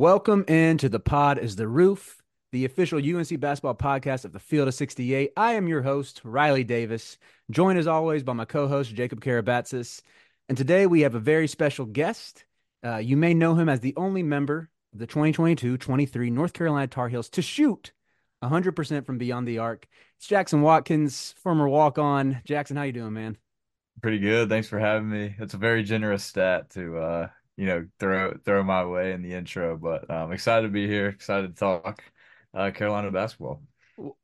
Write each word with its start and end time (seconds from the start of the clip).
Welcome 0.00 0.46
into 0.48 0.88
the 0.88 0.98
pod 0.98 1.36
is 1.36 1.56
the 1.56 1.68
roof, 1.68 2.22
the 2.52 2.64
official 2.64 2.98
UNC 2.98 3.38
basketball 3.38 3.74
podcast 3.74 4.24
of 4.24 4.32
the 4.32 4.38
Field 4.38 4.66
of 4.66 4.72
68. 4.72 5.30
I 5.36 5.52
am 5.52 5.68
your 5.68 5.82
host, 5.82 6.22
Riley 6.24 6.64
Davis, 6.64 7.18
joined 7.50 7.78
as 7.78 7.86
always 7.86 8.22
by 8.22 8.32
my 8.32 8.46
co-host, 8.46 8.94
Jacob 8.94 9.20
Karabatsos. 9.20 10.00
And 10.48 10.56
today 10.56 10.86
we 10.86 11.02
have 11.02 11.14
a 11.14 11.20
very 11.20 11.46
special 11.46 11.84
guest. 11.84 12.46
Uh, 12.82 12.96
you 12.96 13.18
may 13.18 13.34
know 13.34 13.54
him 13.56 13.68
as 13.68 13.80
the 13.80 13.92
only 13.98 14.22
member 14.22 14.70
of 14.94 15.00
the 15.00 15.06
2022-23 15.06 16.32
North 16.32 16.54
Carolina 16.54 16.86
Tar 16.86 17.10
Heels 17.10 17.28
to 17.28 17.42
shoot 17.42 17.92
100% 18.42 19.04
from 19.04 19.18
beyond 19.18 19.46
the 19.46 19.58
arc. 19.58 19.86
It's 20.16 20.26
Jackson 20.26 20.62
Watkins, 20.62 21.34
former 21.42 21.68
walk-on. 21.68 22.40
Jackson, 22.46 22.78
how 22.78 22.84
you 22.84 22.92
doing, 22.92 23.12
man? 23.12 23.36
Pretty 24.00 24.18
good. 24.18 24.48
Thanks 24.48 24.66
for 24.66 24.78
having 24.78 25.10
me. 25.10 25.34
It's 25.38 25.52
a 25.52 25.58
very 25.58 25.82
generous 25.82 26.24
stat 26.24 26.70
to 26.70 26.96
uh, 26.96 27.28
you 27.60 27.66
know 27.66 27.86
throw 27.98 28.32
throw 28.42 28.64
my 28.64 28.86
way 28.86 29.12
in 29.12 29.20
the 29.20 29.34
intro. 29.34 29.76
But 29.76 30.10
I'm 30.10 30.32
excited 30.32 30.66
to 30.66 30.72
be 30.72 30.86
here. 30.86 31.08
Excited 31.08 31.54
to 31.54 31.60
talk 31.60 32.02
uh, 32.54 32.70
Carolina 32.70 33.10
basketball. 33.10 33.62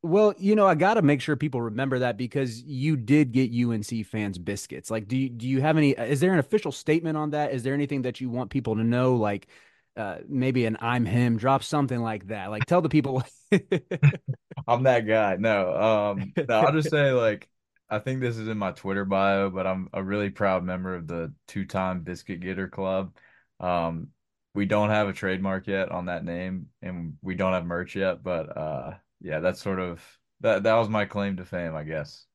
Well, 0.01 0.33
you 0.39 0.55
know, 0.55 0.65
I 0.65 0.73
got 0.73 0.95
to 0.95 1.03
make 1.03 1.21
sure 1.21 1.35
people 1.35 1.61
remember 1.61 1.99
that 1.99 2.17
because 2.17 2.63
you 2.63 2.97
did 2.97 3.31
get 3.31 3.53
UNC 3.53 4.07
fans 4.07 4.39
biscuits. 4.39 4.89
Like, 4.89 5.07
do 5.07 5.15
you, 5.15 5.29
do 5.29 5.47
you 5.47 5.61
have 5.61 5.77
any? 5.77 5.91
Is 5.91 6.19
there 6.19 6.33
an 6.33 6.39
official 6.39 6.71
statement 6.71 7.15
on 7.15 7.29
that? 7.29 7.53
Is 7.53 7.61
there 7.61 7.75
anything 7.75 8.01
that 8.01 8.19
you 8.19 8.31
want 8.31 8.49
people 8.49 8.75
to 8.75 8.83
know? 8.83 9.13
Like, 9.17 9.47
uh, 9.95 10.17
maybe 10.27 10.65
an 10.65 10.77
"I'm 10.81 11.05
him," 11.05 11.37
drop 11.37 11.61
something 11.61 11.99
like 11.99 12.29
that. 12.29 12.49
Like, 12.49 12.65
tell 12.65 12.81
the 12.81 12.89
people. 12.89 13.21
I'm 14.67 14.81
that 14.83 15.01
guy. 15.01 15.35
No, 15.37 15.75
um, 15.75 16.33
no, 16.49 16.59
I'll 16.59 16.73
just 16.73 16.89
say 16.89 17.11
like 17.11 17.47
I 17.87 17.99
think 17.99 18.19
this 18.19 18.37
is 18.37 18.47
in 18.47 18.57
my 18.57 18.71
Twitter 18.71 19.05
bio, 19.05 19.51
but 19.51 19.67
I'm 19.67 19.89
a 19.93 20.03
really 20.03 20.31
proud 20.31 20.63
member 20.63 20.95
of 20.95 21.07
the 21.07 21.33
two-time 21.47 22.01
Biscuit 22.01 22.39
Getter 22.39 22.67
Club. 22.67 23.13
Um, 23.59 24.09
we 24.53 24.65
don't 24.65 24.89
have 24.89 25.07
a 25.07 25.13
trademark 25.13 25.67
yet 25.67 25.91
on 25.91 26.05
that 26.05 26.25
name, 26.25 26.67
and 26.81 27.17
we 27.21 27.35
don't 27.35 27.53
have 27.53 27.65
merch 27.65 27.95
yet. 27.95 28.23
But 28.23 28.57
uh, 28.57 28.93
yeah, 29.21 29.39
that's 29.39 29.61
sort 29.61 29.79
of 29.79 30.01
that. 30.41 30.63
That 30.63 30.75
was 30.75 30.89
my 30.89 31.05
claim 31.05 31.37
to 31.37 31.45
fame, 31.45 31.75
I 31.75 31.83
guess. 31.83 32.25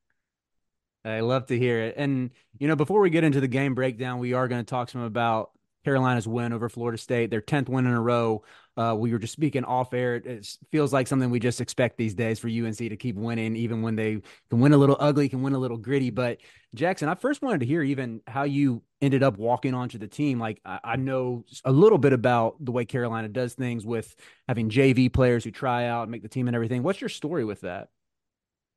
I 1.05 1.21
love 1.21 1.47
to 1.47 1.59
hear 1.59 1.81
it. 1.81 1.95
And 1.97 2.31
you 2.59 2.69
know, 2.69 2.77
before 2.77 3.01
we 3.01 3.11
get 3.11 3.25
into 3.25 3.41
the 3.41 3.49
game 3.49 3.75
breakdown, 3.75 4.19
we 4.19 4.35
are 4.35 4.49
going 4.49 4.65
to 4.65 4.69
talk 4.69 4.89
some 4.89 5.03
about 5.03 5.51
Carolina's 5.85 6.29
win 6.29 6.53
over 6.53 6.69
Florida 6.69 6.99
State, 6.99 7.31
their 7.31 7.41
10th 7.41 7.69
win 7.69 7.87
in 7.87 7.93
a 7.93 8.01
row. 8.01 8.43
Uh, 8.77 8.95
we 8.99 9.13
were 9.13 9.19
just 9.19 9.33
speaking 9.33 9.65
off 9.65 9.93
air. 9.93 10.17
It 10.17 10.49
feels 10.71 10.93
like 10.93 11.07
something 11.07 11.29
we 11.31 11.41
just 11.41 11.61
expect 11.61 11.99
these 11.99 12.15
days 12.15 12.39
for 12.39 12.49
UNC 12.49 12.77
to 12.77 12.97
keep 12.97 13.17
winning, 13.17 13.57
even 13.57 13.83
when 13.83 13.97
they 13.97 14.23
can 14.49 14.61
win 14.61 14.73
a 14.73 14.77
little 14.77 14.97
ugly, 14.99 15.29
can 15.29 15.43
win 15.43 15.53
a 15.53 15.59
little 15.59 15.77
gritty. 15.77 16.11
But 16.11 16.39
Jackson, 16.75 17.09
I 17.09 17.15
first 17.15 17.43
wanted 17.43 17.61
to 17.61 17.67
hear 17.67 17.83
even 17.83 18.21
how 18.27 18.45
you 18.45 18.83
ended 19.03 19.23
up 19.23 19.37
walking 19.37 19.75
onto 19.75 19.99
the 19.99 20.07
team. 20.07 20.39
Like 20.39 20.61
I, 20.65 20.79
I 20.85 20.97
know 20.97 21.45
a 21.65 21.73
little 21.73 21.99
bit 21.99 22.13
about 22.13 22.65
the 22.65 22.73
way 22.73 22.85
Carolina 22.85 23.29
does 23.29 23.55
things 23.55 23.85
with 23.85 24.15
having 24.49 24.71
JV 24.71 25.13
players 25.13 25.45
who 25.45 25.51
try 25.51 25.87
out 25.87 26.03
and 26.03 26.11
make 26.11 26.23
the 26.23 26.29
team 26.29 26.47
and 26.47 26.55
everything. 26.55 26.83
What's 26.83 27.01
your 27.01 27.11
story 27.11 27.45
with 27.45 27.63
that? 27.63 27.89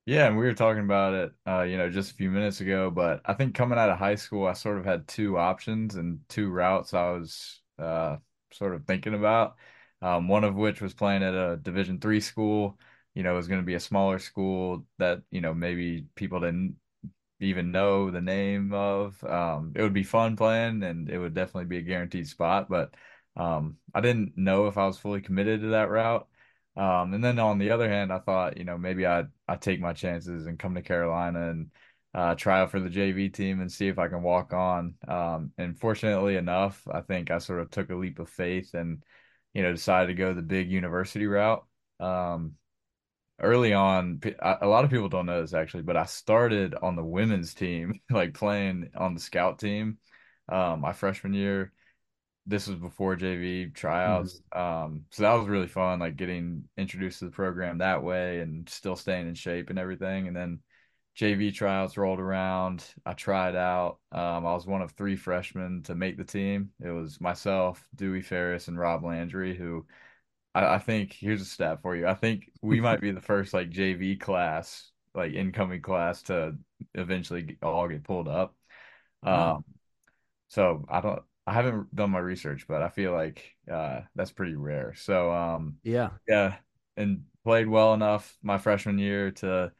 Yeah, 0.06 0.28
and 0.28 0.38
we 0.38 0.46
were 0.46 0.54
talking 0.54 0.84
about 0.84 1.14
it, 1.16 1.34
uh, 1.48 1.62
you 1.64 1.78
know, 1.78 1.90
just 1.90 2.12
a 2.12 2.14
few 2.16 2.30
minutes 2.30 2.62
ago. 2.62 2.92
But 2.92 3.22
I 3.26 3.34
think 3.34 3.56
coming 3.56 3.80
out 3.80 3.90
of 3.90 3.98
high 3.98 4.16
school, 4.16 4.46
I 4.46 4.54
sort 4.54 4.78
of 4.78 4.86
had 4.86 5.08
two 5.08 5.38
options 5.38 5.96
and 5.96 6.20
two 6.30 6.50
routes 6.52 6.94
I 6.94 7.10
was 7.12 7.62
uh, 7.80 8.18
sort 8.52 8.76
of 8.76 8.86
thinking 8.86 9.16
about. 9.16 9.56
Um, 10.02 10.28
one 10.28 10.44
of 10.44 10.56
which 10.56 10.82
was 10.82 10.94
playing 10.94 11.24
at 11.24 11.34
a 11.34 11.58
Division 11.58 12.00
three 12.00 12.20
school. 12.22 12.78
You 13.16 13.24
know, 13.24 13.34
was 13.34 13.48
going 13.48 13.62
to 13.62 13.66
be 13.66 13.76
a 13.76 13.80
smaller 13.80 14.20
school 14.20 14.86
that 15.00 15.22
you 15.32 15.42
know 15.42 15.54
maybe 15.54 16.06
people 16.16 16.40
didn't 16.42 16.76
even 17.40 17.72
know 17.72 18.12
the 18.12 18.22
name 18.22 18.74
of. 18.74 19.24
Um, 19.24 19.74
it 19.76 19.82
would 19.82 19.94
be 19.94 20.04
fun 20.04 20.36
playing, 20.38 20.84
and 20.84 21.10
it 21.10 21.18
would 21.20 21.34
definitely 21.34 21.66
be 21.66 21.78
a 21.78 21.82
guaranteed 21.82 22.28
spot. 22.28 22.70
But 22.70 22.94
um, 23.36 23.78
I 23.94 24.02
didn't 24.02 24.38
know 24.38 24.68
if 24.68 24.78
I 24.78 24.86
was 24.88 24.98
fully 25.00 25.22
committed 25.22 25.62
to 25.62 25.68
that 25.70 25.90
route. 25.90 26.28
Um, 26.78 27.14
and 27.14 27.24
then 27.24 27.40
on 27.40 27.58
the 27.58 27.72
other 27.72 27.90
hand, 27.90 28.12
I 28.12 28.20
thought, 28.20 28.58
you 28.58 28.66
know, 28.66 28.78
maybe 28.78 29.08
I 29.08 29.26
I 29.48 29.56
take 29.56 29.80
my 29.80 29.94
chances 29.94 30.46
and 30.46 30.60
come 30.60 30.76
to 30.76 30.82
Carolina 30.82 31.50
and 31.52 31.72
uh, 32.14 32.36
try 32.36 32.60
out 32.62 32.72
for 32.72 32.80
the 32.80 32.90
JV 32.90 33.30
team 33.30 33.62
and 33.62 33.72
see 33.72 33.88
if 33.88 34.00
I 34.00 34.08
can 34.08 34.22
walk 34.24 34.54
on. 34.54 34.96
Um, 35.08 35.52
and 35.58 35.78
fortunately 35.80 36.36
enough, 36.36 36.82
I 36.92 37.02
think 37.02 37.32
I 37.32 37.38
sort 37.40 37.62
of 37.62 37.70
took 37.72 37.90
a 37.90 37.96
leap 37.96 38.20
of 38.20 38.30
faith 38.30 38.74
and, 38.74 39.04
you 39.54 39.64
know, 39.64 39.72
decided 39.72 40.08
to 40.08 40.14
go 40.16 40.34
the 40.34 40.42
big 40.42 40.70
university 40.70 41.28
route. 41.28 41.66
Um, 42.00 42.54
early 43.40 43.74
on, 43.74 44.22
a 44.42 44.68
lot 44.68 44.86
of 44.86 44.92
people 44.92 45.10
don't 45.10 45.26
know 45.26 45.42
this 45.42 45.54
actually, 45.54 45.84
but 45.84 45.98
I 45.98 46.06
started 46.06 46.76
on 46.76 46.96
the 46.96 47.04
women's 47.04 47.54
team, 47.54 48.02
like 48.10 48.34
playing 48.34 48.92
on 48.96 49.14
the 49.14 49.20
scout 49.20 49.60
team, 49.60 49.98
um, 50.50 50.82
my 50.82 50.94
freshman 50.94 51.34
year 51.34 51.74
this 52.46 52.68
was 52.68 52.78
before 52.78 53.16
JV 53.16 53.74
tryouts. 53.74 54.42
Mm-hmm. 54.54 54.86
Um, 54.86 55.02
so 55.12 55.24
that 55.24 55.34
was 55.34 55.48
really 55.48 55.68
fun, 55.68 56.00
like 56.00 56.16
getting 56.16 56.64
introduced 56.78 57.20
to 57.20 57.26
the 57.26 57.32
program 57.32 57.80
that 57.80 58.04
way 58.04 58.40
and 58.40 58.70
still 58.70 58.96
staying 58.96 59.28
in 59.28 59.36
shape 59.36 59.70
and 59.70 59.80
everything. 59.80 60.28
And 60.28 60.36
then 60.36 60.60
JV 61.18 61.54
tryouts 61.54 61.98
rolled 61.98 62.20
around. 62.20 62.86
I 63.06 63.14
tried 63.14 63.56
out. 63.56 63.98
Um, 64.12 64.46
I 64.46 64.54
was 64.54 64.68
one 64.68 64.82
of 64.82 64.92
three 64.92 65.16
freshmen 65.16 65.82
to 65.84 65.96
make 65.96 66.18
the 66.18 66.24
team. 66.24 66.72
It 66.84 66.92
was 66.92 67.20
myself, 67.20 67.84
Duwe 67.96 68.24
Farris, 68.24 68.68
and 68.68 68.78
Rob 68.78 69.04
Landry, 69.04 69.56
who 69.56 69.86
I, 70.54 70.76
I 70.76 70.80
think 70.80 71.14
here's 71.14 71.42
a 71.42 71.46
stat 71.46 71.82
for 71.82 71.96
you. 71.96 72.06
I 72.06 72.14
think 72.14 72.52
we 72.62 72.80
might 72.80 73.02
be 73.02 73.12
the 73.12 73.22
first 73.22 73.54
like 73.54 73.72
JV 73.72 74.20
class, 74.20 74.92
like 75.16 75.34
incoming 75.34 75.82
class 75.82 76.22
to 76.24 76.58
eventually 76.94 77.58
all 77.64 77.88
get 77.88 78.04
pulled 78.04 78.28
up. 78.28 78.56
Um, 79.24 79.64
so 80.50 80.86
I 80.88 81.02
don't 81.02 81.24
I 81.48 81.54
haven't 81.54 81.94
done 81.96 82.10
my 82.10 82.20
research, 82.20 82.66
but 82.68 82.82
I 82.82 82.90
feel 82.90 83.14
like 83.14 83.56
uh, 83.72 84.02
that's 84.16 84.32
pretty 84.32 84.56
rare. 84.56 84.94
So 84.96 85.32
um, 85.32 85.78
yeah, 85.84 86.10
yeah, 86.28 86.56
and 86.98 87.24
played 87.44 87.68
well 87.68 87.94
enough 87.94 88.36
my 88.42 88.58
freshman 88.58 88.98
year 88.98 89.32
to 89.32 89.72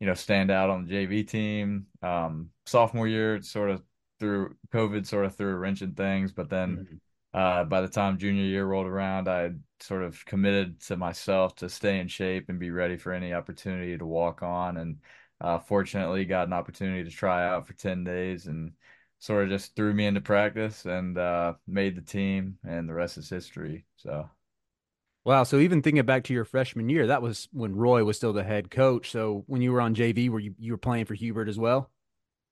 you 0.00 0.06
know 0.06 0.14
stand 0.14 0.50
out 0.50 0.70
on 0.70 0.86
the 0.86 0.92
JV 0.92 1.26
team. 1.26 1.86
Um, 2.02 2.50
sophomore 2.66 3.08
year, 3.08 3.40
sort 3.42 3.70
of 3.70 3.82
through 4.20 4.54
COVID, 4.72 5.06
sort 5.06 5.24
of 5.24 5.34
threw 5.34 5.52
a 5.52 5.56
wrench 5.56 5.82
in 5.82 5.92
things, 5.92 6.32
but 6.32 6.50
then. 6.50 6.76
Mm-hmm. 6.76 6.96
Uh, 7.34 7.64
by 7.64 7.80
the 7.80 7.88
time 7.88 8.16
junior 8.16 8.44
year 8.44 8.64
rolled 8.64 8.86
around, 8.86 9.28
I 9.28 9.50
sort 9.80 10.04
of 10.04 10.24
committed 10.24 10.80
to 10.82 10.96
myself 10.96 11.56
to 11.56 11.68
stay 11.68 11.98
in 11.98 12.06
shape 12.06 12.48
and 12.48 12.60
be 12.60 12.70
ready 12.70 12.96
for 12.96 13.12
any 13.12 13.32
opportunity 13.32 13.98
to 13.98 14.06
walk 14.06 14.44
on. 14.44 14.76
And 14.76 14.98
uh, 15.40 15.58
fortunately, 15.58 16.24
got 16.26 16.46
an 16.46 16.52
opportunity 16.52 17.02
to 17.02 17.10
try 17.10 17.44
out 17.44 17.66
for 17.66 17.72
10 17.72 18.04
days 18.04 18.46
and 18.46 18.70
sort 19.18 19.44
of 19.44 19.50
just 19.50 19.76
threw 19.76 19.92
me 19.94 20.06
into 20.06 20.20
practice 20.20 20.84
and 20.86 21.18
uh, 21.18 21.54
made 21.66 21.96
the 21.96 22.02
team, 22.02 22.58
and 22.64 22.88
the 22.88 22.94
rest 22.94 23.18
is 23.18 23.28
history. 23.30 23.86
So. 23.96 24.28
Wow. 25.24 25.44
So 25.44 25.58
even 25.58 25.80
thinking 25.82 26.04
back 26.04 26.24
to 26.24 26.34
your 26.34 26.44
freshman 26.44 26.88
year, 26.90 27.06
that 27.06 27.22
was 27.22 27.48
when 27.52 27.74
Roy 27.74 28.04
was 28.04 28.16
still 28.16 28.32
the 28.34 28.44
head 28.44 28.70
coach. 28.70 29.10
So 29.10 29.44
when 29.46 29.62
you 29.62 29.72
were 29.72 29.80
on 29.80 29.94
JV, 29.94 30.28
were 30.28 30.40
you 30.40 30.54
you 30.58 30.72
were 30.72 30.78
playing 30.78 31.06
for 31.06 31.14
Hubert 31.14 31.48
as 31.48 31.58
well? 31.58 31.90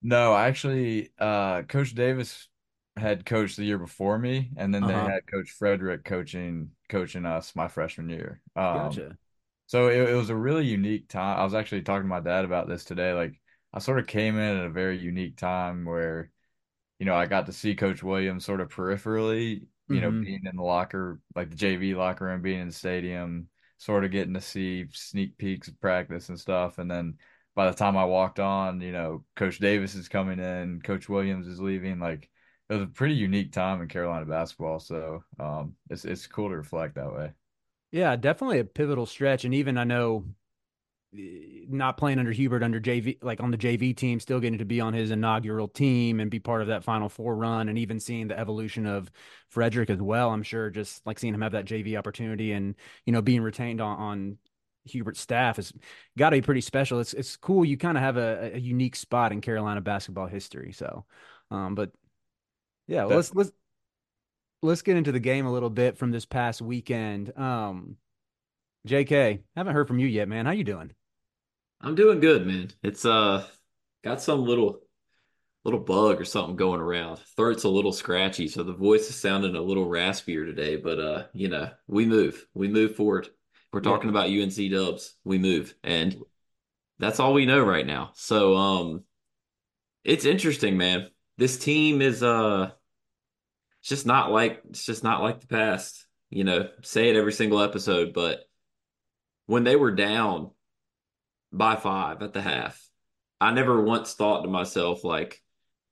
No, 0.01 0.35
actually, 0.35 1.11
uh, 1.17 1.63
Coach 1.63 1.95
Davis 1.95 2.49
had 2.97 3.25
coached 3.25 3.55
the 3.57 3.63
year 3.65 3.77
before 3.77 4.19
me, 4.19 4.51
and 4.57 4.73
then 4.73 4.85
they 4.85 5.01
Uh-huh. 5.01 5.13
had 5.13 5.25
Coach 5.27 5.49
Frederick 5.51 6.03
coaching 6.03 6.71
coaching 6.89 7.25
us 7.25 7.55
my 7.55 7.67
freshman 7.69 8.09
year. 8.09 8.41
Um, 8.55 9.03
Gotcha. 9.03 9.17
so 9.67 9.89
it, 9.89 10.11
it 10.11 10.15
was 10.15 10.31
a 10.31 10.37
really 10.37 10.65
unique 10.67 11.09
time. 11.09 11.39
I 11.39 11.45
was 11.45 11.55
actually 11.55 11.83
talking 11.83 12.03
to 12.05 12.09
my 12.09 12.21
dad 12.21 12.45
about 12.45 12.69
this 12.69 12.85
today. 12.85 13.13
Like, 13.13 13.41
I 13.73 13.79
sort 13.79 13.99
of 13.99 14.07
came 14.07 14.37
in 14.39 14.57
at 14.59 14.65
a 14.67 14.71
very 14.71 14.99
unique 14.99 15.37
time 15.37 15.85
where 15.85 16.31
you 17.03 17.09
know, 17.09 17.15
I 17.15 17.25
got 17.25 17.45
to 17.47 17.53
see 17.53 17.75
Coach 17.75 18.01
Williams 18.03 18.45
sort 18.45 18.61
of 18.61 18.69
peripherally, 18.69 19.67
you 19.89 20.01
know, 20.01 20.11
hmm 20.11 20.23
being 20.23 20.41
in 20.45 20.55
the 20.55 20.63
locker, 20.63 21.21
like 21.35 21.49
the 21.49 21.55
JV 21.57 21.95
locker 21.95 22.25
room, 22.25 22.41
being 22.41 22.61
in 22.61 22.67
the 22.67 22.73
stadium, 22.73 23.49
sort 23.77 24.05
of 24.05 24.11
getting 24.11 24.33
to 24.35 24.41
see 24.41 24.87
sneak 24.93 25.37
peeks 25.37 25.67
of 25.67 25.79
practice 25.81 26.29
and 26.29 26.39
stuff. 26.39 26.77
And 26.77 26.89
then 26.89 27.17
by 27.55 27.69
the 27.69 27.75
time 27.77 27.97
I 27.97 28.05
walked 28.05 28.39
on, 28.39 28.81
you 28.81 28.91
know, 28.93 29.25
Coach 29.35 29.59
Davis 29.59 29.95
is 29.95 30.07
coming 30.07 30.39
in, 30.39 30.81
Coach 30.81 31.09
Williams 31.09 31.47
is 31.47 31.59
leaving. 31.59 31.99
Like 31.99 32.29
it 32.69 32.73
was 32.75 32.83
a 32.83 32.87
pretty 32.87 33.15
unique 33.15 33.51
time 33.51 33.81
in 33.81 33.87
Carolina 33.89 34.25
basketball. 34.25 34.79
So 34.79 35.23
um, 35.39 35.75
it's 35.89 36.05
it's 36.05 36.27
cool 36.27 36.49
to 36.49 36.55
reflect 36.57 36.95
that 36.95 37.13
way. 37.13 37.33
Yeah, 37.91 38.15
definitely 38.15 38.59
a 38.59 38.65
pivotal 38.65 39.05
stretch. 39.05 39.45
And 39.45 39.53
even 39.53 39.77
I 39.77 39.83
know 39.83 40.25
not 41.69 41.97
playing 41.97 42.19
under 42.19 42.31
Hubert 42.31 42.63
under 42.63 42.79
JV, 42.79 43.17
like 43.21 43.41
on 43.41 43.51
the 43.51 43.57
JV 43.57 43.95
team, 43.95 44.19
still 44.19 44.39
getting 44.39 44.59
to 44.59 44.65
be 44.65 44.81
on 44.81 44.93
his 44.93 45.11
inaugural 45.11 45.67
team 45.67 46.19
and 46.19 46.29
be 46.29 46.39
part 46.39 46.61
of 46.61 46.67
that 46.67 46.83
Final 46.83 47.09
Four 47.09 47.35
run, 47.35 47.69
and 47.69 47.77
even 47.77 47.99
seeing 47.99 48.27
the 48.27 48.37
evolution 48.37 48.85
of 48.85 49.11
Frederick 49.49 49.89
as 49.89 50.01
well. 50.01 50.29
I'm 50.29 50.43
sure 50.43 50.69
just 50.69 51.05
like 51.05 51.19
seeing 51.19 51.33
him 51.33 51.41
have 51.41 51.51
that 51.53 51.65
JV 51.65 51.97
opportunity 51.97 52.51
and 52.51 52.75
you 53.05 53.13
know 53.13 53.21
being 53.21 53.41
retained 53.41 53.81
on, 53.81 53.97
on 53.99 54.37
Hubert's 54.85 55.19
staff 55.19 55.57
has 55.57 55.73
got 56.17 56.31
to 56.31 56.37
be 56.37 56.41
pretty 56.41 56.61
special. 56.61 56.99
It's 56.99 57.13
it's 57.13 57.37
cool. 57.37 57.63
You 57.63 57.77
kind 57.77 57.97
of 57.97 58.03
have 58.03 58.17
a, 58.17 58.51
a 58.55 58.59
unique 58.59 58.95
spot 58.95 59.31
in 59.31 59.41
Carolina 59.41 59.81
basketball 59.81 60.27
history. 60.27 60.71
So, 60.73 61.05
um, 61.51 61.75
but 61.75 61.91
yeah, 62.87 63.05
well, 63.05 63.17
let's 63.17 63.33
let's 63.33 63.51
let's 64.61 64.81
get 64.81 64.97
into 64.97 65.11
the 65.11 65.19
game 65.19 65.45
a 65.45 65.51
little 65.51 65.69
bit 65.69 65.97
from 65.97 66.11
this 66.11 66.25
past 66.25 66.61
weekend. 66.61 67.37
Um, 67.37 67.97
JK, 68.87 69.41
haven't 69.55 69.73
heard 69.73 69.87
from 69.87 69.99
you 69.99 70.07
yet, 70.07 70.27
man. 70.27 70.45
How 70.45 70.51
you 70.51 70.63
doing? 70.63 70.91
I'm 71.83 71.95
doing 71.95 72.19
good, 72.21 72.47
man. 72.47 72.71
It's 72.81 73.05
uh 73.05 73.45
got 74.03 74.21
some 74.21 74.45
little 74.45 74.79
little 75.65 75.79
bug 75.81 76.19
or 76.19 76.25
something 76.25 76.55
going 76.55 76.81
around. 76.81 77.19
Throat's 77.35 77.63
a 77.65 77.69
little 77.69 77.91
scratchy, 77.91 78.47
so 78.47 78.63
the 78.63 78.73
voice 78.73 79.09
is 79.09 79.15
sounding 79.15 79.55
a 79.55 79.61
little 79.61 79.85
raspier 79.85 80.45
today, 80.45 80.77
but 80.77 80.99
uh, 80.99 81.23
you 81.33 81.49
know, 81.49 81.69
we 81.87 82.05
move. 82.05 82.45
We 82.53 82.67
move 82.69 82.95
forward. 82.95 83.29
We're 83.71 83.81
Yeah. 83.81 83.91
talking 83.91 84.09
about 84.09 84.29
UNC 84.29 84.71
Dubs. 84.71 85.15
We 85.25 85.37
move. 85.37 85.75
And 85.83 86.17
that's 86.99 87.19
all 87.19 87.33
we 87.33 87.45
know 87.45 87.63
right 87.63 87.85
now. 87.85 88.11
So 88.15 88.55
um 88.55 89.03
it's 90.05 90.25
interesting, 90.25 90.77
man. 90.77 91.09
This 91.37 91.57
team 91.57 92.01
is 92.01 92.23
uh 92.23 92.71
it's 93.81 93.89
just 93.89 94.05
not 94.05 94.31
like 94.31 94.61
it's 94.69 94.85
just 94.85 95.03
not 95.03 95.21
like 95.21 95.41
the 95.41 95.47
past. 95.47 96.05
You 96.29 96.45
know, 96.45 96.69
say 96.81 97.09
it 97.09 97.15
every 97.15 97.33
single 97.33 97.61
episode, 97.61 98.13
but 98.13 98.39
when 99.47 99.63
they 99.63 99.75
were 99.75 99.91
down 99.91 100.51
by 101.53 101.75
five 101.75 102.21
at 102.21 102.33
the 102.33 102.41
half. 102.41 102.81
I 103.39 103.53
never 103.53 103.81
once 103.81 104.13
thought 104.13 104.41
to 104.41 104.49
myself, 104.49 105.03
like, 105.03 105.41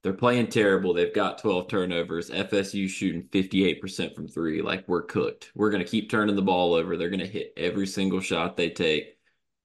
they're 0.04 0.14
playing 0.14 0.48
terrible. 0.48 0.94
They've 0.94 1.14
got 1.14 1.38
12 1.38 1.68
turnovers. 1.68 2.32
FSU 2.32 2.90
shooting 2.90 3.24
58% 3.24 4.16
from 4.16 4.28
three. 4.28 4.62
Like, 4.62 4.88
we're 4.88 5.04
cooked. 5.04 5.52
We're 5.54 5.70
going 5.70 5.84
to 5.84 5.90
keep 5.90 6.10
turning 6.10 6.36
the 6.36 6.42
ball 6.42 6.74
over. 6.74 6.98
They're 6.98 7.10
going 7.10 7.20
to 7.20 7.28
hit 7.28 7.54
every 7.56 7.86
single 7.86 8.20
shot 8.20 8.58
they 8.58 8.72
take. 8.72 9.18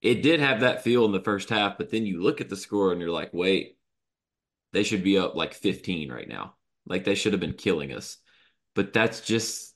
It 0.03 0.23
did 0.23 0.41
have 0.41 0.61
that 0.61 0.85
feel 0.85 1.07
in 1.07 1.13
the 1.13 1.23
first 1.23 1.49
half, 1.49 1.79
but 1.79 1.91
then 1.91 2.05
you 2.05 2.23
look 2.23 2.43
at 2.43 2.51
the 2.51 2.57
score 2.57 2.93
and 2.93 3.01
you're 3.01 3.11
like, 3.11 3.33
wait, 3.33 3.79
they 4.75 4.83
should 4.83 5.03
be 5.03 5.17
up 5.17 5.35
like 5.35 5.55
15 5.55 6.13
right 6.13 6.29
now. 6.29 6.55
Like, 6.85 7.05
they 7.05 7.15
should 7.15 7.33
have 7.33 7.41
been 7.41 7.55
killing 7.55 7.93
us. 7.93 8.19
But 8.75 8.93
that's 8.93 9.23
just, 9.23 9.75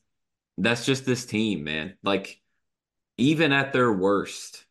that's 0.59 0.85
just 0.85 1.07
this 1.07 1.25
team, 1.25 1.65
man. 1.65 1.97
Like, 2.03 2.39
even 3.17 3.53
at 3.53 3.73
their 3.73 3.91
worst, 3.91 4.67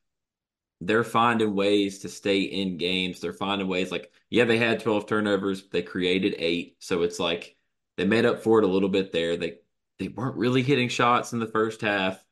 they're 0.81 1.03
finding 1.03 1.55
ways 1.55 1.99
to 1.99 2.09
stay 2.09 2.41
in 2.41 2.77
games. 2.77 3.19
They're 3.19 3.33
finding 3.33 3.67
ways 3.67 3.91
like, 3.91 4.11
yeah, 4.29 4.45
they 4.45 4.57
had 4.57 4.79
12 4.79 5.07
turnovers, 5.07 5.67
they 5.69 5.81
created 5.81 6.35
eight. 6.37 6.77
So 6.79 7.03
it's 7.03 7.19
like 7.19 7.55
they 7.97 8.05
made 8.05 8.25
up 8.25 8.43
for 8.43 8.59
it 8.59 8.65
a 8.65 8.69
little 8.69 8.89
bit 8.89 9.11
there. 9.11 9.37
They 9.37 9.55
they 9.97 10.07
weren't 10.07 10.37
really 10.37 10.63
hitting 10.63 10.87
shots 10.89 11.33
in 11.33 11.39
the 11.39 11.47
first 11.47 11.81
half. 11.81 12.23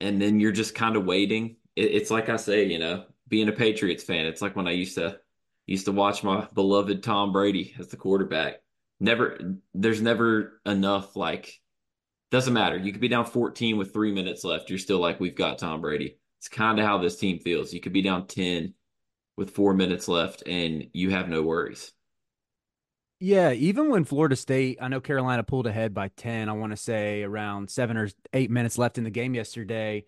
And 0.00 0.20
then 0.20 0.40
you're 0.40 0.52
just 0.52 0.74
kind 0.74 0.96
of 0.96 1.06
waiting. 1.06 1.56
It, 1.74 1.94
it's 1.94 2.10
like 2.10 2.28
I 2.28 2.36
say, 2.36 2.66
you 2.66 2.78
know, 2.78 3.06
being 3.28 3.48
a 3.48 3.52
Patriots 3.52 4.04
fan, 4.04 4.26
it's 4.26 4.42
like 4.42 4.54
when 4.54 4.68
I 4.68 4.72
used 4.72 4.96
to 4.96 5.18
used 5.66 5.86
to 5.86 5.92
watch 5.92 6.22
my 6.22 6.46
beloved 6.54 7.02
Tom 7.02 7.32
Brady 7.32 7.74
as 7.78 7.88
the 7.88 7.96
quarterback. 7.96 8.56
Never 9.00 9.38
there's 9.74 10.02
never 10.02 10.60
enough 10.66 11.16
like 11.16 11.60
doesn't 12.30 12.54
matter. 12.54 12.76
You 12.76 12.92
could 12.92 13.00
be 13.00 13.08
down 13.08 13.24
14 13.24 13.76
with 13.76 13.92
three 13.92 14.12
minutes 14.12 14.44
left. 14.44 14.68
You're 14.68 14.78
still 14.78 14.98
like, 14.98 15.20
we've 15.20 15.36
got 15.36 15.58
Tom 15.58 15.80
Brady. 15.80 16.18
It's 16.38 16.48
kind 16.48 16.78
of 16.78 16.86
how 16.86 16.98
this 16.98 17.18
team 17.18 17.38
feels. 17.38 17.72
You 17.72 17.80
could 17.80 17.92
be 17.92 18.02
down 18.02 18.26
10 18.26 18.74
with 19.36 19.50
four 19.50 19.74
minutes 19.74 20.08
left 20.08 20.42
and 20.46 20.88
you 20.92 21.10
have 21.10 21.28
no 21.28 21.42
worries. 21.42 21.92
Yeah, 23.18 23.52
even 23.52 23.90
when 23.90 24.04
Florida 24.04 24.36
State, 24.36 24.78
I 24.80 24.88
know 24.88 25.00
Carolina 25.00 25.42
pulled 25.42 25.66
ahead 25.66 25.94
by 25.94 26.08
10, 26.08 26.50
I 26.50 26.52
want 26.52 26.72
to 26.72 26.76
say 26.76 27.22
around 27.22 27.70
seven 27.70 27.96
or 27.96 28.10
eight 28.34 28.50
minutes 28.50 28.76
left 28.76 28.98
in 28.98 29.04
the 29.04 29.10
game 29.10 29.34
yesterday. 29.34 30.04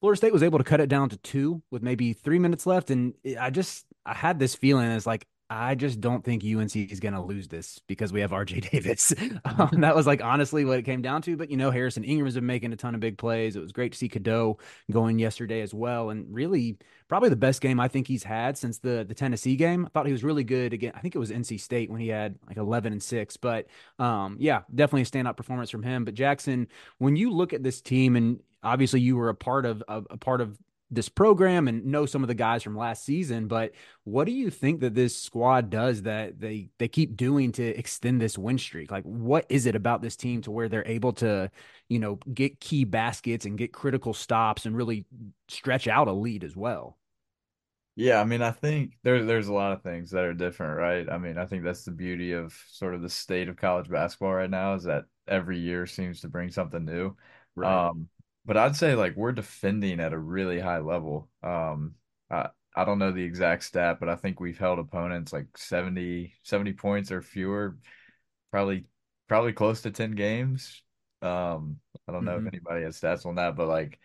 Florida 0.00 0.16
State 0.16 0.32
was 0.32 0.42
able 0.42 0.58
to 0.58 0.64
cut 0.64 0.80
it 0.80 0.88
down 0.88 1.10
to 1.10 1.18
two 1.18 1.62
with 1.70 1.82
maybe 1.82 2.14
three 2.14 2.38
minutes 2.38 2.66
left. 2.66 2.90
And 2.90 3.14
I 3.38 3.50
just, 3.50 3.84
I 4.06 4.14
had 4.14 4.38
this 4.38 4.54
feeling 4.54 4.90
it's 4.90 5.06
like, 5.06 5.26
I 5.50 5.74
just 5.74 6.00
don't 6.00 6.22
think 6.22 6.44
UNC 6.44 6.76
is 6.76 7.00
going 7.00 7.14
to 7.14 7.22
lose 7.22 7.48
this 7.48 7.80
because 7.86 8.12
we 8.12 8.20
have 8.20 8.32
RJ 8.32 8.70
Davis. 8.70 9.14
Um, 9.44 9.80
that 9.80 9.96
was 9.96 10.06
like 10.06 10.22
honestly 10.22 10.64
what 10.64 10.78
it 10.78 10.82
came 10.82 11.00
down 11.00 11.22
to. 11.22 11.36
But, 11.36 11.50
you 11.50 11.56
know, 11.56 11.70
Harrison 11.70 12.04
Ingram's 12.04 12.34
been 12.34 12.44
making 12.44 12.72
a 12.72 12.76
ton 12.76 12.94
of 12.94 13.00
big 13.00 13.16
plays. 13.16 13.56
It 13.56 13.60
was 13.60 13.72
great 13.72 13.92
to 13.92 13.98
see 13.98 14.08
Cadeau 14.08 14.58
going 14.90 15.18
yesterday 15.18 15.62
as 15.62 15.72
well. 15.72 16.10
And 16.10 16.26
really, 16.32 16.76
probably 17.08 17.30
the 17.30 17.36
best 17.36 17.62
game 17.62 17.80
I 17.80 17.88
think 17.88 18.06
he's 18.06 18.24
had 18.24 18.58
since 18.58 18.78
the, 18.78 19.06
the 19.08 19.14
Tennessee 19.14 19.56
game. 19.56 19.86
I 19.86 19.88
thought 19.88 20.06
he 20.06 20.12
was 20.12 20.22
really 20.22 20.44
good 20.44 20.74
again. 20.74 20.92
I 20.94 21.00
think 21.00 21.14
it 21.14 21.18
was 21.18 21.30
NC 21.30 21.60
State 21.60 21.90
when 21.90 22.00
he 22.00 22.08
had 22.08 22.38
like 22.46 22.58
11 22.58 22.92
and 22.92 23.02
six. 23.02 23.38
But 23.38 23.68
um, 23.98 24.36
yeah, 24.38 24.62
definitely 24.74 25.02
a 25.02 25.04
standout 25.06 25.38
performance 25.38 25.70
from 25.70 25.82
him. 25.82 26.04
But 26.04 26.14
Jackson, 26.14 26.68
when 26.98 27.16
you 27.16 27.30
look 27.30 27.54
at 27.54 27.62
this 27.62 27.80
team 27.80 28.16
and 28.16 28.40
obviously 28.62 29.00
you 29.00 29.16
were 29.16 29.28
a 29.30 29.34
part 29.34 29.64
of 29.64 29.82
a, 29.88 30.02
a 30.10 30.16
part 30.18 30.40
of 30.40 30.58
this 30.90 31.08
program 31.08 31.68
and 31.68 31.84
know 31.86 32.06
some 32.06 32.22
of 32.22 32.28
the 32.28 32.34
guys 32.34 32.62
from 32.62 32.76
last 32.76 33.04
season, 33.04 33.46
but 33.46 33.72
what 34.04 34.24
do 34.24 34.32
you 34.32 34.50
think 34.50 34.80
that 34.80 34.94
this 34.94 35.16
squad 35.16 35.70
does 35.70 36.02
that 36.02 36.40
they 36.40 36.70
they 36.78 36.88
keep 36.88 37.16
doing 37.16 37.52
to 37.52 37.62
extend 37.62 38.20
this 38.20 38.38
win 38.38 38.58
streak? 38.58 38.90
Like 38.90 39.04
what 39.04 39.44
is 39.48 39.66
it 39.66 39.76
about 39.76 40.02
this 40.02 40.16
team 40.16 40.40
to 40.42 40.50
where 40.50 40.68
they're 40.68 40.86
able 40.86 41.12
to, 41.14 41.50
you 41.88 41.98
know, 41.98 42.16
get 42.32 42.60
key 42.60 42.84
baskets 42.84 43.44
and 43.44 43.58
get 43.58 43.72
critical 43.72 44.14
stops 44.14 44.64
and 44.66 44.76
really 44.76 45.04
stretch 45.48 45.88
out 45.88 46.08
a 46.08 46.12
lead 46.12 46.44
as 46.44 46.56
well? 46.56 46.98
Yeah, 47.96 48.20
I 48.20 48.24
mean, 48.24 48.42
I 48.42 48.52
think 48.52 48.96
there 49.02 49.24
there's 49.24 49.48
a 49.48 49.52
lot 49.52 49.72
of 49.72 49.82
things 49.82 50.12
that 50.12 50.24
are 50.24 50.32
different, 50.32 50.78
right? 50.78 51.10
I 51.10 51.18
mean, 51.18 51.36
I 51.36 51.46
think 51.46 51.64
that's 51.64 51.84
the 51.84 51.90
beauty 51.90 52.32
of 52.32 52.56
sort 52.68 52.94
of 52.94 53.02
the 53.02 53.10
state 53.10 53.48
of 53.48 53.56
college 53.56 53.90
basketball 53.90 54.34
right 54.34 54.48
now 54.48 54.74
is 54.74 54.84
that 54.84 55.04
every 55.26 55.58
year 55.58 55.84
seems 55.84 56.20
to 56.20 56.28
bring 56.28 56.50
something 56.50 56.84
new. 56.84 57.16
Right. 57.56 57.88
Um, 57.88 58.08
but 58.48 58.58
I'd 58.58 58.76
say 58.76 58.96
like 58.96 59.16
we're 59.16 59.32
defending 59.32 60.00
at 60.00 60.14
a 60.14 60.18
really 60.18 60.60
high 60.60 60.80
level. 60.80 61.30
Um, 61.44 61.96
I 62.30 62.50
I 62.76 62.86
don't 62.86 63.00
know 63.00 63.12
the 63.12 63.24
exact 63.24 63.64
stat, 63.64 63.98
but 64.00 64.10
I 64.10 64.16
think 64.16 64.40
we've 64.40 64.58
held 64.58 64.80
opponents 64.80 65.32
like 65.34 65.58
70 65.58 66.34
70 66.44 66.74
points 66.74 67.12
or 67.12 67.22
fewer, 67.22 67.78
probably 68.50 68.86
probably 69.28 69.52
close 69.52 69.82
to 69.82 69.90
10 69.90 70.12
games. 70.12 70.82
Um, 71.22 71.80
I 72.08 72.12
don't 72.12 72.24
know 72.24 72.36
if 72.36 72.42
hmm 72.42 72.52
anybody 72.52 72.84
has 72.84 73.00
stats 73.00 73.26
on 73.26 73.36
that, 73.36 73.56
but 73.56 73.68
like 73.68 73.98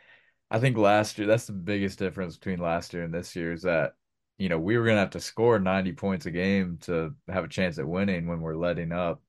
I 0.52 0.60
think 0.60 0.78
last 0.78 1.18
year, 1.18 1.28
that's 1.28 1.48
the 1.48 1.54
biggest 1.54 2.00
difference 2.00 2.38
between 2.38 2.60
last 2.60 2.94
year 2.94 3.04
and 3.04 3.14
this 3.14 3.36
year 3.36 3.54
is 3.54 3.64
that, 3.64 3.96
you 4.38 4.50
know, 4.50 4.60
we 4.60 4.78
were 4.78 4.86
going 4.86 4.96
to 4.98 5.02
have 5.02 5.12
to 5.12 5.20
score 5.22 5.60
90 5.60 5.94
points 5.94 6.26
a 6.28 6.32
game 6.32 6.78
to 6.84 7.16
have 7.30 7.44
a 7.46 7.48
chance 7.50 7.80
at 7.80 7.88
winning 7.88 8.28
when 8.28 8.42
we're 8.42 8.56
letting 8.58 8.92
up, 8.92 9.22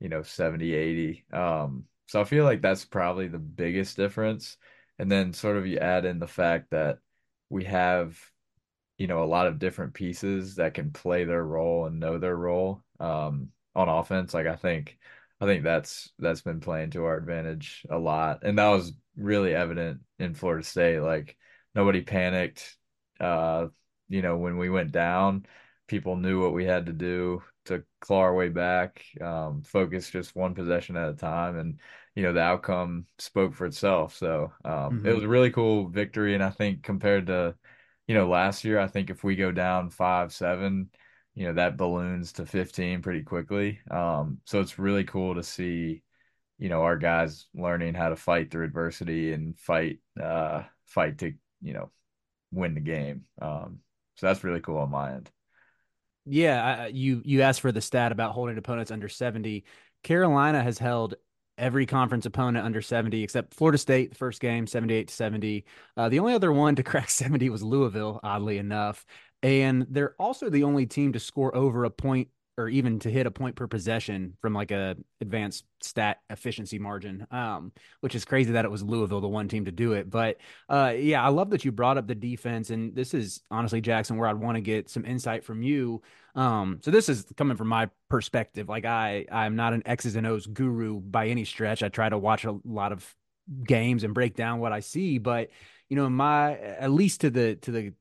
you 0.00 0.08
know, 0.08 0.22
70, 0.22 0.74
80. 0.74 1.24
Um, 1.32 1.84
so 2.10 2.20
I 2.20 2.24
feel 2.24 2.44
like 2.44 2.60
that's 2.60 2.84
probably 2.84 3.28
the 3.28 3.38
biggest 3.38 3.96
difference. 3.96 4.56
And 4.98 5.10
then 5.10 5.32
sort 5.32 5.56
of 5.56 5.64
you 5.64 5.78
add 5.78 6.04
in 6.04 6.18
the 6.18 6.26
fact 6.26 6.70
that 6.70 6.98
we 7.50 7.64
have 7.64 8.18
you 8.98 9.06
know, 9.06 9.22
a 9.22 9.24
lot 9.24 9.46
of 9.46 9.60
different 9.60 9.94
pieces 9.94 10.56
that 10.56 10.74
can 10.74 10.90
play 10.90 11.24
their 11.24 11.42
role 11.44 11.86
and 11.86 12.00
know 12.00 12.18
their 12.18 12.36
role 12.36 12.82
um, 13.00 13.48
on 13.74 13.88
offense. 13.88 14.34
Like 14.34 14.46
I 14.46 14.56
think, 14.56 14.98
I 15.40 15.46
think 15.46 15.64
that's 15.64 16.10
that's 16.18 16.42
been 16.42 16.60
playing 16.60 16.90
to 16.90 17.04
our 17.04 17.16
advantage 17.16 17.86
a 17.90 17.96
lot, 17.96 18.40
and 18.42 18.58
that 18.58 18.68
was 18.68 18.92
really 19.16 19.54
evident 19.54 20.00
in 20.18 20.34
Florida 20.34 20.64
State. 20.64 21.00
Like 21.00 21.36
nobody 21.74 22.02
panicked. 22.02 22.76
Uh, 23.20 23.68
you 24.08 24.22
know, 24.22 24.36
when 24.36 24.58
we 24.58 24.68
went 24.68 24.92
down, 24.92 25.46
people 25.86 26.16
knew 26.16 26.42
what 26.42 26.52
we 26.52 26.66
had 26.66 26.86
to 26.86 26.92
do 26.92 27.42
to 27.66 27.84
claw 28.00 28.20
our 28.20 28.34
way 28.34 28.48
back. 28.48 29.04
Um, 29.20 29.62
focus 29.62 30.10
just 30.10 30.36
one 30.36 30.54
possession 30.54 30.96
at 30.96 31.08
a 31.08 31.14
time, 31.14 31.58
and 31.58 31.80
you 32.14 32.22
know, 32.22 32.32
the 32.32 32.40
outcome 32.40 33.06
spoke 33.18 33.54
for 33.54 33.66
itself. 33.66 34.16
So 34.16 34.52
um, 34.64 35.00
Mm-hmm. 35.00 35.06
it 35.06 35.12
was 35.14 35.24
a 35.24 35.28
really 35.28 35.50
cool 35.50 35.88
victory. 35.88 36.34
And 36.34 36.42
I 36.42 36.50
think 36.50 36.82
compared 36.82 37.26
to, 37.28 37.54
you 38.06 38.14
know, 38.14 38.28
last 38.28 38.64
year, 38.64 38.78
I 38.80 38.88
think 38.88 39.10
if 39.10 39.24
we 39.24 39.36
go 39.36 39.52
down 39.52 39.90
five, 39.90 40.32
seven, 40.32 40.90
you 41.34 41.46
know, 41.46 41.54
that 41.54 41.76
balloons 41.76 42.32
to 42.34 42.46
15 42.46 43.02
pretty 43.02 43.22
quickly. 43.22 43.80
Um, 43.90 44.40
so 44.46 44.60
it's 44.60 44.78
really 44.78 45.04
cool 45.04 45.34
to 45.36 45.42
see, 45.42 46.02
you 46.58 46.68
know, 46.68 46.82
our 46.82 46.98
guys 46.98 47.46
learning 47.54 47.94
how 47.94 48.10
to 48.10 48.16
fight 48.16 48.50
through 48.50 48.66
adversity 48.66 49.32
and 49.32 49.58
fight, 49.58 50.00
uh, 50.22 50.64
fight 50.86 51.18
to, 51.18 51.32
you 51.62 51.74
know, 51.74 51.90
win 52.52 52.74
the 52.74 52.80
game. 52.80 53.24
Um, 53.42 53.80
so 54.16 54.26
that's 54.26 54.44
really 54.44 54.60
cool 54.60 54.78
on 54.78 54.90
my 54.90 55.14
end. 55.14 55.30
Yeah, 56.26 56.62
I, 56.84 56.86
you 56.88 57.22
you 57.24 57.42
asked 57.42 57.60
for 57.60 57.72
the 57.72 57.80
stat 57.80 58.12
about 58.12 58.32
holding 58.32 58.58
opponents 58.58 58.90
under 58.90 59.08
70. 59.08 59.64
Carolina 60.02 60.62
has 60.62 60.78
held 60.78 61.14
every 61.60 61.86
conference 61.86 62.26
opponent 62.26 62.64
under 62.64 62.82
70 62.82 63.22
except 63.22 63.54
Florida 63.54 63.78
State 63.78 64.10
the 64.10 64.16
first 64.16 64.40
game 64.40 64.66
78 64.66 65.08
to 65.08 65.14
70. 65.14 65.64
Uh, 65.96 66.08
the 66.08 66.18
only 66.18 66.34
other 66.34 66.52
one 66.52 66.74
to 66.76 66.82
crack 66.84 67.10
70 67.10 67.50
was 67.50 67.62
Louisville, 67.62 68.18
oddly 68.22 68.58
enough. 68.58 69.04
And 69.42 69.86
they're 69.88 70.14
also 70.18 70.50
the 70.50 70.64
only 70.64 70.86
team 70.86 71.12
to 71.12 71.20
score 71.20 71.54
over 71.54 71.84
a 71.84 71.90
point 71.90 72.28
or 72.60 72.68
even 72.68 72.98
to 73.00 73.10
hit 73.10 73.26
a 73.26 73.30
point 73.30 73.56
per 73.56 73.66
possession 73.66 74.36
from 74.40 74.52
like 74.52 74.70
a 74.70 74.96
advanced 75.20 75.64
stat 75.80 76.18
efficiency 76.28 76.78
margin. 76.78 77.26
Um, 77.30 77.72
which 78.00 78.14
is 78.14 78.24
crazy 78.24 78.52
that 78.52 78.64
it 78.64 78.70
was 78.70 78.82
Louisville, 78.82 79.20
the 79.20 79.28
one 79.28 79.48
team 79.48 79.64
to 79.64 79.72
do 79.72 79.94
it. 79.94 80.10
But 80.10 80.36
uh, 80.68 80.92
yeah, 80.96 81.24
I 81.24 81.28
love 81.28 81.50
that 81.50 81.64
you 81.64 81.72
brought 81.72 81.98
up 81.98 82.06
the 82.06 82.14
defense, 82.14 82.70
and 82.70 82.94
this 82.94 83.14
is 83.14 83.40
honestly 83.50 83.80
Jackson 83.80 84.16
where 84.16 84.28
I'd 84.28 84.36
want 84.36 84.56
to 84.56 84.60
get 84.60 84.90
some 84.90 85.04
insight 85.04 85.44
from 85.44 85.62
you. 85.62 86.02
Um, 86.34 86.80
so 86.82 86.90
this 86.90 87.08
is 87.08 87.24
coming 87.36 87.56
from 87.56 87.68
my 87.68 87.88
perspective. 88.08 88.68
Like 88.68 88.84
I, 88.84 89.26
I'm 89.32 89.56
not 89.56 89.72
an 89.72 89.82
X's 89.86 90.16
and 90.16 90.26
O's 90.26 90.46
guru 90.46 91.00
by 91.00 91.28
any 91.28 91.44
stretch. 91.44 91.82
I 91.82 91.88
try 91.88 92.08
to 92.08 92.18
watch 92.18 92.44
a 92.44 92.58
lot 92.64 92.92
of 92.92 93.14
games 93.64 94.04
and 94.04 94.14
break 94.14 94.36
down 94.36 94.60
what 94.60 94.72
I 94.72 94.80
see, 94.80 95.18
but 95.18 95.50
you 95.88 95.96
know, 95.96 96.08
my 96.08 96.56
at 96.56 96.90
least 96.90 97.22
to 97.22 97.30
the 97.30 97.56
to 97.56 97.70
the 97.70 97.92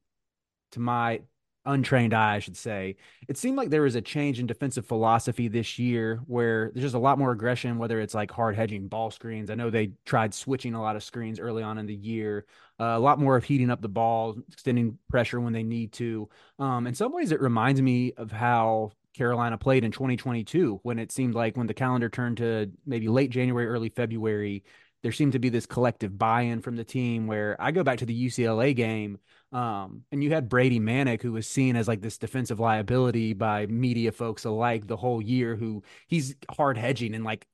to 0.73 0.79
my 0.79 1.21
untrained 1.69 2.13
eye, 2.13 2.35
I 2.35 2.39
should 2.39 2.57
say, 2.57 2.95
it 3.27 3.37
seemed 3.37 3.55
like 3.55 3.69
there 3.69 3.83
was 3.83 3.95
a 3.95 4.01
change 4.01 4.39
in 4.39 4.47
defensive 4.47 4.85
philosophy 4.85 5.47
this 5.47 5.77
year 5.77 6.21
where 6.25 6.71
there's 6.73 6.85
just 6.85 6.95
a 6.95 6.99
lot 6.99 7.19
more 7.19 7.31
aggression, 7.31 7.77
whether 7.77 8.01
it's 8.01 8.13
like 8.13 8.31
hard 8.31 8.55
hedging 8.55 8.87
ball 8.87 9.11
screens. 9.11 9.49
I 9.49 9.55
know 9.55 9.69
they 9.69 9.91
tried 10.05 10.33
switching 10.33 10.73
a 10.73 10.81
lot 10.81 10.95
of 10.95 11.03
screens 11.03 11.39
early 11.39 11.63
on 11.63 11.77
in 11.77 11.85
the 11.85 11.95
year, 11.95 12.45
uh, 12.79 12.95
a 12.95 12.99
lot 12.99 13.19
more 13.19 13.37
of 13.37 13.43
heating 13.43 13.69
up 13.69 13.81
the 13.81 13.87
ball, 13.89 14.37
extending 14.51 14.97
pressure 15.09 15.39
when 15.39 15.53
they 15.53 15.63
need 15.63 15.93
to. 15.93 16.27
Um, 16.57 16.87
in 16.87 16.95
some 16.95 17.13
ways, 17.13 17.31
it 17.31 17.41
reminds 17.41 17.81
me 17.81 18.13
of 18.17 18.31
how 18.31 18.91
Carolina 19.13 19.57
played 19.57 19.83
in 19.83 19.91
2022 19.91 20.79
when 20.83 20.97
it 20.97 21.11
seemed 21.11 21.35
like 21.35 21.57
when 21.57 21.67
the 21.67 21.73
calendar 21.73 22.09
turned 22.09 22.37
to 22.37 22.71
maybe 22.85 23.07
late 23.07 23.29
January, 23.29 23.67
early 23.67 23.89
February, 23.89 24.63
there 25.03 25.11
seemed 25.11 25.33
to 25.33 25.39
be 25.39 25.49
this 25.49 25.65
collective 25.65 26.17
buy-in 26.17 26.61
from 26.61 26.75
the 26.75 26.83
team 26.83 27.27
where 27.27 27.55
I 27.59 27.71
go 27.71 27.83
back 27.83 27.99
to 27.99 28.05
the 28.05 28.27
UCLA 28.27 28.75
game 28.75 29.17
um, 29.51 30.03
and 30.11 30.23
you 30.23 30.31
had 30.31 30.49
Brady 30.49 30.79
Manek, 30.79 31.21
who 31.21 31.31
was 31.31 31.47
seen 31.47 31.75
as 31.75 31.87
like 31.87 32.01
this 32.01 32.17
defensive 32.17 32.59
liability 32.59 33.33
by 33.33 33.65
media 33.65 34.11
folks 34.11 34.45
alike 34.45 34.85
the 34.85 34.97
whole 34.97 35.21
year, 35.21 35.55
who 35.55 35.83
he's 36.07 36.35
hard 36.51 36.77
hedging 36.77 37.15
and 37.15 37.23
like 37.23 37.47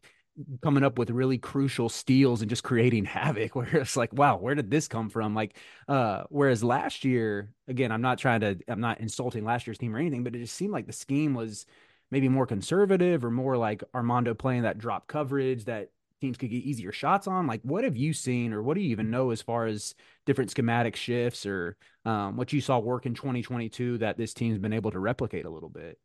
coming 0.62 0.84
up 0.84 0.98
with 0.98 1.10
really 1.10 1.38
crucial 1.38 1.88
steals 1.88 2.42
and 2.42 2.50
just 2.50 2.64
creating 2.64 3.06
havoc 3.06 3.56
where 3.56 3.78
it's 3.78 3.96
like 3.96 4.12
wow 4.14 4.38
where 4.38 4.56
did 4.56 4.70
this 4.70 4.88
come 4.88 5.10
from? 5.10 5.34
Like 5.34 5.58
uh 5.88 6.24
whereas 6.30 6.64
last 6.64 7.06
year 7.06 7.54
again 7.68 7.92
i'm 7.92 8.02
not 8.02 8.18
trying 8.18 8.42
to 8.42 8.58
i'm 8.68 8.82
not 8.82 9.00
insulting 9.00 9.46
last 9.46 9.66
year's 9.66 9.78
team 9.78 9.96
or 9.96 10.00
anything 10.00 10.24
but 10.24 10.36
it 10.36 10.40
just 10.40 10.56
seemed 10.56 10.74
like 10.74 10.88
the 10.88 10.94
scheme 10.94 11.34
was 11.34 11.66
maybe 12.12 12.28
more 12.28 12.46
conservative 12.46 13.24
or 13.24 13.32
more 13.32 13.58
like 13.58 13.84
armando 13.94 14.34
playing 14.34 14.64
that 14.64 14.78
drop 14.78 15.08
coverage 15.08 15.66
that 15.66 15.90
teams 16.26 16.38
could 16.38 16.50
get 16.50 16.64
easier 16.64 16.92
shots 16.92 17.28
on 17.28 17.48
like 17.48 17.62
what 17.64 17.84
have 17.84 17.96
you 17.98 18.14
seen 18.14 18.54
or 18.54 18.62
what 18.64 18.76
do 18.76 18.82
you 18.82 18.90
even 18.92 19.12
know 19.12 19.32
as 19.32 19.42
far 19.42 19.66
as 19.66 19.96
different 20.26 20.52
schematic 20.52 20.96
shifts 20.96 21.46
or 21.46 21.78
um, 22.06 22.38
what 22.38 22.54
you 22.54 22.62
saw 22.62 22.80
work 22.80 23.06
in 23.06 23.14
2022 23.14 23.98
that 24.00 24.18
this 24.18 24.34
team's 24.34 24.60
been 24.60 24.74
able 24.74 24.92
to 24.92 25.00
replicate 25.00 25.46
a 25.46 25.50
little 25.50 25.70
bit 25.70 26.00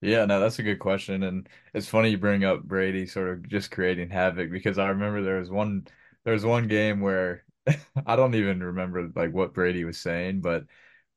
Yeah, 0.00 0.24
no, 0.26 0.38
that's 0.40 0.58
a 0.60 0.62
good 0.62 0.78
question. 0.78 1.22
And 1.24 1.48
it's 1.74 1.88
funny 1.88 2.10
you 2.10 2.18
bring 2.18 2.44
up 2.44 2.62
Brady 2.62 3.06
sort 3.06 3.30
of 3.30 3.48
just 3.48 3.70
creating 3.72 4.10
havoc 4.10 4.50
because 4.50 4.78
I 4.78 4.88
remember 4.88 5.22
there 5.22 5.40
was 5.40 5.50
one 5.50 5.86
there 6.24 6.34
was 6.34 6.44
one 6.44 6.68
game 6.68 7.00
where 7.00 7.44
I 8.06 8.14
don't 8.16 8.34
even 8.36 8.62
remember 8.62 9.10
like 9.14 9.32
what 9.32 9.54
Brady 9.54 9.84
was 9.84 9.98
saying, 9.98 10.40
but 10.40 10.64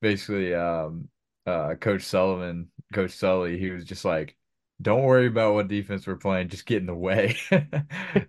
basically 0.02 0.54
um 0.56 1.10
uh 1.46 1.76
Coach 1.76 2.04
Sullivan, 2.04 2.72
Coach 2.94 3.12
Sully, 3.12 3.58
he 3.60 3.70
was 3.72 3.86
just 3.86 4.04
like, 4.06 4.36
Don't 4.82 5.04
worry 5.04 5.28
about 5.28 5.54
what 5.54 5.68
defense 5.68 6.08
we're 6.08 6.16
playing, 6.16 6.50
just 6.50 6.66
get 6.66 6.78
in 6.80 6.86
the 6.88 6.96
way. 6.96 7.38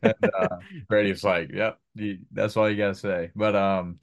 And 0.03 0.15
uh 0.39 0.57
Brady 0.89 1.11
was 1.11 1.25
like, 1.25 1.51
Yep, 1.53 1.79
you, 1.95 2.19
that's 2.33 2.57
all 2.57 2.69
you 2.71 2.77
gotta 2.77 2.95
say. 2.95 3.31
But 3.35 3.57
um 3.57 4.01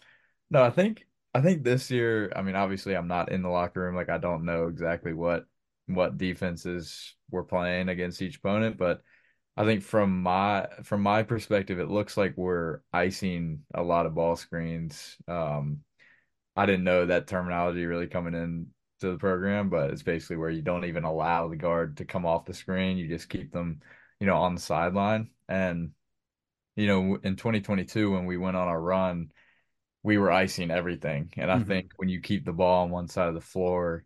no, 0.50 0.64
I 0.64 0.70
think 0.72 1.08
I 1.34 1.42
think 1.42 1.64
this 1.64 1.92
year, 1.92 2.32
I 2.36 2.42
mean, 2.42 2.56
obviously 2.56 2.96
I'm 2.96 3.08
not 3.08 3.32
in 3.32 3.44
the 3.44 3.50
locker 3.50 3.82
room, 3.82 3.96
like 3.96 4.10
I 4.10 4.18
don't 4.18 4.46
know 4.46 4.68
exactly 4.68 5.14
what 5.14 5.46
what 5.88 6.18
defenses 6.18 7.16
we're 7.32 7.44
playing 7.44 7.90
against 7.90 8.22
each 8.22 8.38
opponent, 8.38 8.78
but 8.78 9.02
I 9.58 9.66
think 9.66 9.84
from 9.84 10.24
my 10.24 10.68
from 10.84 11.02
my 11.02 11.24
perspective, 11.24 11.80
it 11.80 11.90
looks 11.90 12.18
like 12.18 12.38
we're 12.38 12.82
icing 12.94 13.64
a 13.74 13.84
lot 13.84 14.06
of 14.06 14.16
ball 14.16 14.36
screens. 14.38 15.18
Um, 15.28 15.82
I 16.56 16.66
didn't 16.66 16.84
know 16.84 17.06
that 17.06 17.28
terminology 17.28 17.86
really 17.86 18.08
coming 18.08 18.34
in 18.34 18.68
to 19.00 19.12
the 19.12 19.18
program, 19.18 19.70
but 19.70 19.92
it's 19.92 20.04
basically 20.04 20.38
where 20.38 20.50
you 20.50 20.62
don't 20.62 20.86
even 20.86 21.04
allow 21.04 21.48
the 21.48 21.56
guard 21.56 21.98
to 21.98 22.06
come 22.06 22.26
off 22.26 22.46
the 22.46 22.54
screen. 22.54 22.98
You 22.98 23.08
just 23.08 23.30
keep 23.30 23.52
them, 23.52 23.82
you 24.20 24.28
know, 24.28 24.38
on 24.38 24.56
the 24.56 24.62
sideline. 24.62 25.32
And, 25.48 25.92
you 26.76 26.88
know, 26.88 27.20
in 27.24 27.36
2022, 27.36 28.12
when 28.12 28.26
we 28.26 28.38
went 28.38 28.58
on 28.58 28.68
our 28.68 28.82
run, 28.82 29.32
we 30.04 30.18
were 30.18 30.32
icing 30.32 30.72
everything. 30.72 31.34
And 31.38 31.52
I 31.52 31.60
Mhm. 31.60 31.68
think 31.68 31.92
when 31.98 32.10
you 32.10 32.22
keep 32.22 32.46
the 32.46 32.54
ball 32.54 32.84
on 32.84 32.92
one 32.92 33.08
side 33.08 33.30
of 33.30 33.36
the 33.36 33.42
floor, 33.42 34.06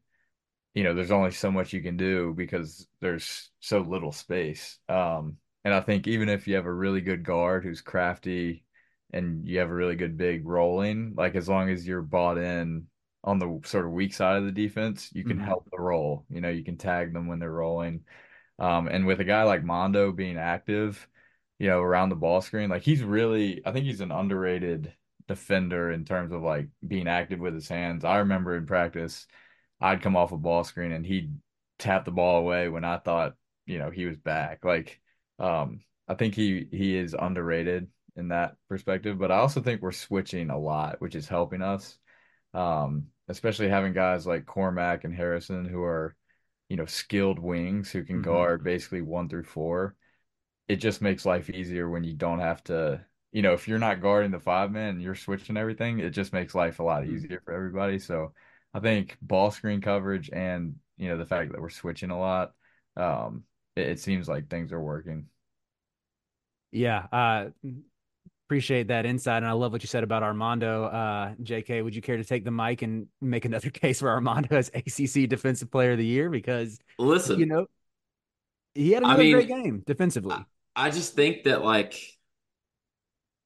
you 0.73 0.83
know, 0.83 0.93
there's 0.93 1.11
only 1.11 1.31
so 1.31 1.51
much 1.51 1.73
you 1.73 1.81
can 1.81 1.97
do 1.97 2.33
because 2.35 2.87
there's 2.99 3.51
so 3.59 3.79
little 3.79 4.11
space. 4.11 4.79
Um, 4.89 5.37
and 5.63 5.73
I 5.73 5.81
think 5.81 6.07
even 6.07 6.29
if 6.29 6.47
you 6.47 6.55
have 6.55 6.65
a 6.65 6.73
really 6.73 7.01
good 7.01 7.23
guard 7.23 7.63
who's 7.63 7.81
crafty 7.81 8.65
and 9.11 9.47
you 9.47 9.59
have 9.59 9.69
a 9.69 9.73
really 9.73 9.95
good 9.95 10.17
big 10.17 10.45
rolling, 10.47 11.13
like 11.15 11.35
as 11.35 11.47
long 11.47 11.69
as 11.69 11.87
you're 11.87 12.01
bought 12.01 12.37
in 12.37 12.87
on 13.23 13.39
the 13.39 13.61
sort 13.65 13.85
of 13.85 13.91
weak 13.91 14.13
side 14.13 14.37
of 14.37 14.45
the 14.45 14.51
defense, 14.51 15.09
you 15.13 15.23
can 15.25 15.37
Mhm. 15.37 15.45
help 15.45 15.69
the 15.71 15.79
roll. 15.79 16.25
You 16.29 16.41
know, 16.41 16.49
you 16.49 16.63
can 16.63 16.77
tag 16.77 17.13
them 17.13 17.27
when 17.27 17.39
they're 17.39 17.51
rolling. 17.51 18.05
Um, 18.59 18.87
and 18.87 19.05
with 19.05 19.19
a 19.19 19.23
guy 19.25 19.43
like 19.43 19.63
Mondo 19.63 20.11
being 20.11 20.37
active, 20.37 21.07
you 21.59 21.67
know, 21.67 21.81
around 21.81 22.09
the 22.09 22.15
ball 22.15 22.41
screen, 22.41 22.69
like 22.69 22.83
he's 22.83 23.03
really, 23.03 23.61
I 23.65 23.71
think 23.71 23.85
he's 23.85 24.01
an 24.01 24.11
underrated 24.11 24.93
defender 25.27 25.91
in 25.91 26.05
terms 26.05 26.31
of 26.31 26.41
like 26.43 26.67
being 26.85 27.07
active 27.07 27.39
with 27.39 27.53
his 27.53 27.67
hands. 27.69 28.05
I 28.05 28.17
remember 28.19 28.55
in 28.57 28.65
practice, 28.65 29.27
I'd 29.81 30.01
come 30.01 30.15
off 30.15 30.31
a 30.31 30.37
ball 30.37 30.63
screen 30.63 30.91
and 30.91 31.05
he'd 31.05 31.35
tap 31.79 32.05
the 32.05 32.11
ball 32.11 32.37
away 32.39 32.69
when 32.69 32.85
I 32.85 32.97
thought, 32.97 33.35
you 33.65 33.79
know, 33.79 33.89
he 33.91 34.05
was 34.05 34.17
back. 34.17 34.63
Like, 34.65 34.99
um, 35.39 35.81
I 36.07 36.15
think 36.15 36.35
he 36.35 36.67
he 36.71 36.97
is 36.97 37.15
underrated 37.17 37.89
in 38.15 38.29
that 38.29 38.55
perspective, 38.69 39.17
but 39.17 39.31
I 39.31 39.37
also 39.37 39.61
think 39.61 39.81
we're 39.81 39.91
switching 39.91 40.49
a 40.49 40.57
lot, 40.59 41.01
which 41.01 41.15
is 41.15 41.27
helping 41.27 41.61
us. 41.61 41.97
Um, 42.53 43.07
especially 43.29 43.69
having 43.69 43.93
guys 43.93 44.27
like 44.27 44.45
Cormac 44.45 45.03
and 45.05 45.13
Harrison 45.13 45.65
who 45.65 45.81
are, 45.83 46.15
you 46.69 46.77
know, 46.77 46.85
skilled 46.85 47.39
wings 47.39 47.91
who 47.91 48.03
can 48.03 48.21
Mhm. 48.21 48.21
guard 48.21 48.63
basically 48.63 49.01
one 49.01 49.29
through 49.29 49.43
four. 49.45 49.95
It 50.67 50.77
just 50.77 51.01
makes 51.01 51.25
life 51.25 51.49
easier 51.49 51.89
when 51.89 52.03
you 52.03 52.13
don't 52.13 52.39
have 52.39 52.63
to, 52.65 53.05
you 53.31 53.41
know, 53.41 53.53
if 53.53 53.67
you're 53.67 53.79
not 53.79 54.01
guarding 54.01 54.31
the 54.31 54.39
five 54.39 54.71
man 54.71 54.91
and 54.95 55.01
you're 55.01 55.15
switching 55.15 55.57
everything, 55.57 55.99
it 55.99 56.11
just 56.11 56.33
makes 56.33 56.55
life 56.55 56.79
a 56.79 56.83
lot 56.83 57.05
Mhm. 57.05 57.07
easier 57.07 57.41
for 57.45 57.53
everybody. 57.53 57.99
So 57.99 58.33
I 58.73 58.79
think 58.79 59.17
ball 59.21 59.51
screen 59.51 59.81
coverage 59.81 60.29
and, 60.31 60.75
you 60.97 61.09
know, 61.09 61.17
the 61.17 61.25
fact 61.25 61.51
that 61.51 61.61
we're 61.61 61.69
switching 61.69 62.11
a 62.11 62.19
lot, 62.19 62.53
um, 62.97 63.43
it, 63.75 63.87
it 63.89 63.99
seems 63.99 64.27
like 64.29 64.49
things 64.49 64.71
are 64.71 64.81
working. 64.81 65.27
Yeah, 66.71 67.07
uh, 67.11 67.49
appreciate 68.53 68.89
that 68.89 69.07
insight, 69.07 69.37
and 69.37 69.47
I 69.47 69.53
love 69.53 69.71
what 69.71 69.81
you 69.81 69.87
said 69.87 70.03
about 70.03 70.21
Armando. 70.21 70.83
Uh, 70.85 71.33
JK, 71.41 71.83
would 71.83 71.95
you 71.95 72.03
care 72.03 72.17
to 72.17 72.23
take 72.23 72.45
the 72.45 72.51
mic 72.51 72.83
and 72.83 73.07
make 73.19 73.45
another 73.45 73.69
case 73.71 73.99
for 73.99 74.09
Armando 74.09 74.55
as 74.55 74.69
ACC 74.75 75.27
Defensive 75.27 75.71
Player 75.71 75.93
of 75.93 75.97
the 75.97 76.05
Year? 76.05 76.29
Because 76.29 76.77
listen, 76.99 77.39
you 77.39 77.47
know 77.47 77.65
he 78.75 78.91
had 78.91 79.01
I 79.01 79.15
another 79.15 79.31
great 79.31 79.49
mean, 79.49 79.63
game 79.63 79.83
I, 79.87 79.91
defensively. 79.91 80.35
I 80.75 80.91
just 80.91 81.15
think 81.15 81.45
that 81.45 81.63
like 81.63 81.99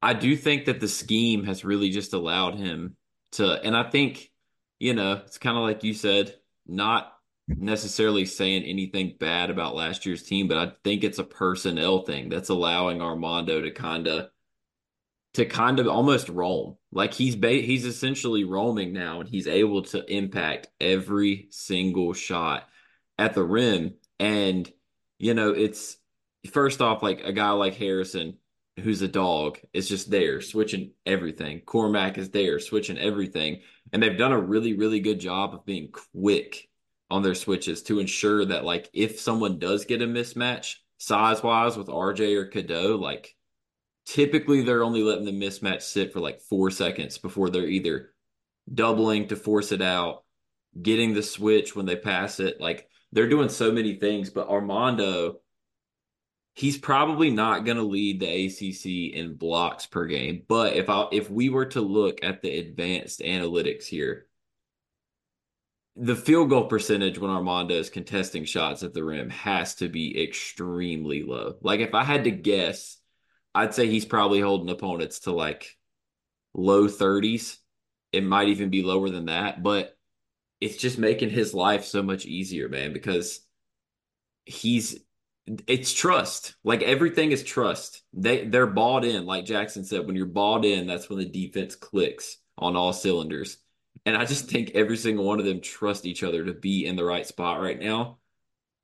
I 0.02 0.14
do 0.14 0.36
think 0.36 0.66
that 0.66 0.82
the 0.82 0.90
scheme 0.90 1.46
has 1.46 1.64
really 1.64 1.90
just 1.90 2.12
allowed 2.12 2.56
him 2.56 2.98
to, 3.34 3.64
and 3.64 3.78
I 3.78 3.90
think, 3.90 4.30
you 4.78 4.94
know, 4.94 5.22
it's 5.26 5.38
kind 5.38 5.56
of 5.56 5.64
like 5.64 5.86
you 5.86 5.94
said, 5.94 6.36
not 6.68 7.14
necessarily 7.48 8.26
saying 8.26 8.64
anything 8.64 9.16
bad 9.18 9.52
about 9.52 9.74
last 9.74 10.06
year's 10.06 10.24
team, 10.24 10.50
but 10.50 10.58
I 10.58 10.74
think 10.84 11.06
it's 11.06 11.20
a 11.20 11.24
personnel 11.24 12.02
thing 12.02 12.28
that's 12.28 12.50
allowing 12.50 13.02
Armando 13.02 13.62
to 13.62 13.72
kind 13.72 14.08
of 14.08 14.30
to 15.38 15.46
kind 15.46 15.80
of 15.80 15.88
almost 15.88 16.30
roam. 16.30 16.78
Like 16.92 17.14
he's 17.14 17.36
ba 17.36 17.50
he's 17.50 17.86
essentially 17.86 18.44
roaming 18.44 18.92
now 18.92 19.20
and 19.20 19.30
he's 19.30 19.46
able 19.48 19.84
to 19.84 20.04
impact 20.12 20.68
every 20.82 21.48
single 21.52 22.14
shot 22.14 22.68
at 23.20 23.36
the 23.36 23.44
rim. 23.44 23.94
And 24.20 24.68
you 25.20 25.36
know, 25.36 25.52
it's 25.52 25.98
first 26.52 26.82
off 26.82 27.04
like 27.04 27.22
a 27.24 27.34
guy 27.34 27.52
like 27.52 27.76
Harrison 27.76 28.38
who's 28.82 29.04
a 29.04 29.08
dog, 29.08 29.60
is 29.74 29.88
just 29.88 30.10
there 30.10 30.42
switching 30.42 30.92
everything. 31.06 31.62
Cormac 31.62 32.18
is 32.18 32.32
there 32.32 32.60
switching 32.60 32.98
everything. 32.98 33.62
And 33.94 34.02
they've 34.02 34.18
done 34.18 34.32
a 34.32 34.40
really, 34.40 34.74
really 34.74 35.02
good 35.02 35.20
job 35.20 35.54
of 35.54 35.66
being 35.66 35.92
quick 35.92 36.68
on 37.12 37.22
their 37.22 37.36
switches 37.36 37.84
to 37.84 38.00
ensure 38.00 38.44
that, 38.46 38.66
like, 38.66 38.90
if 38.92 39.20
someone 39.20 39.60
does 39.60 39.86
get 39.86 40.02
a 40.02 40.08
mismatch 40.08 40.76
size 40.98 41.42
wise 41.42 41.78
with 41.78 41.88
RJ 41.88 42.36
or 42.36 42.48
Cadeau, 42.48 42.98
like, 42.98 43.36
typically 44.08 44.62
they're 44.62 44.84
only 44.84 45.04
letting 45.04 45.26
the 45.26 45.32
mismatch 45.32 45.84
sit 45.84 46.14
for 46.14 46.20
like 46.20 46.42
four 46.42 46.72
seconds 46.72 47.18
before 47.18 47.50
they're 47.50 47.68
either 47.68 48.14
doubling 48.74 49.28
to 49.28 49.36
force 49.36 49.72
it 49.72 49.82
out, 49.82 50.24
getting 50.82 51.14
the 51.14 51.22
switch 51.22 51.76
when 51.76 51.86
they 51.86 51.96
pass 51.96 52.40
it. 52.40 52.60
Like, 52.60 52.88
they're 53.12 53.30
doing 53.30 53.50
so 53.50 53.72
many 53.72 53.96
things, 53.96 54.30
but 54.30 54.50
Armando 54.50 55.40
he's 56.58 56.78
probably 56.78 57.30
not 57.30 57.66
going 57.66 57.78
to 57.78 57.84
lead 57.84 58.20
the 58.20 58.48
ACC 58.48 59.16
in 59.16 59.36
blocks 59.36 59.86
per 59.86 60.08
game. 60.08 60.42
But 60.48 60.76
if 60.76 60.90
I 60.90 61.08
if 61.12 61.30
we 61.30 61.50
were 61.50 61.68
to 61.68 61.82
look 61.82 62.24
at 62.24 62.42
the 62.42 62.58
advanced 62.58 63.20
analytics 63.20 63.86
here, 63.86 64.26
the 65.96 66.16
field 66.16 66.50
goal 66.50 66.66
percentage 66.66 67.20
when 67.20 67.30
Armando 67.30 67.76
is 67.76 67.92
contesting 67.92 68.44
shots 68.44 68.82
at 68.82 68.94
the 68.94 69.04
rim 69.04 69.30
has 69.30 69.76
to 69.76 69.88
be 69.88 70.22
extremely 70.22 71.22
low. 71.22 71.58
Like 71.62 71.80
if 71.80 71.94
I 71.94 72.04
had 72.04 72.24
to 72.24 72.32
guess, 72.32 72.98
I'd 73.58 73.74
say 73.74 73.88
he's 73.88 74.06
probably 74.06 74.40
holding 74.40 74.70
opponents 74.70 75.22
to 75.22 75.32
like 75.32 75.76
low 76.54 76.88
30s. 76.88 77.58
It 78.12 78.24
might 78.24 78.50
even 78.50 78.70
be 78.70 78.84
lower 78.84 79.10
than 79.10 79.26
that, 79.26 79.64
but 79.64 79.98
it's 80.62 80.78
just 80.78 81.00
making 81.00 81.32
his 81.32 81.56
life 81.56 81.84
so 81.84 82.04
much 82.04 82.28
easier, 82.28 82.70
man, 82.70 82.94
because 82.94 83.42
he's 84.46 85.00
it's 85.66 85.92
trust. 85.92 86.54
Like 86.64 86.84
everything 86.84 87.32
is 87.32 87.44
trust. 87.44 88.04
They 88.14 88.46
they're 88.46 88.68
bought 88.68 89.04
in. 89.04 89.26
Like 89.26 89.46
Jackson 89.46 89.84
said, 89.84 90.06
when 90.06 90.16
you're 90.16 90.28
bought 90.28 90.64
in, 90.64 90.86
that's 90.86 91.10
when 91.10 91.18
the 91.18 91.26
defense 91.26 91.76
clicks 91.76 92.38
on 92.60 92.76
all 92.76 92.94
cylinders. 92.94 93.58
And 94.06 94.16
I 94.16 94.26
just 94.26 94.50
think 94.50 94.72
every 94.76 94.98
single 94.98 95.26
one 95.26 95.40
of 95.40 95.46
them 95.46 95.62
trust 95.62 96.06
each 96.06 96.22
other 96.22 96.46
to 96.46 96.54
be 96.54 96.86
in 96.86 96.96
the 96.96 97.04
right 97.04 97.26
spot 97.26 97.60
right 97.60 97.80
now. 97.80 98.20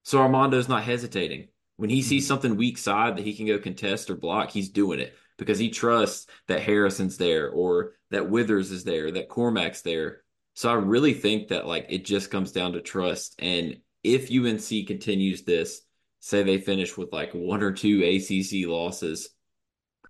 So 0.01 0.17
Armando's 0.17 0.67
not 0.67 0.83
hesitating. 0.83 1.49
When 1.83 1.89
he 1.89 2.01
sees 2.01 2.23
mm-hmm. 2.23 2.27
something 2.29 2.55
weak 2.55 2.77
side 2.77 3.17
that 3.17 3.25
he 3.25 3.35
can 3.35 3.45
go 3.45 3.59
contest 3.59 4.09
or 4.09 4.15
block, 4.15 4.51
he's 4.51 4.69
doing 4.69 5.01
it 5.01 5.17
because 5.37 5.59
he 5.59 5.69
trusts 5.69 6.27
that 6.47 6.61
Harrison's 6.61 7.17
there 7.17 7.49
or 7.49 7.95
that 8.09 8.29
Withers 8.29 8.71
is 8.71 8.85
there, 8.85 9.11
that 9.11 9.27
Cormac's 9.27 9.81
there. 9.81 10.21
So 10.53 10.69
I 10.69 10.75
really 10.75 11.13
think 11.13 11.49
that 11.49 11.67
like 11.67 11.87
it 11.89 12.05
just 12.05 12.31
comes 12.31 12.53
down 12.53 12.71
to 12.71 12.79
trust. 12.79 13.35
And 13.37 13.81
if 14.01 14.31
UNC 14.31 14.87
continues 14.87 15.43
this, 15.43 15.81
say 16.21 16.41
they 16.41 16.57
finish 16.57 16.95
with 16.95 17.11
like 17.11 17.33
one 17.33 17.61
or 17.61 17.73
two 17.73 18.01
ACC 18.01 18.65
losses, 18.65 19.27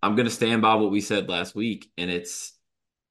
I'm 0.03 0.15
going 0.15 0.27
to 0.27 0.31
stand 0.31 0.61
by 0.61 0.75
what 0.75 0.91
we 0.91 1.01
said 1.01 1.27
last 1.27 1.55
week, 1.55 1.91
and 1.97 2.11
it's 2.11 2.53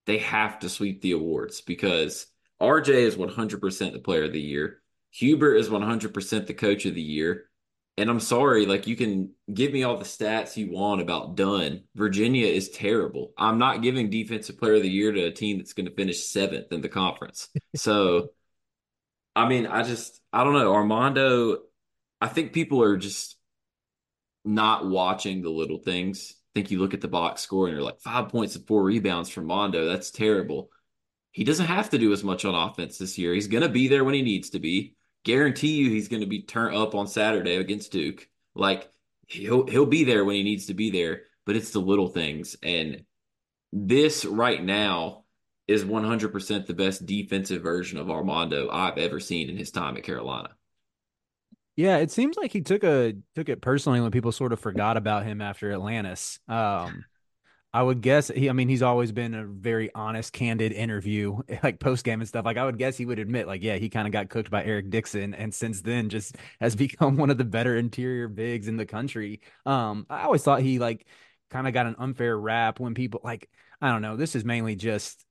they 0.07 0.19
have 0.19 0.61
to 0.61 0.69
sweep 0.69 1.02
the 1.02 1.12
awards 1.12 1.62
because 1.62 2.28
RJ 2.61 2.90
is 2.90 3.16
100% 3.16 3.92
the 3.92 3.99
player 3.99 4.23
of 4.23 4.33
the 4.33 4.40
year. 4.40 4.83
Hubert 5.11 5.57
is 5.57 5.69
100% 5.69 6.47
the 6.47 6.54
coach 6.54 6.87
of 6.87 6.95
the 6.95 7.02
year. 7.02 7.49
And 7.99 8.09
I'm 8.09 8.21
sorry, 8.21 8.65
like 8.65 8.87
you 8.87 8.97
can 8.97 9.33
give 9.53 9.73
me 9.73 9.83
all 9.83 9.99
the 9.99 10.05
stats 10.05 10.57
you 10.57 10.71
want 10.73 11.03
about 11.03 11.37
Dunn. 11.37 11.85
Virginia 11.95 12.47
is 12.47 12.71
terrible. 12.71 13.33
I'm 13.37 13.59
not 13.59 13.83
giving 13.83 14.09
defensive 14.09 14.59
player 14.59 14.77
of 14.77 14.83
the 14.83 14.89
year 14.89 15.13
to 15.13 15.25
a 15.25 15.31
team 15.31 15.59
that's 15.59 15.75
going 15.75 15.87
to 15.87 15.95
finish 15.95 16.25
seventh 16.25 16.73
in 16.73 16.81
the 16.81 16.89
conference. 16.89 17.49
so, 17.77 18.31
I 19.37 19.47
mean, 19.47 19.67
I 19.67 19.83
just, 19.83 20.21
I 20.33 20.43
don't 20.43 20.55
know. 20.55 20.73
Armando, 20.73 21.59
I 22.21 22.29
think 22.29 22.55
people 22.55 22.83
are 22.83 22.97
just 22.97 23.37
not 24.45 24.87
watching 24.87 25.43
the 25.43 25.51
little 25.51 25.79
things. 25.79 26.35
I 26.35 26.59
think 26.59 26.71
you 26.71 26.79
look 26.79 26.95
at 26.95 27.01
the 27.01 27.09
box 27.09 27.43
score 27.43 27.67
and 27.67 27.75
you're 27.75 27.85
like 27.85 28.01
five 28.01 28.29
points 28.29 28.57
and 28.57 28.67
four 28.67 28.83
rebounds 28.85 29.29
from 29.29 29.47
Mondo. 29.47 29.87
That's 29.87 30.11
terrible. 30.11 30.71
He 31.33 31.45
doesn't 31.45 31.67
have 31.67 31.91
to 31.91 31.99
do 31.99 32.13
as 32.13 32.25
much 32.25 32.45
on 32.45 32.55
offense 32.55 32.99
this 32.99 33.17
year. 33.19 33.35
He's 33.35 33.49
going 33.49 33.63
to 33.63 33.69
be 33.69 33.89
there 33.89 34.05
when 34.05 34.15
he 34.15 34.23
needs 34.23 34.51
to 34.51 34.59
be. 34.59 34.95
Guarantee 35.25 35.75
you, 35.75 35.91
he's 35.91 36.08
going 36.08 36.23
to 36.23 36.28
be 36.28 36.43
turned 36.43 36.76
up 36.76 36.95
on 36.95 37.06
Saturday 37.06 37.56
against 37.56 37.93
Duke. 37.93 38.28
Like 38.54 38.91
he'll 39.26 39.67
he'll 39.67 39.87
be 39.87 40.04
there 40.04 40.25
when 40.25 40.37
he 40.37 40.43
needs 40.43 40.67
to 40.67 40.75
be 40.75 40.91
there. 40.91 41.23
But 41.45 41.56
it's 41.56 41.71
the 41.71 41.80
little 41.80 42.08
things, 42.08 42.56
and 42.63 43.04
this 43.73 44.25
right 44.25 44.63
now 44.63 45.25
is 45.67 45.85
100% 45.85 46.67
the 46.67 46.75
best 46.75 47.06
defensive 47.06 47.63
version 47.63 47.99
of 47.99 48.11
Armando 48.11 48.69
I've 48.71 48.99
ever 48.99 49.19
seen 49.19 49.49
in 49.49 49.56
his 49.56 49.71
time 49.71 49.97
at 49.97 50.02
Carolina. 50.02 50.50
Yeah, 51.75 51.97
it 51.99 52.11
seems 52.11 52.37
like 52.37 52.52
he 52.52 52.61
took 52.61 52.85
a 52.85 53.15
took 53.35 53.49
it 53.49 53.63
personally 53.63 54.00
when 54.00 54.11
people 54.11 54.30
sort 54.30 54.52
of 54.52 54.61
forgot 54.61 54.97
about 54.97 55.25
him 55.25 55.41
after 55.41 55.73
Atlantis. 55.73 56.39
Um, 56.47 57.04
I 57.75 57.82
would 57.82 58.02
guess 58.02 58.28
he. 58.28 58.50
I 58.50 58.52
mean, 58.52 58.69
he's 58.69 58.82
always 58.82 59.13
been 59.13 59.35
a 59.35 59.45
very 59.45 59.91
honest, 59.95 60.32
candid 60.35 60.73
interview, 60.73 61.39
like 61.63 61.80
post 61.80 62.04
game 62.04 62.21
and 62.21 62.28
stuff. 62.28 62.45
Like 62.45 62.58
I 62.58 62.65
would 62.65 62.76
guess 62.78 62.97
he 62.99 63.06
would 63.06 63.19
admit, 63.19 63.47
like, 63.47 63.63
yeah, 63.63 63.76
he 63.76 63.89
kind 63.89 64.06
of 64.06 64.13
got 64.13 64.28
cooked 64.28 64.50
by 64.50 64.63
Eric 64.65 64.91
Dixon, 64.91 65.35
and 65.35 65.54
since 65.54 65.80
then 65.80 66.11
just 66.11 66.37
has 66.61 66.76
become 66.76 67.17
one 67.17 67.30
of 67.30 67.39
the 67.39 67.45
better 67.45 67.76
interior 67.76 68.28
bigs 68.28 68.69
in 68.69 68.76
the 68.76 68.87
country. 68.87 69.41
Um, 69.65 70.06
I 70.11 70.25
always 70.25 70.43
thought 70.43 70.61
he 70.61 70.78
like 70.78 71.06
kind 71.50 71.67
of 71.67 71.73
got 71.75 71.87
an 71.87 71.97
unfair 71.99 72.39
rap 72.39 72.78
when 72.78 72.95
people 72.95 73.21
like 73.25 73.49
I 73.80 73.91
don't 73.91 74.02
know. 74.02 74.17
This 74.17 74.37
is 74.37 74.45
mainly 74.45 74.76
just 74.76 75.25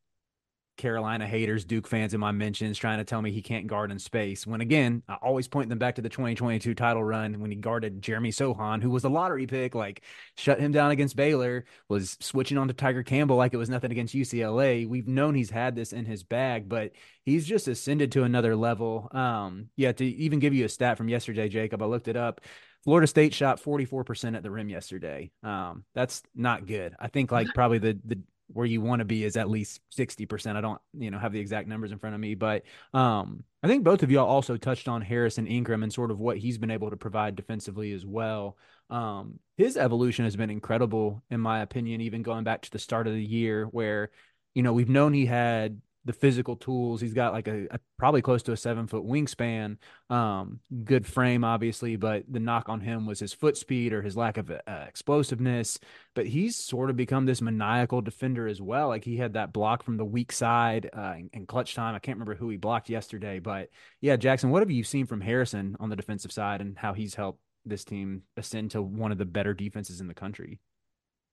Carolina 0.81 1.27
haters, 1.27 1.63
Duke 1.63 1.87
fans 1.87 2.15
in 2.15 2.19
my 2.19 2.31
mentions 2.31 2.75
trying 2.75 2.97
to 2.97 3.03
tell 3.03 3.21
me 3.21 3.31
he 3.31 3.43
can't 3.43 3.67
guard 3.67 3.91
in 3.91 3.99
space. 3.99 4.47
When 4.47 4.61
again, 4.61 5.03
I 5.07 5.13
always 5.21 5.47
point 5.47 5.69
them 5.69 5.77
back 5.77 5.95
to 5.95 6.01
the 6.01 6.09
2022 6.09 6.73
title 6.73 7.03
run 7.03 7.39
when 7.39 7.51
he 7.51 7.55
guarded 7.55 8.01
Jeremy 8.01 8.31
Sochan, 8.31 8.81
who 8.81 8.89
was 8.89 9.03
a 9.03 9.09
lottery 9.09 9.45
pick, 9.45 9.75
like 9.75 10.01
shut 10.35 10.59
him 10.59 10.71
down 10.71 10.89
against 10.89 11.15
Baylor, 11.15 11.65
was 11.87 12.17
switching 12.19 12.57
on 12.57 12.67
to 12.67 12.73
Tiger 12.73 13.03
Campbell 13.03 13.35
like 13.35 13.53
it 13.53 13.57
was 13.57 13.69
nothing 13.69 13.91
against 13.91 14.15
UCLA. 14.15 14.87
We've 14.87 15.07
known 15.07 15.35
he's 15.35 15.51
had 15.51 15.75
this 15.75 15.93
in 15.93 16.05
his 16.05 16.23
bag, 16.23 16.67
but 16.67 16.93
he's 17.23 17.45
just 17.45 17.67
ascended 17.67 18.11
to 18.13 18.23
another 18.23 18.55
level. 18.55 19.07
Um, 19.11 19.69
yeah, 19.75 19.91
to 19.91 20.03
even 20.03 20.39
give 20.39 20.55
you 20.55 20.65
a 20.65 20.69
stat 20.69 20.97
from 20.97 21.09
yesterday, 21.09 21.47
Jacob, 21.47 21.83
I 21.83 21.85
looked 21.85 22.07
it 22.07 22.17
up. 22.17 22.41
Florida 22.83 23.05
State 23.05 23.33
shot 23.33 23.61
44% 23.61 24.35
at 24.35 24.41
the 24.41 24.49
rim 24.49 24.67
yesterday. 24.67 25.31
Um, 25.43 25.83
that's 25.93 26.23
not 26.33 26.65
good. 26.65 26.95
I 26.99 27.07
think 27.09 27.31
like 27.31 27.47
probably 27.53 27.77
the 27.77 27.99
the 28.03 28.19
where 28.53 28.65
you 28.65 28.81
want 28.81 28.99
to 28.99 29.05
be 29.05 29.23
is 29.23 29.37
at 29.37 29.49
least 29.49 29.81
60%. 29.97 30.55
I 30.55 30.61
don't, 30.61 30.81
you 30.97 31.11
know, 31.11 31.19
have 31.19 31.33
the 31.33 31.39
exact 31.39 31.67
numbers 31.67 31.91
in 31.91 31.99
front 31.99 32.15
of 32.15 32.21
me, 32.21 32.35
but 32.35 32.63
um, 32.93 33.43
I 33.63 33.67
think 33.67 33.83
both 33.83 34.03
of 34.03 34.11
y'all 34.11 34.27
also 34.27 34.57
touched 34.57 34.87
on 34.87 35.01
Harrison 35.01 35.47
Ingram 35.47 35.83
and 35.83 35.93
sort 35.93 36.11
of 36.11 36.19
what 36.19 36.37
he's 36.37 36.57
been 36.57 36.71
able 36.71 36.89
to 36.89 36.97
provide 36.97 37.35
defensively 37.35 37.91
as 37.93 38.05
well. 38.05 38.57
Um, 38.89 39.39
his 39.57 39.77
evolution 39.77 40.25
has 40.25 40.35
been 40.35 40.49
incredible, 40.49 41.23
in 41.29 41.39
my 41.39 41.61
opinion, 41.61 42.01
even 42.01 42.23
going 42.23 42.43
back 42.43 42.61
to 42.63 42.71
the 42.71 42.79
start 42.79 43.07
of 43.07 43.13
the 43.13 43.23
year 43.23 43.65
where, 43.65 44.11
you 44.53 44.63
know, 44.63 44.73
we've 44.73 44.89
known 44.89 45.13
he 45.13 45.25
had 45.25 45.79
the 46.05 46.13
physical 46.13 46.55
tools. 46.55 46.99
He's 46.99 47.13
got 47.13 47.33
like 47.33 47.47
a, 47.47 47.67
a, 47.71 47.79
probably 47.97 48.21
close 48.21 48.41
to 48.43 48.51
a 48.51 48.57
seven 48.57 48.87
foot 48.87 49.03
wingspan, 49.03 49.77
um, 50.09 50.59
good 50.83 51.05
frame, 51.05 51.43
obviously, 51.43 51.95
but 51.95 52.23
the 52.27 52.39
knock 52.39 52.69
on 52.69 52.81
him 52.81 53.05
was 53.05 53.19
his 53.19 53.33
foot 53.33 53.55
speed 53.55 53.93
or 53.93 54.01
his 54.01 54.17
lack 54.17 54.37
of 54.37 54.49
uh, 54.49 54.85
explosiveness. 54.87 55.79
But 56.15 56.27
he's 56.27 56.55
sort 56.55 56.89
of 56.89 56.97
become 56.97 57.25
this 57.25 57.41
maniacal 57.41 58.01
defender 58.01 58.47
as 58.47 58.61
well. 58.61 58.87
Like 58.87 59.03
he 59.03 59.17
had 59.17 59.33
that 59.33 59.53
block 59.53 59.83
from 59.83 59.97
the 59.97 60.05
weak 60.05 60.31
side 60.31 60.89
uh, 60.91 61.15
in, 61.31 61.45
clutch 61.45 61.75
time. 61.75 61.95
I 61.95 61.99
can't 61.99 62.17
remember 62.17 62.35
who 62.35 62.49
he 62.49 62.57
blocked 62.57 62.89
yesterday, 62.89 63.39
but 63.39 63.69
yeah, 63.99 64.15
Jackson, 64.15 64.49
what 64.49 64.61
have 64.61 64.71
you 64.71 64.83
seen 64.83 65.05
from 65.05 65.21
Harrison 65.21 65.75
on 65.79 65.89
the 65.89 65.95
defensive 65.95 66.31
side 66.31 66.61
and 66.61 66.77
how 66.77 66.93
he's 66.93 67.15
helped 67.15 67.39
this 67.65 67.83
team 67.83 68.23
ascend 68.37 68.71
to 68.71 68.81
one 68.81 69.11
of 69.11 69.17
the 69.17 69.25
better 69.25 69.53
defenses 69.53 70.01
in 70.01 70.07
the 70.07 70.13
country? 70.13 70.59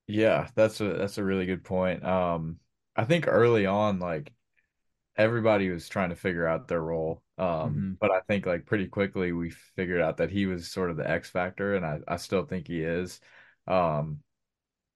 Yeah, 0.07 0.49
that's 0.55 0.81
a 0.81 0.95
that's 0.95 1.19
a 1.19 1.25
really 1.25 1.47
good 1.47 1.65
point. 1.65 2.05
Um, 2.05 2.57
I 2.97 3.05
think 3.05 3.27
early 3.29 3.67
on, 3.67 3.99
like 3.99 4.33
everybody 5.19 5.69
was 5.69 5.89
trying 5.89 6.11
to 6.11 6.17
figure 6.17 6.47
out 6.47 6.69
their 6.69 6.81
role. 6.81 7.23
Um, 7.37 7.47
mm-hmm. 7.49 7.93
but 8.01 8.11
I 8.13 8.21
think 8.21 8.47
like 8.47 8.65
pretty 8.65 8.87
quickly 8.87 9.33
we 9.33 9.51
figured 9.51 10.01
out 10.01 10.17
that 10.19 10.31
he 10.31 10.47
was 10.47 10.71
sort 10.71 10.91
of 10.91 10.97
the 10.97 11.09
X 11.09 11.29
factor, 11.29 11.75
and 11.75 11.85
I, 11.85 11.99
I 12.07 12.17
still 12.17 12.45
think 12.45 12.69
he 12.69 12.81
is. 12.83 13.21
Um, 13.67 14.21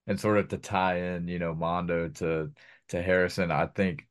and 0.07 0.19
sort 0.19 0.39
of 0.39 0.49
to 0.49 0.59
tie 0.59 1.15
in, 1.15 1.29
you 1.29 1.39
know, 1.39 1.55
Mondo 1.55 2.09
to 2.09 2.51
to 2.89 3.03
Harrison, 3.03 3.51
I 3.51 3.67
think 3.67 4.07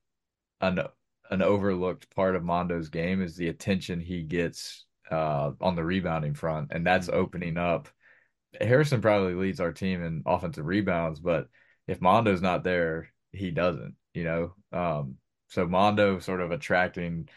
an 0.60 0.82
an 1.30 1.42
overlooked 1.42 2.14
part 2.14 2.36
of 2.36 2.44
Mondo's 2.44 2.90
game 2.90 3.22
is 3.22 3.36
the 3.36 3.48
attention 3.48 4.02
he 4.02 4.24
gets 4.24 4.86
uh, 5.10 5.52
on 5.62 5.76
the 5.76 5.84
rebounding 5.84 6.34
front, 6.34 6.72
and 6.72 6.86
that's 6.86 7.08
mm-hmm. 7.08 7.20
opening 7.20 7.58
up. 7.58 7.90
Harrison 8.60 9.02
probably 9.02 9.34
leads 9.34 9.62
our 9.62 9.72
team 9.72 10.04
in 10.04 10.24
offensive 10.26 10.66
rebounds, 10.66 11.22
but 11.22 11.48
if 11.88 12.02
Mondo's 12.02 12.42
not 12.42 12.64
there, 12.64 13.08
he 13.32 13.52
doesn't. 13.52 13.96
You 14.14 14.24
know, 14.26 14.56
um, 14.74 15.16
so 15.52 15.68
Mondo 15.68 16.20
sort 16.20 16.40
of 16.40 16.52
attracting 16.52 17.28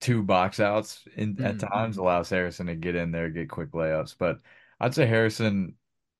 two 0.00 0.22
box 0.22 0.60
outs 0.60 1.02
in 1.16 1.34
mm-hmm. 1.34 1.44
at 1.44 1.58
times 1.58 1.96
allows 1.96 2.30
Harrison 2.30 2.66
to 2.66 2.76
get 2.76 2.94
in 2.94 3.10
there, 3.10 3.28
get 3.28 3.50
quick 3.50 3.72
layups. 3.72 4.14
But 4.16 4.38
I'd 4.78 4.94
say 4.94 5.06
Harrison, 5.06 5.74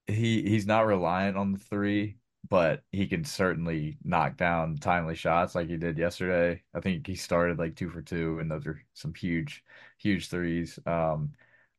he 0.07 0.43
he's 0.43 0.67
not 0.67 0.87
reliant 0.87 1.37
on 1.37 1.53
the 1.53 1.59
three, 1.59 2.17
but 2.49 2.83
he 2.91 3.07
can 3.07 3.25
certainly 3.25 3.97
knock 4.03 4.37
down 4.37 4.77
timely 4.77 5.15
shots 5.15 5.55
like 5.55 5.69
he 5.69 5.77
did 5.77 5.99
yesterday. 5.99 6.63
I 6.75 6.81
think 6.81 7.07
he 7.07 7.15
started 7.15 7.59
like 7.59 7.77
two 7.77 7.91
for 7.91 8.03
two, 8.03 8.41
and 8.41 8.51
those 8.51 8.67
are 8.67 8.83
some 8.95 9.15
huge, 9.15 9.63
huge 9.99 10.29
threes. 10.29 10.81
Um, 10.85 11.33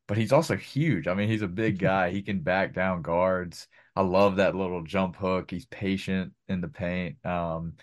but 0.08 0.16
he's 0.16 0.32
also 0.32 0.56
huge. 0.56 1.08
I 1.08 1.14
mean, 1.14 1.28
he's 1.28 1.42
a 1.42 1.48
big 1.48 1.78
guy. 1.80 2.10
He 2.10 2.22
can 2.22 2.40
back 2.40 2.72
down 2.72 3.02
guards. 3.02 3.68
I 3.94 4.00
love 4.00 4.36
that 4.36 4.54
little 4.54 4.82
jump 4.82 5.16
hook. 5.16 5.50
He's 5.50 5.66
patient 5.66 6.32
in 6.48 6.62
the 6.62 6.68
paint. 6.68 7.24
Um, 7.24 7.74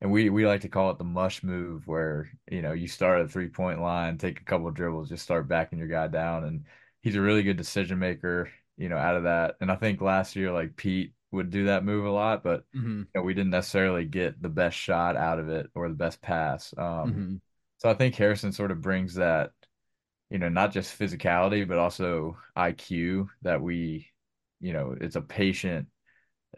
and 0.00 0.10
we 0.12 0.30
we 0.30 0.46
like 0.46 0.62
to 0.62 0.68
call 0.68 0.90
it 0.90 0.98
the 0.98 1.04
mush 1.04 1.42
move, 1.42 1.86
where 1.86 2.30
you 2.50 2.62
know 2.62 2.72
you 2.72 2.88
start 2.88 3.20
at 3.20 3.26
the 3.26 3.32
three 3.32 3.48
point 3.48 3.80
line, 3.80 4.18
take 4.18 4.40
a 4.40 4.44
couple 4.44 4.68
of 4.68 4.74
dribbles, 4.74 5.08
just 5.08 5.22
start 5.24 5.48
backing 5.48 5.78
your 5.78 5.88
guy 5.88 6.08
down, 6.08 6.44
and 6.44 6.64
he's 7.02 7.16
a 7.16 7.20
really 7.20 7.42
good 7.42 7.56
decision 7.56 7.98
maker. 7.98 8.50
You 8.76 8.88
know, 8.88 8.96
out 8.98 9.16
of 9.16 9.24
that, 9.24 9.56
and 9.60 9.70
I 9.72 9.76
think 9.76 10.00
last 10.00 10.36
year 10.36 10.52
like 10.52 10.76
Pete 10.76 11.12
would 11.32 11.50
do 11.50 11.66
that 11.66 11.84
move 11.84 12.04
a 12.06 12.10
lot, 12.10 12.42
but 12.44 12.64
Mm-hmm. 12.74 13.02
you 13.14 13.20
know, 13.20 13.22
we 13.22 13.34
didn't 13.34 13.50
necessarily 13.50 14.04
get 14.04 14.40
the 14.40 14.48
best 14.48 14.76
shot 14.76 15.16
out 15.16 15.38
of 15.40 15.48
it 15.48 15.68
or 15.74 15.88
the 15.88 15.94
best 15.94 16.22
pass. 16.22 16.72
Um, 16.78 17.22
Mm-hmm. 17.22 17.36
so 17.78 17.90
I 17.90 17.94
think 17.94 18.14
Harrison 18.14 18.52
sort 18.52 18.70
of 18.72 18.80
brings 18.82 19.14
that, 19.16 19.52
you 20.30 20.38
know, 20.38 20.48
not 20.48 20.72
just 20.72 20.98
physicality, 20.98 21.66
but 21.66 21.78
also 21.78 22.36
IQ 22.56 23.28
that 23.42 23.60
we, 23.62 24.08
you 24.60 24.72
know, 24.72 24.94
it's 25.00 25.16
a 25.16 25.22
patient, 25.22 25.88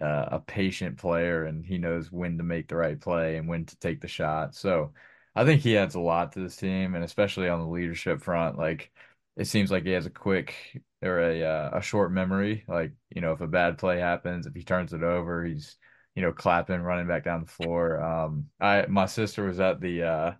uh, 0.00 0.26
a 0.32 0.40
patient 0.40 0.98
player 0.98 1.44
and 1.44 1.64
he 1.64 1.78
knows 1.78 2.10
when 2.12 2.38
to 2.38 2.44
make 2.44 2.68
the 2.68 2.76
right 2.76 3.00
play 3.00 3.36
and 3.36 3.48
when 3.48 3.66
to 3.66 3.76
take 3.78 4.00
the 4.00 4.08
shot. 4.08 4.54
So 4.54 4.92
I 5.34 5.44
think 5.44 5.62
he 5.62 5.76
adds 5.76 5.94
a 5.94 6.00
lot 6.00 6.32
to 6.32 6.40
this 6.40 6.56
team 6.56 6.94
and 6.94 7.04
especially 7.04 7.48
on 7.48 7.60
the 7.60 7.66
leadership 7.66 8.20
front, 8.22 8.58
like 8.58 8.92
it 9.36 9.46
seems 9.46 9.70
like 9.70 9.84
he 9.84 9.92
has 9.92 10.06
a 10.06 10.10
quick 10.10 10.54
or 11.02 11.20
a 11.20 11.42
uh, 11.44 11.70
a 11.78 11.82
short 11.82 12.12
memory. 12.12 12.64
Like, 12.68 12.92
you 13.14 13.20
know, 13.20 13.32
if 13.32 13.40
a 13.40 13.46
bad 13.46 13.78
play 13.78 13.98
happens, 13.98 14.46
if 14.46 14.54
he 14.54 14.62
turns 14.62 14.92
it 14.92 15.02
over, 15.02 15.44
he's, 15.44 15.76
you 16.14 16.22
know, 16.22 16.32
clapping, 16.32 16.80
running 16.82 17.06
back 17.08 17.24
down 17.24 17.40
the 17.42 17.46
floor. 17.46 18.00
Um, 18.02 18.50
I 18.60 18.86
my 18.88 19.06
sister 19.06 19.44
was 19.46 19.60
at 19.60 19.80
the 19.80 20.02
uh 20.04 20.32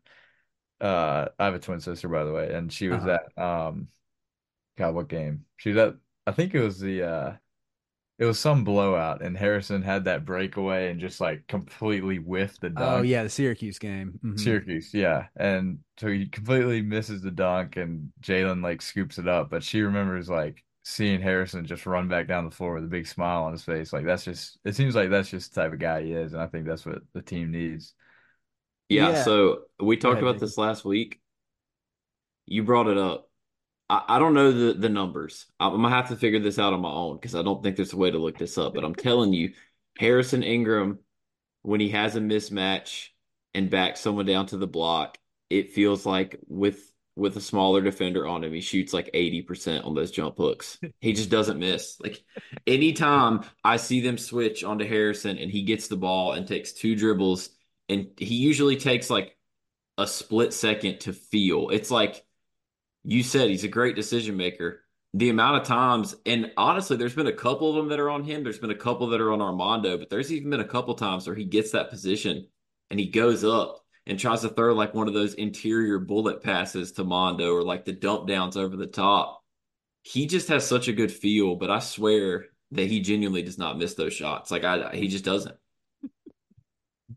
uh 0.80 1.28
I 1.38 1.44
have 1.46 1.54
a 1.54 1.58
twin 1.58 1.80
sister 1.80 2.08
by 2.08 2.24
the 2.24 2.32
way, 2.32 2.52
and 2.54 2.72
she 2.72 2.88
was 2.88 3.06
Uh-huh. 3.06 3.08
at 3.08 3.36
um 3.38 3.88
God, 4.76 4.94
what 4.94 5.08
game? 5.08 5.46
She 5.58 5.70
was 5.70 5.78
at 5.78 5.96
I 6.26 6.32
think 6.32 6.54
it 6.54 6.62
was 6.62 6.80
the 6.80 7.02
uh 7.02 7.36
it 8.20 8.26
was 8.26 8.38
some 8.40 8.64
blowout 8.64 9.22
and 9.22 9.36
Harrison 9.36 9.82
had 9.82 10.04
that 10.04 10.26
breakaway 10.26 10.90
and 10.92 11.00
just 11.00 11.20
like 11.20 11.46
completely 11.48 12.18
whiffed 12.18 12.62
the 12.62 12.70
dunk. 12.70 13.00
Oh 13.00 13.02
yeah, 13.02 13.24
the 13.24 13.30
Syracuse 13.30 13.78
game. 13.80 14.20
Mhm. 14.24 14.38
Syracuse, 14.38 14.94
yeah. 14.94 15.28
And 15.36 15.80
so 15.98 16.08
he 16.08 16.26
completely 16.26 16.82
misses 16.82 17.22
the 17.22 17.30
dunk 17.30 17.76
and 17.76 18.12
Jalen 18.22 18.62
like 18.62 18.82
scoops 18.82 19.18
it 19.18 19.28
up. 19.28 19.50
But 19.50 19.64
she 19.64 19.82
remembers 19.82 20.28
like 20.30 20.64
seeing 20.84 21.20
Harrison 21.22 21.66
just 21.66 21.86
run 21.86 22.08
back 22.08 22.28
down 22.28 22.44
the 22.44 22.50
floor 22.50 22.74
with 22.74 22.84
a 22.84 22.88
big 22.88 23.06
smile 23.06 23.44
on 23.44 23.52
his 23.52 23.64
face. 23.64 23.92
Like 23.92 24.04
that's 24.06 24.24
just 24.24 24.58
it 24.64 24.74
seems 24.76 24.94
like 24.94 25.10
that's 25.10 25.30
just 25.30 25.54
the 25.54 25.62
type 25.62 25.72
of 25.72 25.78
guy 25.80 26.02
he 26.02 26.12
is, 26.12 26.32
and 26.34 26.42
I 26.42 26.46
think 26.48 26.66
that's 26.66 26.86
what 26.86 27.02
the 27.14 27.22
team 27.22 27.50
needs. 27.52 27.94
Yeah, 28.88 29.10
Yeah. 29.10 29.22
so 29.24 29.62
we 29.80 29.96
talked 29.96 30.22
ahead, 30.22 30.22
about 30.22 30.34
Jacob. 30.34 30.40
this 30.40 30.58
last 30.58 30.84
week. 30.84 31.20
You 32.46 32.64
brought 32.64 32.88
it 32.88 32.98
up. 32.98 33.29
I, 33.90 34.04
I 34.08 34.18
don't 34.18 34.34
know 34.34 34.52
the, 34.52 34.72
the 34.72 34.88
numbers. 34.88 35.46
I'm 35.58 35.72
gonna 35.72 35.90
have 35.90 36.08
to 36.08 36.16
figure 36.16 36.38
this 36.38 36.58
out 36.58 36.72
on 36.72 36.80
my 36.80 36.90
own 36.90 37.16
because 37.16 37.34
I 37.34 37.42
don't 37.42 37.62
think 37.62 37.76
there's 37.76 37.92
a 37.92 37.98
way 37.98 38.10
to 38.10 38.18
look 38.18 38.38
this 38.38 38.56
up. 38.56 38.72
But 38.74 38.84
I'm 38.84 38.94
telling 38.94 39.32
you, 39.32 39.52
Harrison 39.98 40.42
Ingram, 40.42 41.00
when 41.62 41.80
he 41.80 41.90
has 41.90 42.16
a 42.16 42.20
mismatch 42.20 43.08
and 43.52 43.68
backs 43.68 44.00
someone 44.00 44.26
down 44.26 44.46
to 44.46 44.56
the 44.56 44.66
block, 44.66 45.18
it 45.50 45.72
feels 45.72 46.06
like 46.06 46.38
with 46.46 46.90
with 47.16 47.36
a 47.36 47.40
smaller 47.40 47.82
defender 47.82 48.26
on 48.26 48.44
him, 48.44 48.52
he 48.52 48.60
shoots 48.60 48.94
like 48.94 49.10
80% 49.12 49.84
on 49.84 49.94
those 49.94 50.12
jump 50.12 50.36
hooks. 50.38 50.78
He 51.00 51.12
just 51.12 51.28
doesn't 51.28 51.58
miss. 51.58 51.98
Like 52.00 52.22
anytime 52.66 53.42
I 53.64 53.76
see 53.76 54.00
them 54.00 54.16
switch 54.16 54.62
onto 54.64 54.86
Harrison 54.86 55.36
and 55.36 55.50
he 55.50 55.64
gets 55.64 55.88
the 55.88 55.96
ball 55.96 56.32
and 56.32 56.46
takes 56.46 56.72
two 56.72 56.94
dribbles, 56.94 57.50
and 57.88 58.10
he 58.16 58.36
usually 58.36 58.76
takes 58.76 59.10
like 59.10 59.36
a 59.98 60.06
split 60.06 60.54
second 60.54 61.00
to 61.00 61.12
feel. 61.12 61.70
It's 61.70 61.90
like 61.90 62.24
you 63.04 63.22
said, 63.22 63.50
he's 63.50 63.64
a 63.64 63.68
great 63.68 63.96
decision 63.96 64.36
maker. 64.36 64.82
The 65.14 65.30
amount 65.30 65.60
of 65.62 65.66
times, 65.66 66.14
and 66.24 66.52
honestly, 66.56 66.96
there's 66.96 67.14
been 67.14 67.26
a 67.26 67.32
couple 67.32 67.68
of 67.70 67.76
them 67.76 67.88
that 67.88 67.98
are 67.98 68.10
on 68.10 68.22
him. 68.22 68.44
There's 68.44 68.58
been 68.60 68.70
a 68.70 68.74
couple 68.76 69.08
that 69.08 69.20
are 69.20 69.32
on 69.32 69.42
Armando, 69.42 69.98
but 69.98 70.08
there's 70.08 70.32
even 70.32 70.50
been 70.50 70.60
a 70.60 70.64
couple 70.64 70.94
times 70.94 71.26
where 71.26 71.34
he 71.34 71.44
gets 71.44 71.72
that 71.72 71.90
position 71.90 72.46
and 72.90 73.00
he 73.00 73.06
goes 73.06 73.42
up 73.44 73.84
and 74.06 74.18
tries 74.18 74.42
to 74.42 74.48
throw 74.50 74.72
like 74.74 74.94
one 74.94 75.08
of 75.08 75.14
those 75.14 75.34
interior 75.34 75.98
bullet 75.98 76.42
passes 76.42 76.92
to 76.92 77.04
Mondo 77.04 77.52
or 77.52 77.62
like 77.64 77.84
the 77.84 77.92
dump 77.92 78.28
downs 78.28 78.56
over 78.56 78.76
the 78.76 78.86
top. 78.86 79.42
He 80.02 80.26
just 80.26 80.48
has 80.48 80.66
such 80.66 80.88
a 80.88 80.92
good 80.92 81.12
feel, 81.12 81.56
but 81.56 81.70
I 81.70 81.80
swear 81.80 82.46
that 82.72 82.88
he 82.88 83.00
genuinely 83.00 83.42
does 83.42 83.58
not 83.58 83.78
miss 83.78 83.94
those 83.94 84.14
shots. 84.14 84.50
Like 84.50 84.64
I, 84.64 84.94
he 84.96 85.08
just 85.08 85.24
doesn't. 85.24 85.56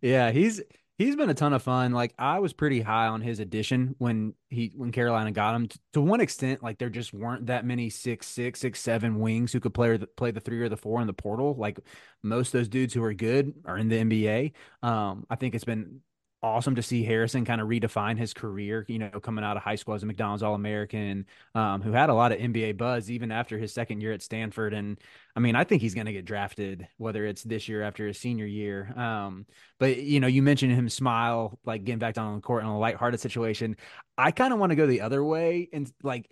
Yeah, 0.02 0.32
he's 0.32 0.62
he's 0.98 1.16
been 1.16 1.30
a 1.30 1.34
ton 1.34 1.54
of 1.54 1.62
fun. 1.64 1.92
Like 1.92 2.14
I 2.18 2.40
was 2.40 2.54
pretty 2.54 2.82
high 2.82 3.08
on 3.08 3.22
his 3.22 3.40
addition 3.40 3.96
when 3.98 4.34
he 4.50 4.72
when 4.76 4.92
Carolina 4.92 5.32
got 5.32 5.56
him. 5.56 5.68
T- 5.68 5.80
To 5.94 6.02
one 6.02 6.22
extent, 6.22 6.64
like 6.64 6.78
there 6.78 6.90
just 6.90 7.14
weren't 7.14 7.48
that 7.48 7.66
many 7.66 7.90
six 7.90 8.28
six 8.28 8.60
six 8.60 8.80
seven 8.80 9.20
wings 9.20 9.52
who 9.52 9.60
could 9.60 9.74
play 9.74 9.98
the 9.98 10.08
play 10.08 10.32
the 10.32 10.40
three 10.40 10.62
or 10.62 10.70
the 10.70 10.78
four 10.78 11.02
in 11.02 11.08
the 11.08 11.14
portal. 11.14 11.56
Like 11.58 11.80
most 12.22 12.48
of 12.54 12.60
those 12.60 12.70
dudes 12.70 12.94
who 12.94 13.04
are 13.04 13.14
good 13.14 13.54
are 13.66 13.78
in 13.78 13.90
the 13.90 13.98
NBA. 13.98 14.54
Um, 14.82 15.26
I 15.30 15.36
think 15.36 15.56
it's 15.56 15.64
been 15.66 16.02
awesome 16.44 16.76
to 16.76 16.84
see 16.84 17.04
Harrison 17.04 17.46
kind 17.46 17.62
of 17.62 17.68
redefine 17.68 18.18
his 18.18 18.34
career. 18.34 18.86
You 18.88 19.00
know, 19.00 19.10
coming 19.10 19.44
out 19.44 19.58
of 19.58 19.64
high 19.64 19.76
school 19.76 19.96
as 19.96 20.04
a 20.04 20.06
McDonald's 20.06 20.44
All 20.44 20.54
American, 20.54 21.26
um, 21.56 21.82
who 21.82 21.94
had 21.94 22.10
a 22.10 22.14
lot 22.14 22.32
of 22.32 22.40
NBA 22.40 22.78
buzz 22.78 23.10
even 23.10 23.32
after 23.32 23.58
his 23.58 23.74
second 23.74 24.02
year 24.02 24.12
at 24.12 24.22
Stanford. 24.22 24.74
And 24.74 25.00
I 25.36 25.40
mean, 25.40 25.56
I 25.56 25.64
think 25.64 25.82
he's 25.82 25.96
going 25.96 26.06
to 26.06 26.14
get 26.14 26.26
drafted, 26.26 26.88
whether 26.98 27.26
it's 27.26 27.44
this 27.44 27.68
year 27.68 27.82
after 27.82 28.06
his 28.06 28.20
senior 28.20 28.46
year. 28.46 28.94
Um, 28.98 29.46
but 29.80 29.98
you 29.98 30.20
know, 30.20 30.28
you 30.28 30.44
mentioned 30.44 30.74
him 30.74 30.90
smile, 30.90 31.58
like 31.66 31.86
getting 31.86 32.00
back 32.00 32.16
down 32.16 32.28
on 32.28 32.36
the 32.36 32.42
court 32.42 32.64
in 32.64 32.70
a 32.70 32.78
lighthearted 32.78 33.22
situation. 33.22 33.78
I 34.18 34.32
kind 34.32 34.54
of 34.54 34.60
want 34.60 34.72
to 34.72 34.76
go 34.76 34.86
the 34.86 35.02
other 35.02 35.24
way 35.24 35.70
and 35.74 35.92
like 36.04 36.30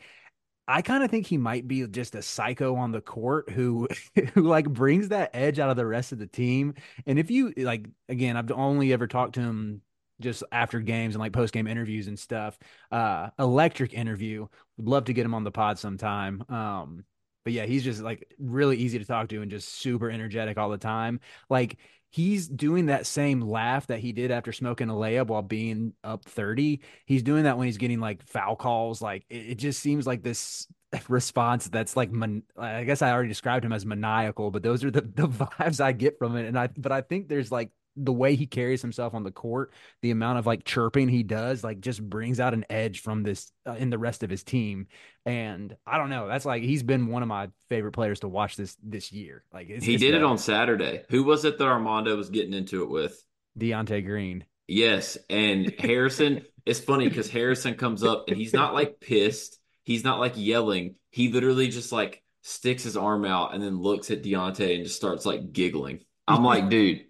I 0.67 0.81
kind 0.81 1.03
of 1.03 1.11
think 1.11 1.27
he 1.27 1.37
might 1.37 1.67
be 1.67 1.85
just 1.87 2.15
a 2.15 2.21
psycho 2.21 2.75
on 2.75 2.91
the 2.91 3.01
court 3.01 3.49
who 3.49 3.87
who 4.33 4.43
like 4.43 4.69
brings 4.69 5.09
that 5.09 5.31
edge 5.33 5.59
out 5.59 5.69
of 5.69 5.75
the 5.75 5.85
rest 5.85 6.11
of 6.11 6.19
the 6.19 6.27
team. 6.27 6.75
And 7.05 7.19
if 7.19 7.31
you 7.31 7.53
like 7.57 7.87
again, 8.07 8.37
I've 8.37 8.51
only 8.51 8.93
ever 8.93 9.07
talked 9.07 9.33
to 9.35 9.41
him 9.41 9.81
just 10.21 10.43
after 10.51 10.79
games 10.79 11.15
and 11.15 11.19
like 11.19 11.33
post 11.33 11.53
game 11.53 11.67
interviews 11.67 12.07
and 12.07 12.17
stuff. 12.17 12.57
Uh 12.91 13.29
electric 13.39 13.93
interview. 13.93 14.47
Would 14.77 14.87
love 14.87 15.05
to 15.05 15.13
get 15.13 15.25
him 15.25 15.33
on 15.33 15.43
the 15.43 15.51
pod 15.51 15.79
sometime. 15.79 16.43
Um 16.49 17.05
but 17.43 17.53
yeah, 17.53 17.65
he's 17.65 17.83
just 17.83 18.01
like 18.01 18.33
really 18.39 18.77
easy 18.77 18.99
to 18.99 19.05
talk 19.05 19.29
to 19.29 19.41
and 19.41 19.49
just 19.49 19.69
super 19.69 20.09
energetic 20.09 20.57
all 20.57 20.69
the 20.69 20.77
time. 20.77 21.19
Like 21.49 21.77
he's 22.11 22.47
doing 22.47 22.87
that 22.87 23.07
same 23.07 23.41
laugh 23.41 23.87
that 23.87 23.99
he 23.99 24.11
did 24.11 24.31
after 24.31 24.51
smoking 24.51 24.89
a 24.89 24.93
layup 24.93 25.27
while 25.27 25.41
being 25.41 25.93
up 26.03 26.25
30. 26.25 26.81
He's 27.05 27.23
doing 27.23 27.43
that 27.43 27.57
when 27.57 27.67
he's 27.67 27.77
getting 27.77 27.99
like 27.99 28.21
foul 28.23 28.55
calls. 28.55 29.01
Like 29.01 29.25
it, 29.29 29.51
it 29.51 29.55
just 29.55 29.79
seems 29.79 30.05
like 30.05 30.21
this 30.21 30.67
response 31.07 31.67
that's 31.69 31.95
like 31.95 32.11
man, 32.11 32.43
I 32.57 32.83
guess 32.83 33.01
I 33.01 33.11
already 33.11 33.29
described 33.29 33.65
him 33.65 33.73
as 33.73 33.85
maniacal, 33.85 34.51
but 34.51 34.61
those 34.61 34.83
are 34.83 34.91
the, 34.91 35.01
the 35.15 35.27
vibes 35.27 35.81
I 35.81 35.93
get 35.93 36.19
from 36.19 36.35
it. 36.35 36.45
And 36.47 36.59
I 36.59 36.67
but 36.67 36.91
I 36.91 37.01
think 37.01 37.27
there's 37.27 37.51
like 37.51 37.71
the 37.95 38.13
way 38.13 38.35
he 38.35 38.47
carries 38.47 38.81
himself 38.81 39.13
on 39.13 39.23
the 39.23 39.31
court, 39.31 39.73
the 40.01 40.11
amount 40.11 40.39
of 40.39 40.45
like 40.45 40.63
chirping 40.63 41.07
he 41.07 41.23
does, 41.23 41.63
like 41.63 41.81
just 41.81 42.07
brings 42.07 42.39
out 42.39 42.53
an 42.53 42.65
edge 42.69 43.01
from 43.01 43.23
this 43.23 43.51
uh, 43.65 43.73
in 43.73 43.89
the 43.89 43.97
rest 43.97 44.23
of 44.23 44.29
his 44.29 44.43
team. 44.43 44.87
And 45.25 45.75
I 45.85 45.97
don't 45.97 46.09
know, 46.09 46.27
that's 46.27 46.45
like 46.45 46.63
he's 46.63 46.83
been 46.83 47.07
one 47.07 47.21
of 47.21 47.27
my 47.27 47.49
favorite 47.69 47.91
players 47.91 48.21
to 48.21 48.27
watch 48.27 48.55
this 48.55 48.77
this 48.81 49.11
year. 49.11 49.43
Like 49.53 49.69
it's, 49.69 49.85
He 49.85 49.95
it's 49.95 50.01
did 50.01 50.15
it 50.15 50.23
on 50.23 50.37
Saturday. 50.37 51.03
Who 51.09 51.23
was 51.23 51.45
it 51.45 51.57
that 51.57 51.67
Armando 51.67 52.15
was 52.15 52.29
getting 52.29 52.53
into 52.53 52.83
it 52.83 52.89
with? 52.89 53.21
De'Ante 53.57 54.05
Green. 54.05 54.45
Yes, 54.67 55.17
and 55.29 55.73
Harrison, 55.79 56.45
it's 56.65 56.79
funny 56.79 57.09
because 57.09 57.29
Harrison 57.29 57.75
comes 57.75 58.03
up 58.03 58.25
and 58.27 58.37
he's 58.37 58.53
not 58.53 58.73
like 58.73 58.99
pissed. 58.99 59.59
He's 59.83 60.03
not 60.03 60.19
like 60.19 60.33
yelling. 60.35 60.95
He 61.09 61.29
literally 61.31 61.67
just 61.67 61.91
like 61.91 62.23
sticks 62.43 62.83
his 62.83 62.97
arm 62.97 63.25
out 63.25 63.53
and 63.53 63.61
then 63.61 63.79
looks 63.81 64.11
at 64.11 64.23
De'Ante 64.23 64.75
and 64.75 64.83
just 64.85 64.95
starts 64.95 65.25
like 65.25 65.51
giggling. 65.51 65.99
I'm 66.27 66.43
like, 66.43 66.69
dude, 66.69 67.05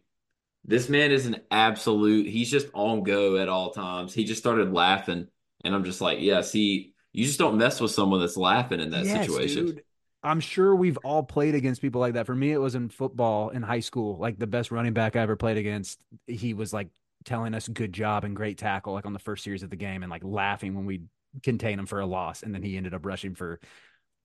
this 0.66 0.90
man 0.90 1.12
is 1.12 1.26
an 1.26 1.38
absolute, 1.52 2.28
he's 2.28 2.52
just 2.52 2.68
on 2.74 3.04
go 3.04 3.38
at 3.38 3.50
all 3.50 3.72
times. 3.72 4.14
He 4.14 4.24
just 4.24 4.42
started 4.42 4.74
laughing, 4.74 5.28
and 5.64 5.76
I'm 5.76 5.84
just 5.84 6.02
like, 6.02 6.20
yeah, 6.22 6.42
see, 6.42 6.94
you 7.14 7.26
just 7.26 7.40
don't 7.40 7.58
mess 7.58 7.82
with 7.82 7.92
someone 7.92 8.20
that's 8.20 8.38
laughing 8.38 8.80
in 8.80 8.92
that 8.92 9.08
Yes, 9.08 9.08
situation. 9.08 9.68
dude. 9.68 9.84
I'm 10.24 10.40
sure 10.40 10.76
we've 10.76 10.98
all 10.98 11.24
played 11.24 11.56
against 11.56 11.82
people 11.82 12.00
like 12.02 12.14
that. 12.14 12.28
For 12.28 12.36
me, 12.36 12.52
it 12.52 12.58
was 12.60 12.76
in 12.76 12.90
football 12.90 13.50
in 13.50 13.64
high 13.64 13.80
school. 13.80 14.18
Like 14.18 14.38
the 14.38 14.48
best 14.48 14.72
running 14.72 14.94
back 14.94 15.16
I 15.16 15.22
ever 15.22 15.36
played 15.36 15.58
against, 15.58 16.00
he 16.28 16.54
was 16.54 16.74
like 16.74 16.90
telling 17.26 17.56
us 17.56 17.68
good 17.68 17.94
job 17.94 18.24
and 18.24 18.36
great 18.36 18.58
tackle, 18.58 18.94
like 18.94 19.06
on 19.06 19.14
the 19.14 19.20
first 19.20 19.44
series 19.44 19.64
of 19.64 19.70
the 19.72 19.76
game, 19.76 20.04
and 20.04 20.12
like 20.12 20.24
laughing 20.24 20.76
when 20.76 20.86
we 20.86 21.02
contain 21.42 21.80
him 21.80 21.86
for 21.88 22.00
a 22.00 22.06
loss, 22.06 22.44
and 22.44 22.54
then 22.54 22.62
he 22.62 22.78
ended 22.78 22.94
up 22.94 23.06
rushing 23.06 23.34
for 23.34 23.60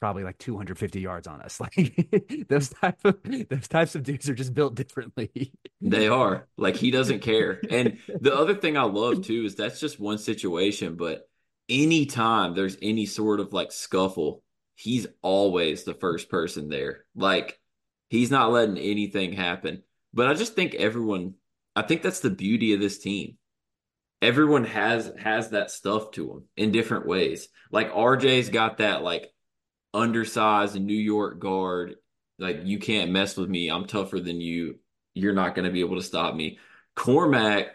probably 0.01 0.25
like 0.25 0.39
250 0.39 1.01
yards 1.01 1.27
on 1.27 1.41
us. 1.41 1.61
Like 1.67 2.47
those 2.49 2.69
type 2.69 2.99
of 3.05 3.19
those 3.49 3.69
types 3.69 3.95
of 3.95 4.03
dudes 4.03 4.29
are 4.29 4.35
just 4.35 4.55
built 4.55 4.75
differently. 4.75 5.53
They 5.81 6.09
are. 6.09 6.47
Like 6.57 6.77
he 6.77 6.91
doesn't 6.91 7.21
care. 7.21 7.61
And 7.71 7.99
the 8.09 8.35
other 8.35 8.55
thing 8.55 8.77
I 8.77 8.83
love 8.83 9.25
too 9.25 9.45
is 9.45 9.55
that's 9.55 9.81
just 9.81 10.01
one 10.01 10.19
situation, 10.19 10.97
but 10.97 11.29
anytime 11.69 12.55
there's 12.55 12.77
any 12.83 13.07
sort 13.07 13.41
of 13.41 13.53
like 13.53 13.73
scuffle, 13.73 14.43
he's 14.75 15.07
always 15.23 15.85
the 15.85 15.95
first 15.95 16.31
person 16.31 16.69
there. 16.69 17.05
Like 17.15 17.59
he's 18.09 18.31
not 18.31 18.53
letting 18.53 18.79
anything 18.79 19.33
happen. 19.33 19.83
But 20.13 20.29
I 20.29 20.35
just 20.35 20.55
think 20.55 20.75
everyone 20.75 21.35
I 21.75 21.83
think 21.83 22.03
that's 22.03 22.21
the 22.21 22.31
beauty 22.31 22.73
of 22.73 22.81
this 22.81 22.99
team. 22.99 23.37
Everyone 24.23 24.65
has 24.65 25.13
has 25.19 25.51
that 25.51 25.71
stuff 25.71 26.13
to 26.13 26.27
them 26.27 26.45
in 26.57 26.73
different 26.73 27.07
ways. 27.07 27.49
Like 27.71 27.93
RJ's 27.93 28.49
got 28.49 28.79
that 28.79 29.03
like 29.03 29.31
undersized 29.95 30.81
New 30.81 30.95
York 30.95 31.39
guard. 31.39 31.97
Like 32.39 32.61
you 32.65 32.79
can't 32.79 33.11
mess 33.11 33.37
with 33.37 33.49
me. 33.49 33.69
I'm 33.69 33.87
tougher 33.87 34.21
than 34.21 34.41
you. 34.41 34.79
You're 35.15 35.35
not 35.35 35.55
going 35.55 35.65
to 35.65 35.73
be 35.73 35.81
able 35.81 35.97
to 35.97 36.03
stop 36.03 36.35
me. 36.35 36.59
Cormac, 36.95 37.69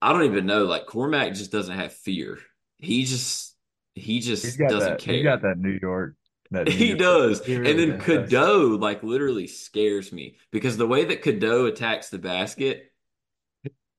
I 0.00 0.12
don't 0.12 0.24
even 0.24 0.46
know. 0.46 0.64
Like 0.64 0.86
Cormac 0.86 1.34
just 1.34 1.50
doesn't 1.50 1.76
have 1.76 1.92
fear. 1.92 2.38
He 2.78 3.04
just 3.04 3.56
he 3.94 4.20
just 4.20 4.58
doesn't 4.58 4.78
that, 4.78 4.98
care. 5.00 5.14
He 5.14 5.22
got 5.22 5.42
that 5.42 5.58
New 5.58 5.78
York. 5.80 6.14
That 6.50 6.66
New 6.66 6.72
he 6.72 6.88
York 6.88 6.98
does. 7.00 7.44
He 7.44 7.56
really 7.56 7.70
and 7.70 7.80
then 7.80 7.98
does. 7.98 8.06
Cadeau 8.06 8.78
like 8.80 9.02
literally 9.02 9.48
scares 9.48 10.12
me 10.12 10.36
because 10.52 10.76
the 10.76 10.86
way 10.86 11.04
that 11.06 11.22
Cadeau 11.22 11.66
attacks 11.66 12.08
the 12.08 12.18
basket 12.18 12.92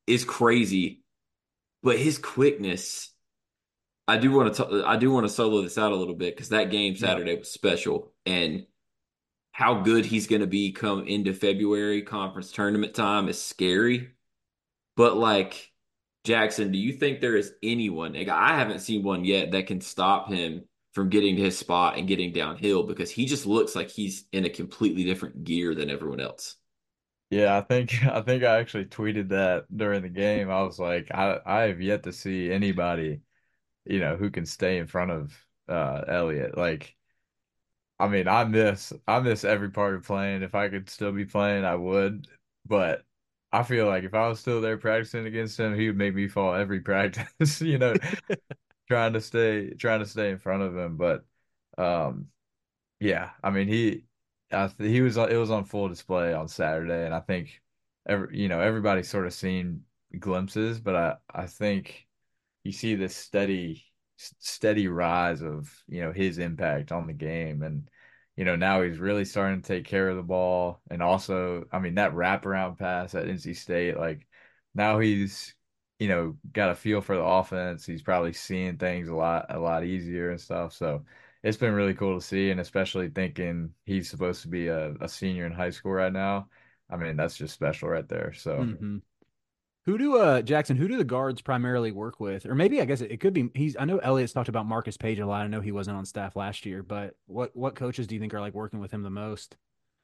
is 0.08 0.24
crazy, 0.24 1.04
but 1.84 2.00
his 2.00 2.18
quickness. 2.18 3.12
I 4.10 4.18
do 4.18 4.32
want 4.32 4.56
to 4.56 4.84
I 4.86 4.98
do 4.98 5.12
want 5.12 5.26
to 5.26 5.34
solo 5.34 5.62
this 5.62 5.78
out 5.78 5.92
a 5.92 5.96
little 5.96 6.16
bit 6.16 6.36
because 6.36 6.50
that 6.50 6.72
game 6.72 6.96
Saturday 6.96 7.38
was 7.38 7.52
special 7.52 8.12
and 8.26 8.66
how 9.52 9.82
good 9.82 10.06
he's 10.06 10.28
going 10.28 10.42
to 10.42 10.48
be 10.48 10.72
come 10.72 11.06
into 11.08 11.34
February 11.34 12.02
conference 12.02 12.52
tournament 12.52 12.94
time 12.94 13.28
is 13.28 13.42
scary. 13.42 14.12
But 14.96 15.18
like 15.18 15.72
Jackson, 16.24 16.72
do 16.72 16.78
you 16.78 16.94
think 16.94 17.22
there 17.22 17.38
is 17.38 17.54
anyone? 17.64 18.14
Like, 18.14 18.30
I 18.30 18.58
haven't 18.58 18.80
seen 18.80 19.04
one 19.04 19.26
yet 19.26 19.52
that 19.52 19.68
can 19.68 19.82
stop 19.82 20.30
him 20.30 20.64
from 20.94 21.10
getting 21.10 21.36
to 21.36 21.44
his 21.44 21.58
spot 21.58 21.98
and 21.98 22.08
getting 22.08 22.34
downhill 22.34 22.84
because 22.84 23.12
he 23.12 23.26
just 23.26 23.46
looks 23.46 23.76
like 23.76 23.90
he's 23.90 24.26
in 24.32 24.46
a 24.46 24.50
completely 24.50 25.04
different 25.04 25.44
gear 25.44 25.76
than 25.76 25.90
everyone 25.90 26.20
else. 26.20 26.56
Yeah, 27.30 27.58
I 27.58 27.62
think 27.62 28.04
I 28.06 28.22
think 28.22 28.44
I 28.44 28.60
actually 28.60 28.86
tweeted 28.86 29.30
that 29.30 29.66
during 29.76 30.02
the 30.02 30.10
game. 30.10 30.50
I 30.50 30.62
was 30.64 30.80
like, 30.80 31.12
I 31.12 31.40
I 31.46 31.62
have 31.64 31.82
yet 31.82 32.04
to 32.04 32.14
see 32.14 32.52
anybody, 32.52 33.22
you 33.86 34.00
know, 34.00 34.16
who 34.18 34.30
can 34.32 34.46
stay 34.46 34.78
in 34.78 34.88
front 34.88 35.12
of 35.12 35.46
uh 35.68 36.04
Elliott. 36.08 36.58
Like, 36.58 36.96
I 38.00 38.08
mean, 38.08 38.28
I 38.28 38.44
miss 38.46 38.94
I 39.08 39.20
miss 39.20 39.44
every 39.44 39.70
part 39.72 39.96
of 39.96 40.04
playing. 40.04 40.42
If 40.44 40.56
I 40.56 40.70
could 40.70 40.90
still 40.90 41.12
be 41.12 41.26
playing, 41.26 41.66
I 41.66 41.76
would. 41.76 42.28
But 42.66 43.06
I 43.52 43.64
feel 43.64 43.88
like 43.88 44.04
if 44.04 44.14
I 44.14 44.28
was 44.30 44.40
still 44.40 44.62
there 44.62 44.78
practicing 44.78 45.26
against 45.26 45.60
him, 45.60 45.76
he 45.76 45.88
would 45.88 45.98
make 45.98 46.16
me 46.16 46.28
fall 46.28 46.54
every 46.56 46.80
practice, 46.82 47.62
you 47.62 47.78
know, 47.78 48.00
trying 48.90 49.14
to 49.16 49.22
stay 49.22 49.72
trying 49.76 50.02
to 50.02 50.08
stay 50.08 50.32
in 50.32 50.40
front 50.40 50.64
of 50.64 50.78
him. 50.78 50.98
But 50.98 51.26
um 51.80 52.30
yeah, 53.02 53.32
I 53.44 53.52
mean 53.52 53.70
he 53.70 54.06
I, 54.52 54.72
he 54.80 55.02
was 55.02 55.18
it 55.18 55.38
was 55.38 55.52
on 55.52 55.66
full 55.66 55.90
display 55.90 56.34
on 56.34 56.50
Saturday, 56.50 57.06
and 57.06 57.16
I 57.16 57.22
think 57.22 57.62
every 58.08 58.38
you 58.40 58.50
know 58.50 58.62
everybody's 58.62 59.10
sort 59.10 59.28
of 59.28 59.34
seen 59.36 59.86
glimpses, 60.20 60.82
but 60.82 60.96
I 60.98 61.18
I 61.34 61.48
think 61.48 62.09
you 62.70 62.74
see 62.74 62.96
this 62.96 63.16
steady 63.16 63.86
steady 64.18 64.88
rise 64.88 65.42
of 65.42 65.74
you 65.88 66.02
know 66.02 66.12
his 66.12 66.38
impact 66.40 66.92
on 66.92 67.08
the 67.08 67.14
game, 67.14 67.64
and 67.64 67.90
you 68.36 68.46
know 68.46 68.56
now 68.56 68.82
he's 68.82 69.00
really 69.00 69.26
starting 69.26 69.62
to 69.62 69.68
take 69.68 69.86
care 69.86 70.10
of 70.10 70.18
the 70.18 70.24
ball, 70.24 70.82
and 70.90 71.02
also 71.02 71.66
I 71.72 71.80
mean 71.80 71.96
that 71.96 72.14
wraparound 72.14 72.78
pass 72.78 73.16
at 73.16 73.28
NC 73.28 73.54
State, 73.54 73.98
like 73.98 74.28
now 74.76 75.00
he's 75.00 75.56
you 76.00 76.08
know 76.08 76.38
got 76.52 76.72
a 76.72 76.76
feel 76.76 77.02
for 77.02 77.16
the 77.16 77.24
offense. 77.24 77.86
He's 77.86 78.02
probably 78.02 78.34
seeing 78.34 78.78
things 78.78 79.08
a 79.10 79.16
lot 79.16 79.48
a 79.50 79.60
lot 79.60 79.84
easier 79.84 80.32
and 80.32 80.40
stuff, 80.42 80.74
so 80.74 81.06
it's 81.44 81.58
been 81.58 81.74
really 81.74 81.94
cool 81.94 82.20
to 82.20 82.26
see, 82.26 82.52
and 82.52 82.60
especially 82.60 83.10
thinking 83.10 83.74
he's 83.86 84.10
supposed 84.10 84.42
to 84.44 84.48
be 84.50 84.68
a, 84.68 84.94
a 85.02 85.08
senior 85.10 85.46
in 85.46 85.52
high 85.54 85.70
school 85.72 85.92
right 85.94 86.12
now. 86.14 86.50
I 86.90 86.98
mean, 86.98 87.16
that's 87.18 87.38
just 87.38 87.54
special 87.54 87.90
right 87.90 88.08
there. 88.08 88.34
So, 88.34 88.70
hmm 88.76 89.00
Who 89.86 89.98
do 89.98 90.18
uh 90.18 90.42
Jackson? 90.42 90.78
Who 90.78 90.88
do 90.88 90.98
the 90.98 91.04
guards 91.04 91.42
primarily 91.42 91.92
work 91.92 92.20
with, 92.20 92.46
or 92.46 92.56
maybe 92.56 92.80
I 92.82 92.86
guess 92.86 93.02
it, 93.02 93.12
it 93.12 93.18
could 93.20 93.34
be 93.34 93.50
he's. 93.56 93.76
I 93.78 93.86
know 93.86 93.98
Elliott's 93.98 94.34
talked 94.34 94.50
about 94.50 94.66
Marcus 94.66 94.98
Paige 94.98 95.20
a 95.20 95.26
lot. 95.26 95.42
I 95.44 95.48
know 95.48 95.62
he 95.62 95.72
wasn't 95.72 95.98
on 95.98 96.06
staff 96.06 96.36
last 96.36 96.66
year, 96.66 96.84
but 96.84 97.16
what 97.26 97.56
what 97.56 97.76
coaches 97.76 98.08
do 98.08 98.16
you 98.16 98.22
think 98.22 98.34
are 98.34 98.42
like 98.42 98.54
working 98.54 98.80
with 98.80 98.92
him 98.92 99.04
the 99.04 99.10
most? 99.10 99.58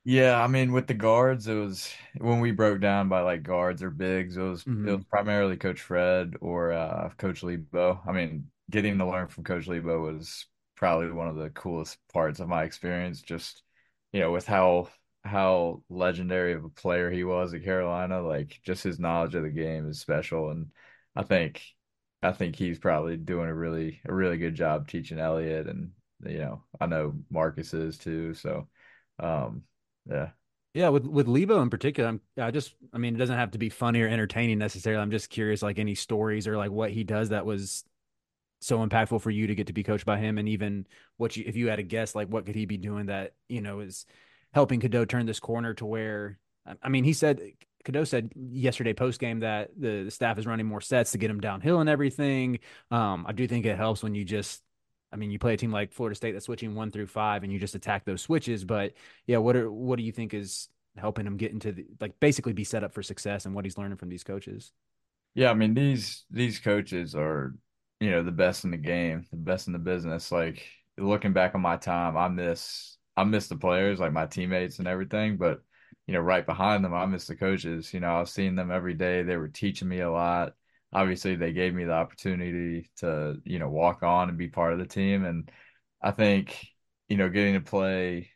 yeah, 0.03 0.39
I 0.41 0.47
mean, 0.47 0.71
with 0.71 0.87
the 0.87 0.93
guards, 0.93 1.47
it 1.47 1.55
was 1.55 1.91
when 2.19 2.39
we 2.39 2.51
broke 2.51 2.79
down 2.79 3.09
by 3.09 3.21
like 3.21 3.41
guards 3.43 3.81
or 3.81 3.89
bigs, 3.89 4.37
it 4.37 4.41
was 4.41 4.67
it 4.83 4.91
hmm 4.91 4.95
was 4.95 5.03
primarily 5.05 5.57
Coach 5.57 5.81
Fred 5.81 6.35
or 6.41 6.71
uh, 6.73 7.09
Coach 7.17 7.41
Lebo. 7.43 8.01
I 8.07 8.11
mean, 8.11 8.49
getting 8.69 8.97
to 8.99 9.05
learn 9.07 9.27
from 9.27 9.43
Coach 9.43 9.65
Lebo 9.67 10.01
was 10.01 10.45
probably 10.75 11.11
one 11.11 11.27
of 11.27 11.35
the 11.37 11.49
coolest 11.51 11.97
parts 12.13 12.39
of 12.39 12.47
my 12.47 12.63
experience. 12.63 13.21
Just 13.21 13.63
you 14.13 14.19
know, 14.19 14.31
with 14.31 14.45
how 14.45 14.89
how 15.25 15.81
legendary 15.89 16.53
of 16.53 16.63
a 16.63 16.69
player 16.69 17.09
he 17.09 17.23
was 17.23 17.53
at 17.53 17.63
Carolina, 17.63 18.21
like 18.21 18.59
just 18.63 18.83
his 18.83 18.99
knowledge 18.99 19.35
of 19.35 19.43
the 19.43 19.49
game 19.49 19.89
is 19.89 19.99
special, 19.99 20.51
and 20.51 20.67
I 21.15 21.23
think 21.23 21.61
I 22.21 22.31
think 22.31 22.55
he's 22.55 22.79
probably 22.79 23.17
doing 23.17 23.49
a 23.49 23.53
really 23.53 24.01
a 24.05 24.13
really 24.13 24.37
good 24.37 24.55
job 24.55 24.87
teaching 24.87 25.19
Elliott, 25.19 25.67
and 25.67 25.91
you 26.23 26.37
know, 26.37 26.63
I 26.79 26.85
know 26.85 27.15
Marcus 27.29 27.73
is 27.73 27.97
too. 27.97 28.33
So, 28.35 28.67
um, 29.19 29.63
yeah. 30.09 30.29
Yeah, 30.75 30.89
with 30.89 31.05
with 31.05 31.27
Lebo 31.27 31.61
in 31.61 31.69
particular, 31.69 32.09
I'm 32.09 32.21
I 32.37 32.51
just 32.51 32.75
I 32.93 32.97
mean 32.97 33.15
it 33.15 33.17
doesn't 33.17 33.37
have 33.37 33.51
to 33.51 33.57
be 33.57 33.69
funny 33.69 34.01
or 34.01 34.07
entertaining 34.07 34.59
necessarily. 34.59 35.01
I'm 35.01 35.11
just 35.11 35.29
curious, 35.29 35.61
like 35.61 35.79
any 35.79 35.95
stories 35.95 36.47
or 36.47 36.57
like 36.57 36.71
what 36.71 36.91
he 36.91 37.03
does 37.03 37.29
that 37.29 37.45
was 37.45 37.83
so 38.59 38.85
impactful 38.85 39.21
for 39.21 39.31
you 39.31 39.47
to 39.47 39.55
get 39.55 39.67
to 39.67 39.73
be 39.73 39.83
coached 39.83 40.05
by 40.05 40.19
him, 40.19 40.37
and 40.37 40.49
even 40.49 40.85
what 41.17 41.35
you 41.35 41.45
if 41.47 41.55
you 41.55 41.69
had 41.69 41.79
a 41.79 41.83
guess, 41.83 42.13
like 42.13 42.27
what 42.27 42.45
could 42.45 42.55
he 42.55 42.65
be 42.65 42.77
doing 42.77 43.07
that 43.07 43.33
you 43.47 43.61
know 43.61 43.79
is 43.79 44.05
helping 44.55 44.79
Cadeau 44.79 45.05
turn 45.05 45.27
this 45.27 45.39
corner 45.39 45.75
to 45.75 45.85
where 45.85 46.39
I 46.81 46.89
mean 46.89 47.03
he 47.03 47.13
said 47.13 47.41
Cadeau 47.83 48.05
said 48.05 48.31
yesterday 48.35 48.93
post 48.93 49.19
game 49.19 49.41
that 49.41 49.69
the, 49.77 50.05
the 50.05 50.11
staff 50.11 50.39
is 50.39 50.47
running 50.47 50.65
more 50.65 50.81
sets 50.81 51.11
to 51.11 51.19
get 51.19 51.29
him 51.29 51.39
downhill 51.39 51.81
and 51.81 51.89
everything. 51.89 52.59
Um, 52.89 53.25
I 53.27 53.33
do 53.33 53.47
think 53.47 53.67
it 53.67 53.77
helps 53.77 54.01
when 54.01 54.15
you 54.15 54.25
just 54.25 54.63
I 55.11 55.17
mean, 55.17 55.31
you 55.31 55.39
play 55.39 55.53
a 55.53 55.57
team 55.57 55.71
like 55.71 55.93
Florida 55.93 56.15
State 56.15 56.33
that's 56.33 56.45
switching 56.45 56.75
one 56.75 56.91
through 56.91 57.07
five, 57.07 57.43
and 57.43 57.53
you 57.53 57.57
just 57.57 57.75
attack 57.75 58.03
those 58.03 58.21
switches. 58.21 58.65
But 58.65 58.93
yeah, 59.27 59.37
what 59.37 59.55
are 59.55 59.71
what 59.71 59.97
do 59.97 60.03
you 60.03 60.11
think 60.11 60.33
is 60.33 60.67
helping 60.97 61.25
him 61.25 61.37
get 61.37 61.51
into 61.51 61.71
the 61.71 61.85
like 62.01 62.19
basically 62.19 62.53
be 62.53 62.63
set 62.63 62.83
up 62.83 62.93
for 62.93 63.03
success 63.03 63.45
and 63.45 63.53
what 63.53 63.63
he's 63.65 63.77
learning 63.77 63.97
from 63.97 64.09
these 64.09 64.23
coaches? 64.23 64.73
Yeah, 65.33 65.51
I 65.51 65.53
mean 65.53 65.73
these 65.73 66.25
these 66.31 66.59
coaches 66.59 67.15
are, 67.15 67.55
you 67.99 68.11
know, 68.11 68.23
the 68.23 68.31
best 68.31 68.65
in 68.65 68.71
the 68.71 68.77
game, 68.77 69.25
the 69.31 69.37
best 69.37 69.67
in 69.67 69.73
the 69.73 69.79
business. 69.79 70.31
Like 70.31 70.65
looking 70.97 71.33
back 71.33 71.55
on 71.55 71.61
my 71.61 71.77
time, 71.77 72.17
I 72.17 72.27
miss 72.27 72.94
I 73.17 73.23
miss 73.23 73.47
the 73.47 73.55
players, 73.55 73.99
like 73.99 74.13
my 74.13 74.25
teammates 74.25 74.79
and 74.79 74.87
everything, 74.87 75.37
but 75.37 75.61
you 76.07 76.13
know, 76.13 76.19
right 76.19 76.45
behind 76.45 76.83
them, 76.85 76.93
I 76.93 77.05
miss 77.05 77.27
the 77.27 77.35
coaches. 77.35 77.93
You 77.93 77.99
know, 77.99 78.07
I 78.17 78.19
was 78.19 78.31
seeing 78.31 78.55
them 78.55 78.71
every 78.71 78.93
day. 78.93 79.23
They 79.23 79.37
were 79.37 79.47
teaching 79.47 79.87
me 79.87 80.01
a 80.01 80.11
lot. 80.11 80.53
Obviously, 80.93 81.35
they 81.35 81.51
gave 81.51 81.73
me 81.73 81.83
the 81.85 81.93
opportunity 81.93 82.89
to, 82.97 83.37
you 83.43 83.59
know, 83.59 83.69
walk 83.69 84.03
on 84.03 84.29
and 84.29 84.37
be 84.37 84.47
part 84.47 84.73
of 84.73 84.79
the 84.79 84.85
team. 84.85 85.25
And 85.25 85.51
I 86.01 86.11
think, 86.11 86.67
you 87.09 87.17
know, 87.17 87.29
getting 87.29 87.55
to 87.55 87.61
play 87.61 88.29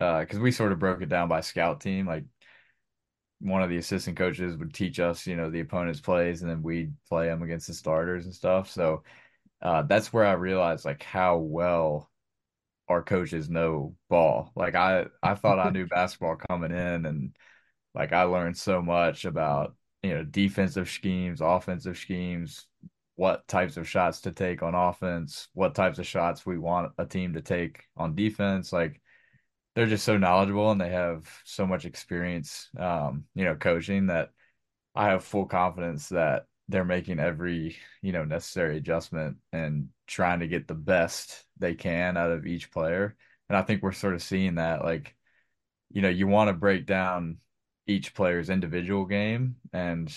uh, 0.00 0.20
because 0.20 0.38
we 0.38 0.52
sort 0.52 0.72
of 0.72 0.78
broke 0.78 1.02
it 1.02 1.08
down 1.08 1.28
by 1.28 1.40
scout 1.40 1.80
team, 1.80 2.06
like 2.06 2.24
one 3.40 3.62
of 3.62 3.70
the 3.70 3.78
assistant 3.78 4.16
coaches 4.16 4.56
would 4.56 4.72
teach 4.72 5.00
us, 5.00 5.26
you 5.26 5.34
know, 5.36 5.50
the 5.50 5.60
opponent's 5.60 6.00
plays, 6.00 6.42
and 6.42 6.50
then 6.50 6.62
we'd 6.62 6.94
play 7.08 7.26
them 7.26 7.42
against 7.42 7.66
the 7.66 7.74
starters 7.74 8.24
and 8.24 8.34
stuff. 8.34 8.70
So 8.70 9.02
uh, 9.60 9.82
that's 9.82 10.12
where 10.12 10.24
I 10.24 10.32
realized 10.32 10.84
like 10.84 11.02
how 11.02 11.38
well 11.38 12.11
our 12.88 13.02
coaches 13.02 13.48
know 13.48 13.94
ball. 14.08 14.52
Like 14.54 14.74
I, 14.74 15.06
I 15.22 15.34
thought 15.34 15.58
I 15.58 15.70
knew 15.70 15.86
basketball 15.90 16.36
coming 16.36 16.72
in, 16.72 17.06
and 17.06 17.36
like 17.94 18.12
I 18.12 18.24
learned 18.24 18.56
so 18.56 18.82
much 18.82 19.24
about 19.24 19.74
you 20.02 20.14
know 20.14 20.24
defensive 20.24 20.88
schemes, 20.88 21.40
offensive 21.40 21.98
schemes, 21.98 22.66
what 23.16 23.46
types 23.48 23.76
of 23.76 23.88
shots 23.88 24.22
to 24.22 24.32
take 24.32 24.62
on 24.62 24.74
offense, 24.74 25.48
what 25.54 25.74
types 25.74 25.98
of 25.98 26.06
shots 26.06 26.46
we 26.46 26.58
want 26.58 26.92
a 26.98 27.06
team 27.06 27.34
to 27.34 27.42
take 27.42 27.84
on 27.96 28.14
defense. 28.14 28.72
Like 28.72 29.00
they're 29.74 29.86
just 29.86 30.04
so 30.04 30.18
knowledgeable 30.18 30.70
and 30.70 30.80
they 30.80 30.90
have 30.90 31.28
so 31.44 31.66
much 31.66 31.84
experience, 31.84 32.68
um, 32.78 33.24
you 33.34 33.44
know, 33.44 33.54
coaching 33.54 34.06
that 34.08 34.30
I 34.94 35.06
have 35.06 35.24
full 35.24 35.46
confidence 35.46 36.10
that 36.10 36.46
they're 36.72 36.84
making 36.84 37.20
every, 37.20 37.76
you 38.02 38.12
know, 38.12 38.24
necessary 38.24 38.78
adjustment 38.78 39.38
and 39.52 39.88
trying 40.06 40.40
to 40.40 40.48
get 40.48 40.68
the 40.68 40.74
best 40.74 41.44
they 41.58 41.74
can 41.74 42.16
out 42.16 42.32
of 42.32 42.46
each 42.46 42.70
player. 42.72 43.16
And 43.48 43.56
I 43.56 43.62
think 43.62 43.82
we're 43.82 43.92
sort 43.92 44.14
of 44.14 44.22
seeing 44.22 44.56
that, 44.56 44.84
like, 44.84 45.16
you 45.90 46.02
know, 46.02 46.08
you 46.08 46.26
want 46.26 46.48
to 46.48 46.54
break 46.54 46.86
down 46.86 47.38
each 47.86 48.14
player's 48.14 48.50
individual 48.50 49.04
game 49.06 49.56
and, 49.72 50.14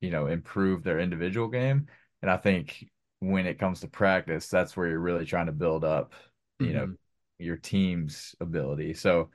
you 0.00 0.10
know, 0.10 0.26
improve 0.26 0.82
their 0.82 1.00
individual 1.00 1.48
game. 1.48 1.88
And 2.22 2.30
I 2.30 2.36
think 2.36 2.88
when 3.20 3.46
it 3.46 3.58
comes 3.58 3.80
to 3.80 3.88
practice, 3.88 4.48
that's 4.48 4.76
where 4.76 4.88
you're 4.88 4.98
really 4.98 5.26
trying 5.26 5.46
to 5.46 5.52
build 5.52 5.84
up, 5.84 6.14
you 6.60 6.72
know, 6.74 6.88
hmm 6.88 6.96
your 7.38 7.56
team's 7.56 8.34
ability. 8.40 8.94
So 8.94 9.30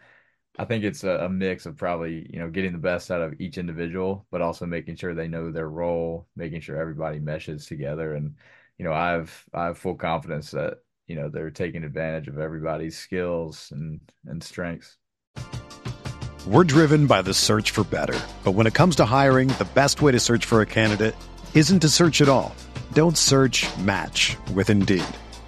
I 0.59 0.65
think 0.65 0.83
it's 0.83 1.03
a, 1.03 1.25
a 1.25 1.29
mix 1.29 1.65
of 1.65 1.77
probably, 1.77 2.27
you 2.31 2.39
know, 2.39 2.49
getting 2.49 2.71
the 2.71 2.79
best 2.79 3.11
out 3.11 3.21
of 3.21 3.39
each 3.39 3.57
individual, 3.57 4.25
but 4.31 4.41
also 4.41 4.65
making 4.65 4.95
sure 4.95 5.13
they 5.13 5.27
know 5.27 5.51
their 5.51 5.69
role, 5.69 6.27
making 6.35 6.61
sure 6.61 6.77
everybody 6.77 7.19
meshes 7.19 7.67
together. 7.67 8.15
And, 8.15 8.35
you 8.77 8.85
know, 8.85 8.93
I've 8.93 9.45
I 9.53 9.65
have 9.65 9.77
full 9.77 9.95
confidence 9.95 10.51
that, 10.51 10.79
you 11.05 11.15
know, 11.15 11.29
they're 11.29 11.51
taking 11.51 11.83
advantage 11.83 12.27
of 12.27 12.39
everybody's 12.39 12.97
skills 12.97 13.69
and 13.71 13.99
and 14.25 14.43
strengths. 14.43 14.97
We're 16.47 16.63
driven 16.63 17.07
by 17.07 17.21
the 17.21 17.33
search 17.33 17.71
for 17.71 17.83
better. 17.83 18.19
But 18.43 18.53
when 18.53 18.67
it 18.67 18.73
comes 18.73 18.95
to 18.95 19.05
hiring, 19.05 19.49
the 19.49 19.67
best 19.75 20.01
way 20.01 20.11
to 20.11 20.19
search 20.19 20.45
for 20.45 20.61
a 20.61 20.65
candidate 20.65 21.15
isn't 21.53 21.81
to 21.81 21.89
search 21.89 22.21
at 22.21 22.29
all. 22.29 22.55
Don't 22.93 23.17
search 23.17 23.67
match 23.77 24.37
with 24.53 24.69
Indeed. 24.69 25.03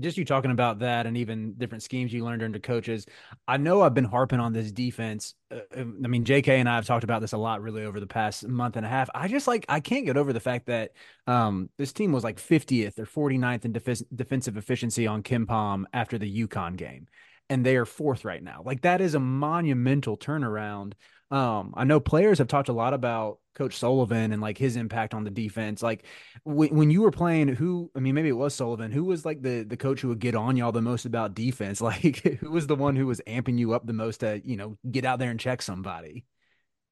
just 0.00 0.16
you 0.16 0.24
talking 0.24 0.50
about 0.50 0.80
that 0.80 1.06
and 1.06 1.16
even 1.16 1.54
different 1.54 1.82
schemes 1.82 2.12
you 2.12 2.24
learned 2.24 2.42
under 2.42 2.58
coaches. 2.58 3.06
I 3.46 3.56
know 3.56 3.82
I've 3.82 3.94
been 3.94 4.04
harping 4.04 4.40
on 4.40 4.52
this 4.52 4.72
defense. 4.72 5.34
Uh, 5.50 5.60
um, 5.76 6.00
I 6.04 6.08
mean, 6.08 6.24
JK 6.24 6.48
and 6.48 6.68
I 6.68 6.76
have 6.76 6.86
talked 6.86 7.04
about 7.04 7.20
this 7.20 7.32
a 7.32 7.38
lot 7.38 7.62
really 7.62 7.84
over 7.84 8.00
the 8.00 8.06
past 8.06 8.46
month 8.46 8.76
and 8.76 8.86
a 8.86 8.88
half. 8.88 9.08
I 9.14 9.28
just 9.28 9.46
like, 9.46 9.64
I 9.68 9.80
can't 9.80 10.06
get 10.06 10.16
over 10.16 10.32
the 10.32 10.40
fact 10.40 10.66
that 10.66 10.92
um, 11.26 11.70
this 11.78 11.92
team 11.92 12.12
was 12.12 12.24
like 12.24 12.38
50th 12.38 12.98
or 12.98 13.06
49th 13.06 13.64
in 13.64 13.72
def- 13.72 14.02
defensive 14.14 14.56
efficiency 14.56 15.06
on 15.06 15.22
KenPom 15.22 15.84
after 15.92 16.18
the 16.18 16.46
UConn 16.46 16.76
game. 16.76 17.06
And 17.48 17.64
they 17.64 17.76
are 17.76 17.86
fourth 17.86 18.24
right 18.24 18.42
now. 18.42 18.62
Like, 18.64 18.82
that 18.82 19.00
is 19.00 19.14
a 19.14 19.20
monumental 19.20 20.16
turnaround. 20.16 20.94
Um, 21.30 21.74
I 21.76 21.84
know 21.84 21.98
players 21.98 22.38
have 22.38 22.48
talked 22.48 22.68
a 22.68 22.72
lot 22.72 22.94
about 22.94 23.40
Coach 23.54 23.78
Sullivan 23.78 24.32
and 24.32 24.40
like 24.40 24.58
his 24.58 24.76
impact 24.76 25.14
on 25.14 25.24
the 25.24 25.30
defense. 25.30 25.82
Like 25.82 26.04
when, 26.44 26.74
when 26.74 26.90
you 26.90 27.02
were 27.02 27.10
playing, 27.10 27.48
who 27.48 27.90
I 27.96 28.00
mean, 28.00 28.14
maybe 28.14 28.28
it 28.28 28.32
was 28.32 28.54
Sullivan. 28.54 28.92
Who 28.92 29.04
was 29.04 29.24
like 29.24 29.42
the 29.42 29.64
the 29.64 29.76
coach 29.76 30.00
who 30.02 30.08
would 30.08 30.20
get 30.20 30.34
on 30.36 30.56
y'all 30.56 30.72
the 30.72 30.82
most 30.82 31.04
about 31.04 31.34
defense? 31.34 31.80
Like 31.86 32.18
who 32.40 32.50
was 32.50 32.66
the 32.66 32.76
one 32.76 32.96
who 32.96 33.06
was 33.06 33.20
amping 33.26 33.58
you 33.58 33.72
up 33.72 33.86
the 33.86 33.92
most 33.92 34.18
to 34.18 34.40
you 34.44 34.56
know 34.56 34.76
get 34.90 35.04
out 35.04 35.18
there 35.18 35.30
and 35.30 35.40
check 35.40 35.62
somebody? 35.62 36.26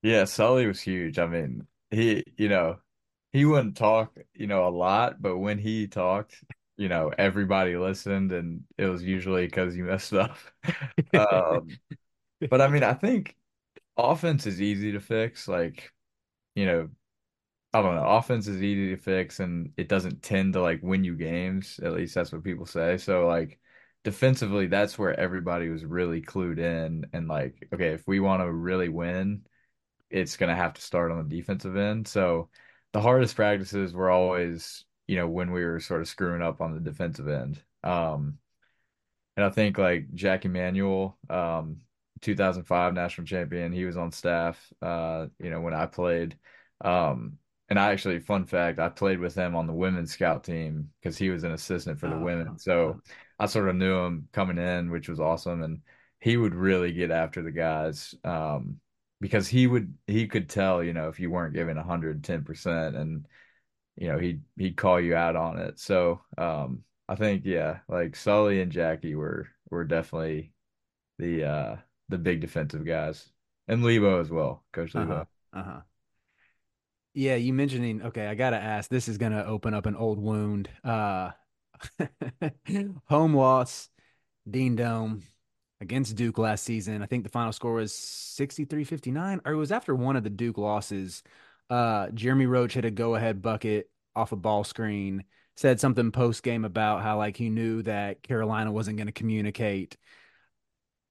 Yeah, 0.02 0.24
Sully 0.24 0.66
was 0.66 0.80
huge. 0.80 1.18
I 1.18 1.26
mean, 1.26 1.66
he 1.90 2.24
you 2.36 2.48
know 2.48 2.78
he 3.32 3.44
wouldn't 3.44 3.76
talk 3.76 4.16
you 4.34 4.46
know 4.46 4.66
a 4.66 4.70
lot, 4.70 5.20
but 5.20 5.38
when 5.38 5.58
he 5.58 5.86
talked, 5.86 6.42
you 6.76 6.88
know 6.88 7.12
everybody 7.16 7.76
listened, 7.76 8.32
and 8.32 8.62
it 8.78 8.86
was 8.86 9.02
usually 9.02 9.46
because 9.46 9.76
you 9.76 9.84
messed 9.84 10.14
up. 10.14 10.36
um, 11.14 11.68
but 12.50 12.60
I 12.60 12.68
mean, 12.68 12.82
I 12.82 12.94
think 12.94 13.36
offense 13.96 14.46
is 14.46 14.60
easy 14.62 14.92
to 14.92 15.00
fix. 15.00 15.48
Like 15.48 15.92
you 16.54 16.66
know, 16.66 16.90
I 17.72 17.82
don't 17.82 17.96
know. 17.96 18.06
Offense 18.06 18.46
is 18.46 18.62
easy 18.62 18.94
to 18.94 19.02
fix 19.02 19.40
and 19.40 19.72
it 19.76 19.88
doesn't 19.88 20.22
tend 20.22 20.54
to 20.54 20.62
like 20.62 20.80
win 20.82 21.04
you 21.04 21.16
games. 21.16 21.80
At 21.82 21.92
least 21.92 22.14
that's 22.14 22.32
what 22.32 22.44
people 22.44 22.66
say. 22.66 22.98
So 22.98 23.26
like 23.26 23.58
defensively, 24.04 24.66
that's 24.68 24.98
where 24.98 25.18
everybody 25.18 25.68
was 25.68 25.84
really 25.84 26.22
clued 26.22 26.58
in 26.58 27.06
and 27.12 27.28
like, 27.28 27.68
okay, 27.74 27.88
if 27.88 28.06
we 28.06 28.20
want 28.20 28.42
to 28.42 28.52
really 28.52 28.88
win, 28.88 29.42
it's 30.10 30.36
gonna 30.36 30.56
have 30.56 30.74
to 30.74 30.82
start 30.82 31.10
on 31.12 31.28
the 31.28 31.36
defensive 31.36 31.76
end. 31.76 32.08
So 32.08 32.50
the 32.92 33.00
hardest 33.02 33.36
practices 33.36 33.92
were 33.94 34.10
always, 34.10 34.84
you 35.08 35.16
know, 35.16 35.28
when 35.28 35.52
we 35.52 35.64
were 35.64 35.80
sort 35.80 36.00
of 36.02 36.08
screwing 36.08 36.42
up 36.42 36.60
on 36.60 36.74
the 36.74 36.80
defensive 36.80 37.28
end. 37.28 37.62
Um 37.82 38.38
and 39.36 39.44
I 39.44 39.50
think 39.50 39.78
like 39.78 40.12
Jack 40.14 40.44
Emanuel, 40.44 41.18
um, 41.28 41.78
2005 42.24 42.94
national 42.94 43.26
champion. 43.26 43.72
He 43.72 43.84
was 43.84 43.96
on 43.96 44.10
staff, 44.10 44.72
uh, 44.82 45.26
you 45.38 45.50
know, 45.50 45.60
when 45.60 45.74
I 45.74 45.86
played. 45.86 46.36
Um, 46.82 47.38
and 47.68 47.78
I 47.78 47.92
actually, 47.92 48.18
fun 48.20 48.46
fact, 48.46 48.78
I 48.78 48.88
played 48.88 49.20
with 49.20 49.34
him 49.34 49.54
on 49.54 49.66
the 49.66 49.72
women's 49.72 50.12
scout 50.12 50.44
team 50.44 50.90
because 51.00 51.16
he 51.16 51.30
was 51.30 51.44
an 51.44 51.52
assistant 51.52 52.00
for 52.00 52.08
the 52.08 52.16
oh, 52.16 52.22
women. 52.22 52.58
So 52.58 53.00
I 53.38 53.46
sort 53.46 53.68
of 53.68 53.76
knew 53.76 53.98
him 53.98 54.28
coming 54.32 54.58
in, 54.58 54.90
which 54.90 55.08
was 55.08 55.20
awesome. 55.20 55.62
And 55.62 55.80
he 56.20 56.36
would 56.36 56.54
really 56.54 56.92
get 56.92 57.10
after 57.10 57.42
the 57.42 57.50
guys 57.50 58.14
um, 58.24 58.80
because 59.20 59.46
he 59.48 59.66
would 59.66 59.94
he 60.06 60.26
could 60.26 60.48
tell, 60.48 60.82
you 60.82 60.92
know, 60.92 61.08
if 61.08 61.20
you 61.20 61.30
weren't 61.30 61.54
giving 61.54 61.76
110%, 61.76 62.96
and 62.96 63.26
you 63.96 64.08
know 64.08 64.18
he'd 64.18 64.42
he'd 64.56 64.76
call 64.76 65.00
you 65.00 65.14
out 65.14 65.36
on 65.36 65.58
it. 65.58 65.78
So 65.78 66.20
um, 66.38 66.82
I 67.08 67.14
think 67.14 67.42
yeah, 67.44 67.80
like 67.88 68.16
Sully 68.16 68.60
and 68.60 68.72
Jackie 68.72 69.14
were 69.14 69.48
were 69.70 69.84
definitely 69.84 70.52
the 71.18 71.44
uh 71.44 71.76
the 72.08 72.18
big 72.18 72.40
defensive 72.40 72.84
guys, 72.84 73.28
and 73.68 73.84
Lebo 73.84 74.20
as 74.20 74.30
well, 74.30 74.64
Coach 74.72 74.94
Lebo. 74.94 75.12
Uh-huh. 75.12 75.60
uh-huh. 75.60 75.80
Yeah, 77.14 77.36
you 77.36 77.52
mentioning 77.52 78.02
okay, 78.02 78.26
I 78.26 78.34
gotta 78.34 78.56
ask. 78.56 78.90
This 78.90 79.08
is 79.08 79.18
gonna 79.18 79.44
open 79.44 79.72
up 79.72 79.86
an 79.86 79.96
old 79.96 80.18
wound. 80.18 80.68
Uh, 80.82 81.30
home 83.06 83.34
loss, 83.34 83.88
Dean 84.48 84.76
Dome 84.76 85.22
against 85.80 86.16
Duke 86.16 86.38
last 86.38 86.64
season. 86.64 87.02
I 87.02 87.06
think 87.06 87.24
the 87.24 87.30
final 87.30 87.52
score 87.52 87.74
was 87.74 87.92
63-59, 87.92 89.40
or 89.44 89.52
it 89.52 89.56
was 89.56 89.72
after 89.72 89.94
one 89.94 90.16
of 90.16 90.24
the 90.24 90.30
Duke 90.30 90.58
losses. 90.58 91.22
Uh, 91.70 92.08
Jeremy 92.10 92.46
Roach 92.46 92.74
hit 92.74 92.84
a 92.84 92.90
go-ahead 92.90 93.42
bucket 93.42 93.90
off 94.16 94.32
a 94.32 94.36
ball 94.36 94.64
screen. 94.64 95.24
Said 95.56 95.78
something 95.78 96.10
post 96.10 96.42
game 96.42 96.64
about 96.64 97.02
how 97.02 97.18
like 97.18 97.36
he 97.36 97.48
knew 97.48 97.82
that 97.82 98.22
Carolina 98.22 98.72
wasn't 98.72 98.96
going 98.96 99.06
to 99.06 99.12
communicate 99.12 99.96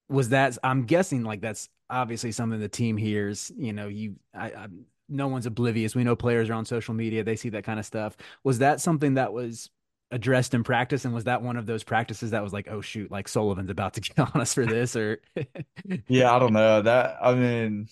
was 0.09 0.29
that 0.29 0.57
I'm 0.63 0.85
guessing 0.85 1.23
like 1.23 1.41
that's 1.41 1.69
obviously 1.89 2.31
something 2.31 2.59
the 2.59 2.67
team 2.69 2.97
hears. 2.97 3.51
You 3.55 3.73
know, 3.73 3.87
you 3.87 4.15
I, 4.33 4.47
I 4.47 4.67
no 5.09 5.27
one's 5.27 5.45
oblivious. 5.45 5.95
We 5.95 6.03
know 6.03 6.15
players 6.15 6.49
are 6.49 6.53
on 6.53 6.65
social 6.65 6.93
media; 6.93 7.23
they 7.23 7.35
see 7.35 7.49
that 7.49 7.63
kind 7.63 7.79
of 7.79 7.85
stuff. 7.85 8.17
Was 8.43 8.59
that 8.59 8.81
something 8.81 9.15
that 9.15 9.33
was 9.33 9.69
addressed 10.11 10.53
in 10.53 10.63
practice, 10.63 11.05
and 11.05 11.13
was 11.13 11.23
that 11.25 11.41
one 11.41 11.57
of 11.57 11.65
those 11.65 11.83
practices 11.83 12.31
that 12.31 12.43
was 12.43 12.53
like, 12.53 12.67
oh 12.69 12.81
shoot, 12.81 13.11
like 13.11 13.27
Sullivan's 13.27 13.69
about 13.69 13.93
to 13.95 14.01
get 14.01 14.19
on 14.19 14.41
us 14.41 14.53
for 14.53 14.65
this, 14.65 14.95
or? 14.95 15.19
yeah, 16.07 16.33
I 16.33 16.39
don't 16.39 16.53
know 16.53 16.81
that. 16.81 17.17
I 17.21 17.33
mean, 17.35 17.87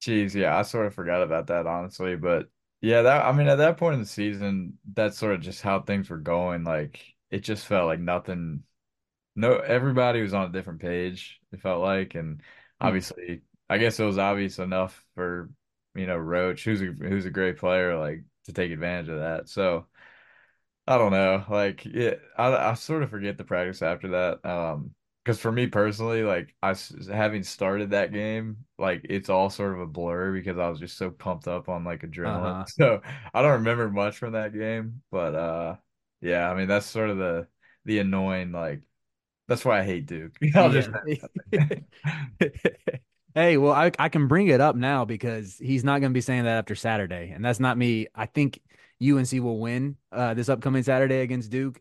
geez, 0.00 0.34
yeah, 0.34 0.56
I 0.56 0.62
sort 0.62 0.86
of 0.86 0.94
forgot 0.94 1.22
about 1.22 1.48
that 1.48 1.66
honestly, 1.66 2.16
but 2.16 2.48
yeah, 2.80 3.02
that 3.02 3.24
I 3.24 3.32
mean, 3.32 3.48
at 3.48 3.56
that 3.58 3.76
point 3.76 3.94
in 3.94 4.00
the 4.00 4.06
season, 4.06 4.78
that's 4.92 5.18
sort 5.18 5.34
of 5.34 5.40
just 5.40 5.62
how 5.62 5.80
things 5.80 6.10
were 6.10 6.18
going. 6.18 6.64
Like 6.64 7.00
it 7.30 7.40
just 7.40 7.66
felt 7.66 7.86
like 7.86 8.00
nothing 8.00 8.62
no 9.38 9.56
everybody 9.58 10.20
was 10.20 10.34
on 10.34 10.46
a 10.46 10.52
different 10.52 10.80
page 10.80 11.40
it 11.52 11.60
felt 11.60 11.80
like 11.80 12.14
and 12.14 12.42
hmm. 12.80 12.86
obviously 12.86 13.40
i 13.70 13.78
guess 13.78 13.98
it 13.98 14.04
was 14.04 14.18
obvious 14.18 14.58
enough 14.58 15.04
for 15.14 15.48
you 15.94 16.06
know 16.06 16.16
roach 16.16 16.64
who's 16.64 16.82
a 16.82 16.86
who's 16.86 17.24
a 17.24 17.30
great 17.30 17.56
player 17.56 17.98
like 17.98 18.24
to 18.44 18.52
take 18.52 18.72
advantage 18.72 19.08
of 19.08 19.18
that 19.18 19.48
so 19.48 19.86
i 20.86 20.98
don't 20.98 21.12
know 21.12 21.44
like 21.48 21.86
it 21.86 22.20
i, 22.36 22.70
I 22.70 22.74
sort 22.74 23.02
of 23.02 23.10
forget 23.10 23.38
the 23.38 23.44
practice 23.44 23.80
after 23.80 24.08
that 24.08 24.44
um 24.44 24.90
because 25.24 25.38
for 25.38 25.52
me 25.52 25.66
personally 25.66 26.22
like 26.22 26.54
i 26.62 26.74
having 27.12 27.42
started 27.42 27.90
that 27.90 28.12
game 28.12 28.56
like 28.78 29.02
it's 29.04 29.28
all 29.28 29.50
sort 29.50 29.74
of 29.74 29.80
a 29.80 29.86
blur 29.86 30.32
because 30.32 30.58
i 30.58 30.68
was 30.68 30.80
just 30.80 30.96
so 30.96 31.10
pumped 31.10 31.46
up 31.46 31.68
on 31.68 31.84
like 31.84 32.02
adrenaline 32.02 32.62
uh-huh. 32.62 32.64
so 32.68 33.00
i 33.34 33.42
don't 33.42 33.52
remember 33.52 33.88
much 33.90 34.16
from 34.16 34.32
that 34.32 34.52
game 34.52 35.02
but 35.12 35.34
uh 35.34 35.76
yeah 36.22 36.50
i 36.50 36.54
mean 36.54 36.66
that's 36.66 36.86
sort 36.86 37.10
of 37.10 37.18
the 37.18 37.46
the 37.84 37.98
annoying 37.98 38.52
like 38.52 38.82
that's 39.48 39.64
why 39.64 39.80
I 39.80 39.82
hate 39.82 40.06
Duke. 40.06 40.36
I'll 40.54 40.70
just 40.70 40.90
hey, 43.34 43.56
well, 43.56 43.72
I, 43.72 43.90
I 43.98 44.08
can 44.08 44.28
bring 44.28 44.48
it 44.48 44.60
up 44.60 44.76
now 44.76 45.04
because 45.04 45.56
he's 45.58 45.84
not 45.84 46.00
going 46.00 46.12
to 46.12 46.14
be 46.14 46.20
saying 46.20 46.44
that 46.44 46.58
after 46.58 46.74
Saturday, 46.74 47.32
and 47.34 47.44
that's 47.44 47.58
not 47.58 47.78
me. 47.78 48.06
I 48.14 48.26
think 48.26 48.60
UNC 49.02 49.32
will 49.32 49.58
win 49.58 49.96
uh, 50.12 50.34
this 50.34 50.48
upcoming 50.48 50.82
Saturday 50.82 51.20
against 51.20 51.50
Duke. 51.50 51.80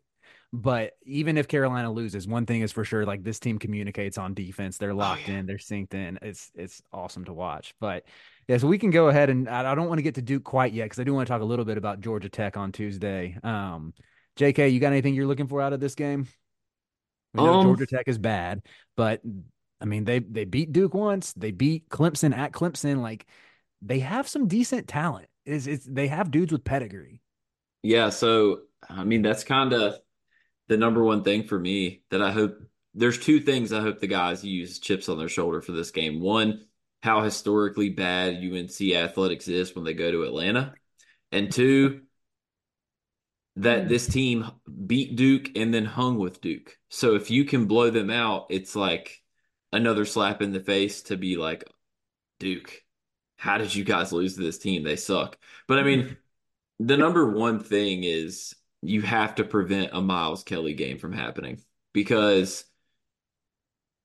But 0.53 0.93
even 1.03 1.37
if 1.37 1.49
Carolina 1.49 1.91
loses, 1.91 2.25
one 2.25 2.45
thing 2.45 2.61
is 2.61 2.71
for 2.71 2.85
sure: 2.85 3.05
like 3.05 3.21
this 3.21 3.39
team 3.39 3.59
communicates 3.59 4.17
on 4.17 4.33
defense. 4.33 4.77
They're 4.77 4.91
oh, 4.91 4.95
locked 4.95 5.23
oh, 5.27 5.31
yeah. 5.31 5.39
in. 5.39 5.45
They're 5.45 5.57
synced 5.57 5.93
in. 5.93 6.17
It's 6.21 6.51
it's 6.55 6.81
awesome 6.93 7.25
to 7.25 7.33
watch. 7.33 7.75
But 7.81 8.05
yeah, 8.47 8.57
so 8.57 8.67
we 8.67 8.77
can 8.77 8.89
go 8.89 9.09
ahead 9.09 9.29
and 9.29 9.49
I, 9.49 9.73
I 9.73 9.75
don't 9.75 9.89
want 9.89 9.99
to 9.99 10.03
get 10.03 10.15
to 10.15 10.21
Duke 10.21 10.45
quite 10.45 10.71
yet 10.71 10.85
because 10.85 10.99
I 10.99 11.03
do 11.03 11.13
want 11.13 11.27
to 11.27 11.33
talk 11.33 11.41
a 11.41 11.45
little 11.45 11.65
bit 11.65 11.77
about 11.77 11.99
Georgia 11.99 12.29
Tech 12.29 12.55
on 12.55 12.71
Tuesday. 12.71 13.37
Um, 13.43 13.93
J.K., 14.37 14.69
you 14.69 14.79
got 14.79 14.93
anything 14.93 15.15
you're 15.15 15.27
looking 15.27 15.47
for 15.47 15.61
out 15.61 15.73
of 15.73 15.79
this 15.79 15.95
game? 15.95 16.27
We 17.33 17.43
know 17.43 17.55
um, 17.55 17.65
Georgia 17.65 17.85
Tech 17.85 18.07
is 18.07 18.17
bad, 18.17 18.61
but 18.95 19.21
I 19.79 19.85
mean 19.85 20.03
they 20.05 20.19
they 20.19 20.45
beat 20.45 20.71
Duke 20.71 20.93
once. 20.93 21.33
They 21.33 21.51
beat 21.51 21.89
Clemson 21.89 22.35
at 22.35 22.51
Clemson. 22.51 23.01
Like 23.01 23.25
they 23.81 23.99
have 23.99 24.27
some 24.27 24.47
decent 24.47 24.87
talent. 24.87 25.27
Is 25.45 25.67
it's 25.67 25.85
they 25.85 26.07
have 26.07 26.31
dudes 26.31 26.51
with 26.51 26.63
pedigree. 26.63 27.21
Yeah, 27.83 28.09
so 28.09 28.61
I 28.89 29.03
mean 29.03 29.21
that's 29.21 29.43
kind 29.43 29.73
of 29.73 29.95
the 30.67 30.77
number 30.77 31.03
one 31.03 31.23
thing 31.23 31.43
for 31.43 31.59
me 31.59 32.01
that 32.11 32.21
I 32.21 32.31
hope. 32.31 32.57
There's 32.93 33.19
two 33.19 33.39
things 33.39 33.71
I 33.71 33.81
hope 33.81 33.99
the 33.99 34.07
guys 34.07 34.43
use 34.43 34.79
chips 34.79 35.07
on 35.07 35.19
their 35.19 35.29
shoulder 35.29 35.61
for 35.61 35.71
this 35.71 35.91
game. 35.91 36.19
One, 36.19 36.65
how 37.03 37.21
historically 37.21 37.89
bad 37.89 38.37
UNC 38.43 38.81
athletics 38.81 39.47
is 39.47 39.75
when 39.75 39.85
they 39.85 39.93
go 39.93 40.11
to 40.11 40.23
Atlanta, 40.23 40.73
and 41.31 41.51
two, 41.51 42.01
that 43.57 43.83
hmm. 43.83 43.87
this 43.89 44.07
team 44.07 44.49
beat 44.85 45.15
Duke 45.15 45.51
and 45.55 45.73
then 45.73 45.85
hung 45.85 46.17
with 46.17 46.41
Duke. 46.41 46.77
So 46.89 47.15
if 47.15 47.29
you 47.29 47.43
can 47.43 47.65
blow 47.65 47.89
them 47.89 48.09
out, 48.09 48.47
it's 48.49 48.75
like 48.75 49.21
another 49.73 50.05
slap 50.05 50.41
in 50.41 50.53
the 50.53 50.59
face 50.59 51.03
to 51.03 51.17
be 51.17 51.35
like, 51.35 51.63
Duke, 52.39 52.83
how 53.35 53.57
did 53.57 53.73
you 53.73 53.83
guys 53.83 54.13
lose 54.13 54.35
to 54.35 54.41
this 54.41 54.59
team? 54.59 54.83
They 54.83 54.95
suck. 54.95 55.37
But 55.67 55.79
I 55.79 55.83
mean, 55.83 56.17
the 56.79 56.97
number 56.97 57.31
one 57.31 57.59
thing 57.59 58.03
is 58.03 58.55
you 58.81 59.01
have 59.01 59.35
to 59.35 59.43
prevent 59.43 59.91
a 59.93 60.01
Miles 60.01 60.43
Kelly 60.43 60.73
game 60.73 60.99
from 60.99 61.11
happening 61.11 61.59
because 61.93 62.63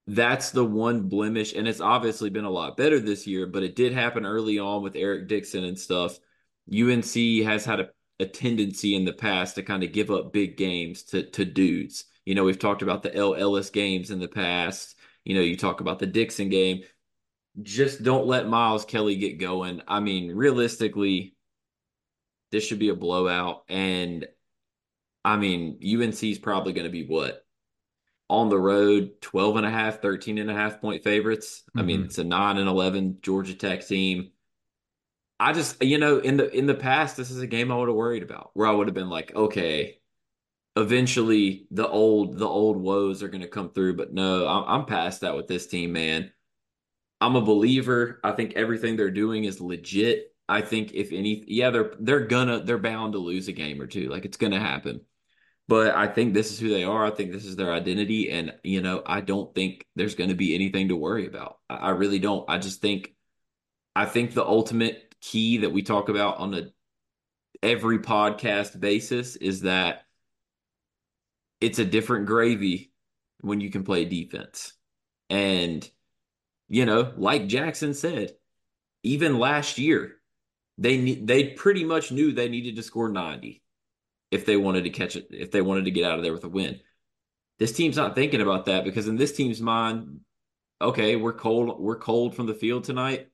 that's 0.06 0.50
the 0.50 0.64
one 0.64 1.08
blemish. 1.08 1.52
And 1.54 1.68
it's 1.68 1.80
obviously 1.80 2.30
been 2.30 2.46
a 2.46 2.50
lot 2.50 2.76
better 2.76 2.98
this 2.98 3.26
year, 3.26 3.46
but 3.46 3.62
it 3.62 3.76
did 3.76 3.92
happen 3.92 4.24
early 4.24 4.58
on 4.58 4.82
with 4.82 4.96
Eric 4.96 5.28
Dixon 5.28 5.64
and 5.64 5.78
stuff. 5.78 6.18
UNC 6.72 7.14
has 7.44 7.64
had 7.64 7.80
a 7.80 7.90
a 8.22 8.26
tendency 8.26 8.94
in 8.94 9.04
the 9.04 9.12
past 9.12 9.56
to 9.56 9.62
kind 9.62 9.82
of 9.82 9.92
give 9.92 10.10
up 10.10 10.32
big 10.32 10.56
games 10.56 11.02
to 11.04 11.24
to 11.30 11.44
dudes. 11.44 12.04
You 12.24 12.34
know, 12.34 12.44
we've 12.44 12.58
talked 12.58 12.82
about 12.82 13.02
the 13.02 13.14
El 13.14 13.34
Ellis 13.34 13.70
games 13.70 14.10
in 14.10 14.20
the 14.20 14.28
past. 14.28 14.96
You 15.24 15.34
know, 15.34 15.40
you 15.40 15.56
talk 15.56 15.80
about 15.80 15.98
the 15.98 16.06
Dixon 16.06 16.48
game. 16.48 16.82
Just 17.60 18.02
don't 18.02 18.26
let 18.26 18.48
Miles 18.48 18.84
Kelly 18.84 19.16
get 19.16 19.38
going. 19.38 19.82
I 19.86 20.00
mean, 20.00 20.34
realistically, 20.34 21.36
this 22.50 22.64
should 22.64 22.78
be 22.78 22.88
a 22.88 22.94
blowout. 22.94 23.64
And 23.68 24.26
I 25.24 25.36
mean, 25.36 25.78
UNC 25.82 26.22
is 26.22 26.38
probably 26.38 26.72
going 26.72 26.86
to 26.86 26.90
be 26.90 27.06
what? 27.06 27.44
On 28.30 28.48
the 28.48 28.58
road, 28.58 29.20
12 29.20 29.56
and 29.56 29.66
a 29.66 29.70
half, 29.70 30.00
13 30.00 30.38
and 30.38 30.50
a 30.50 30.54
half 30.54 30.80
point 30.80 31.04
favorites. 31.04 31.62
Mm-hmm. 31.70 31.78
I 31.78 31.82
mean, 31.82 31.96
mm-hmm. 31.98 32.06
it's 32.06 32.18
a 32.18 32.24
9 32.24 32.58
and 32.58 32.68
11 32.68 33.18
Georgia 33.20 33.54
Tech 33.54 33.86
team. 33.86 34.30
I 35.42 35.52
just 35.52 35.82
you 35.82 35.98
know 35.98 36.18
in 36.18 36.36
the 36.36 36.48
in 36.56 36.66
the 36.66 36.74
past 36.74 37.16
this 37.16 37.30
is 37.30 37.40
a 37.40 37.48
game 37.48 37.72
I 37.72 37.76
would 37.76 37.88
have 37.88 37.96
worried 37.96 38.22
about 38.22 38.50
where 38.54 38.68
I 38.68 38.70
would 38.70 38.86
have 38.86 38.94
been 38.94 39.10
like 39.10 39.34
okay 39.34 39.98
eventually 40.76 41.66
the 41.72 41.88
old 41.88 42.38
the 42.38 42.46
old 42.46 42.76
woes 42.76 43.22
are 43.22 43.28
going 43.28 43.42
to 43.42 43.48
come 43.48 43.70
through 43.70 43.96
but 43.96 44.14
no 44.14 44.46
I'm, 44.46 44.64
I'm 44.82 44.86
past 44.86 45.22
that 45.22 45.34
with 45.36 45.48
this 45.48 45.66
team 45.66 45.92
man. 45.92 46.32
I'm 47.20 47.36
a 47.36 47.40
believer. 47.40 48.20
I 48.24 48.32
think 48.32 48.54
everything 48.54 48.96
they're 48.96 49.10
doing 49.10 49.44
is 49.44 49.60
legit. 49.60 50.34
I 50.48 50.60
think 50.60 50.92
if 50.94 51.12
any 51.12 51.44
yeah 51.48 51.70
they're 51.70 51.94
they're 51.98 52.26
gonna 52.26 52.60
they're 52.62 52.78
bound 52.78 53.14
to 53.14 53.18
lose 53.18 53.48
a 53.48 53.52
game 53.52 53.80
or 53.80 53.86
two 53.88 54.08
like 54.08 54.24
it's 54.24 54.36
gonna 54.36 54.60
happen. 54.60 55.00
But 55.68 55.94
I 55.96 56.06
think 56.06 56.34
this 56.34 56.52
is 56.52 56.60
who 56.60 56.68
they 56.68 56.84
are. 56.84 57.04
I 57.04 57.10
think 57.10 57.32
this 57.32 57.46
is 57.46 57.56
their 57.56 57.72
identity 57.72 58.30
and 58.30 58.54
you 58.62 58.80
know 58.80 59.02
I 59.04 59.22
don't 59.22 59.52
think 59.54 59.86
there's 59.96 60.14
going 60.14 60.30
to 60.30 60.36
be 60.36 60.54
anything 60.54 60.88
to 60.88 60.96
worry 60.96 61.26
about. 61.26 61.58
I, 61.68 61.76
I 61.76 61.90
really 61.90 62.20
don't. 62.20 62.48
I 62.48 62.58
just 62.58 62.80
think 62.80 63.14
I 63.96 64.06
think 64.06 64.34
the 64.34 64.44
ultimate 64.44 65.11
key 65.22 65.58
that 65.58 65.72
we 65.72 65.82
talk 65.82 66.08
about 66.08 66.36
on 66.38 66.52
a 66.52 66.66
every 67.62 68.00
podcast 68.00 68.78
basis 68.78 69.36
is 69.36 69.62
that 69.62 70.02
it's 71.60 71.78
a 71.78 71.84
different 71.84 72.26
gravy 72.26 72.92
when 73.40 73.60
you 73.60 73.70
can 73.70 73.84
play 73.84 74.04
defense. 74.04 74.74
And 75.30 75.88
you 76.68 76.86
know, 76.86 77.12
like 77.16 77.48
Jackson 77.48 77.94
said, 77.94 78.32
even 79.02 79.38
last 79.38 79.78
year, 79.78 80.16
they 80.78 81.14
they 81.14 81.50
pretty 81.50 81.84
much 81.84 82.10
knew 82.10 82.32
they 82.32 82.48
needed 82.48 82.76
to 82.76 82.82
score 82.82 83.08
90 83.08 83.62
if 84.30 84.46
they 84.46 84.56
wanted 84.56 84.84
to 84.84 84.90
catch 84.90 85.16
it, 85.16 85.28
if 85.30 85.50
they 85.50 85.60
wanted 85.60 85.84
to 85.84 85.90
get 85.90 86.04
out 86.04 86.16
of 86.16 86.24
there 86.24 86.32
with 86.32 86.44
a 86.44 86.48
win. 86.48 86.80
This 87.58 87.72
team's 87.72 87.96
not 87.96 88.14
thinking 88.14 88.40
about 88.40 88.66
that 88.66 88.84
because 88.84 89.06
in 89.06 89.16
this 89.16 89.32
team's 89.32 89.60
mind, 89.60 90.20
okay, 90.80 91.16
we're 91.16 91.34
cold, 91.34 91.78
we're 91.78 91.98
cold 91.98 92.34
from 92.34 92.46
the 92.46 92.54
field 92.54 92.84
tonight. 92.84 93.28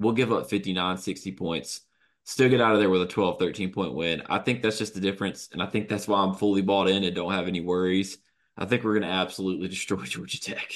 We'll 0.00 0.14
give 0.14 0.32
up 0.32 0.48
59, 0.48 0.96
60 0.96 1.32
points, 1.32 1.82
still 2.24 2.48
get 2.48 2.60
out 2.60 2.74
of 2.74 2.80
there 2.80 2.90
with 2.90 3.02
a 3.02 3.06
12, 3.06 3.38
13 3.38 3.72
point 3.72 3.94
win. 3.94 4.22
I 4.26 4.38
think 4.38 4.62
that's 4.62 4.78
just 4.78 4.94
the 4.94 5.00
difference. 5.00 5.48
And 5.52 5.62
I 5.62 5.66
think 5.66 5.88
that's 5.88 6.08
why 6.08 6.20
I'm 6.20 6.34
fully 6.34 6.62
bought 6.62 6.88
in 6.88 7.04
and 7.04 7.14
don't 7.14 7.32
have 7.32 7.48
any 7.48 7.60
worries. 7.60 8.18
I 8.56 8.66
think 8.66 8.84
we're 8.84 8.98
going 8.98 9.08
to 9.08 9.14
absolutely 9.14 9.68
destroy 9.76 10.02
Georgia 10.04 10.40
Tech. 10.40 10.72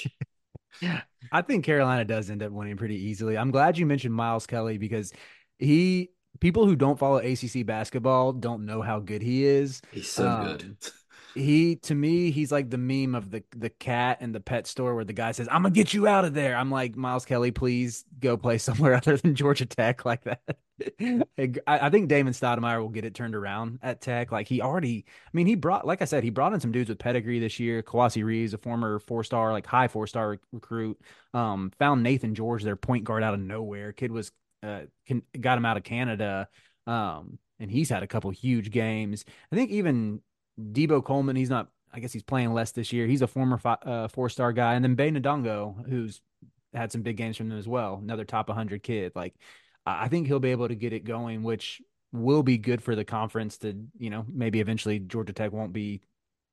yeah. 0.80 1.02
I 1.32 1.42
think 1.42 1.64
Carolina 1.64 2.04
does 2.04 2.30
end 2.30 2.42
up 2.42 2.52
winning 2.52 2.76
pretty 2.76 2.96
easily. 2.96 3.36
I'm 3.36 3.50
glad 3.50 3.78
you 3.78 3.86
mentioned 3.86 4.14
Miles 4.14 4.46
Kelly 4.46 4.78
because 4.78 5.12
he 5.58 6.10
people 6.40 6.66
who 6.66 6.76
don't 6.76 6.98
follow 6.98 7.18
ACC 7.18 7.64
basketball 7.64 8.32
don't 8.32 8.66
know 8.66 8.82
how 8.82 9.00
good 9.00 9.22
he 9.22 9.44
is. 9.44 9.80
He's 9.92 10.10
so 10.10 10.28
um, 10.28 10.46
good. 10.46 10.76
he 11.34 11.76
to 11.76 11.94
me 11.94 12.30
he's 12.30 12.52
like 12.52 12.70
the 12.70 12.78
meme 12.78 13.14
of 13.14 13.30
the 13.30 13.42
the 13.56 13.68
cat 13.68 14.20
in 14.20 14.32
the 14.32 14.40
pet 14.40 14.66
store 14.66 14.94
where 14.94 15.04
the 15.04 15.12
guy 15.12 15.32
says 15.32 15.48
i'm 15.50 15.62
gonna 15.62 15.74
get 15.74 15.92
you 15.92 16.06
out 16.06 16.24
of 16.24 16.34
there. 16.34 16.56
I'm 16.56 16.70
like 16.70 16.96
miles 16.96 17.24
kelly 17.24 17.50
please 17.50 18.04
go 18.20 18.36
play 18.36 18.58
somewhere 18.58 18.94
other 18.94 19.16
than 19.16 19.34
georgia 19.34 19.66
tech 19.66 20.04
like 20.04 20.24
that. 20.24 20.42
I, 21.66 21.90
think 21.90 22.08
damon 22.08 22.32
stoudamire 22.32 22.80
will 22.80 22.88
get 22.88 23.04
it 23.04 23.14
turned 23.14 23.34
around 23.34 23.78
at 23.82 24.00
tech. 24.00 24.32
Like 24.32 24.48
he 24.48 24.60
already 24.60 25.04
i 25.08 25.30
mean 25.32 25.46
he 25.46 25.54
brought 25.54 25.86
like 25.86 26.02
i 26.02 26.04
said 26.04 26.24
he 26.24 26.30
brought 26.30 26.52
in 26.52 26.60
some 26.60 26.72
dudes 26.72 26.88
with 26.88 26.98
pedigree 26.98 27.40
this 27.40 27.58
year. 27.58 27.82
Kowacie 27.82 28.24
reeves 28.24 28.54
a 28.54 28.58
former 28.58 28.98
four 28.98 29.24
star 29.24 29.52
like 29.52 29.66
high 29.66 29.88
four 29.88 30.06
star 30.06 30.30
rec- 30.30 30.40
recruit 30.52 30.98
um 31.32 31.72
found 31.78 32.04
naithan 32.04 32.34
george 32.34 32.62
their 32.62 32.76
point 32.76 33.04
guard 33.04 33.22
out 33.22 33.34
of 33.34 33.40
nowhere. 33.40 33.92
Kid 33.92 34.12
was 34.12 34.30
uh 34.62 34.82
can, 35.06 35.22
got 35.40 35.58
him 35.58 35.64
out 35.64 35.76
of 35.76 35.84
canada 35.84 36.48
um 36.86 37.38
and 37.60 37.70
he's 37.70 37.88
had 37.88 38.02
a 38.02 38.06
couple 38.06 38.30
huge 38.30 38.70
games. 38.70 39.24
I 39.52 39.56
think 39.56 39.70
even 39.70 40.20
Deebo 40.60 41.04
Coleman, 41.04 41.36
he's 41.36 41.50
not. 41.50 41.68
I 41.92 42.00
guess 42.00 42.12
he's 42.12 42.24
playing 42.24 42.52
less 42.52 42.72
this 42.72 42.92
year. 42.92 43.06
He's 43.06 43.22
a 43.22 43.28
former 43.28 43.56
fi- 43.56 43.78
uh, 43.82 44.08
four 44.08 44.28
star 44.28 44.52
guy, 44.52 44.74
and 44.74 44.84
then 44.84 44.96
Baye 44.96 45.12
Ndongo, 45.12 45.88
who's 45.88 46.20
had 46.72 46.90
some 46.90 47.02
big 47.02 47.16
games 47.16 47.36
from 47.36 47.48
them 47.48 47.58
as 47.58 47.68
well. 47.68 48.00
Another 48.02 48.24
top 48.24 48.48
100 48.48 48.82
kid. 48.82 49.12
Like 49.14 49.34
I 49.86 50.08
think 50.08 50.26
he'll 50.26 50.40
be 50.40 50.50
able 50.50 50.68
to 50.68 50.74
get 50.74 50.92
it 50.92 51.04
going, 51.04 51.42
which 51.42 51.80
will 52.12 52.42
be 52.42 52.58
good 52.58 52.82
for 52.82 52.96
the 52.96 53.04
conference. 53.04 53.58
To 53.58 53.74
you 53.98 54.10
know 54.10 54.24
maybe 54.28 54.60
eventually 54.60 54.98
Georgia 54.98 55.32
Tech 55.32 55.52
won't 55.52 55.72
be 55.72 56.02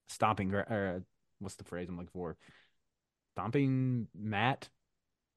stomping 0.09 0.53
or 0.53 0.95
uh, 0.97 0.99
what's 1.39 1.55
the 1.55 1.63
phrase 1.63 1.89
I'm 1.89 1.97
looking 1.97 2.09
for 2.13 2.37
Stomping 3.35 4.07
Matt. 4.15 4.69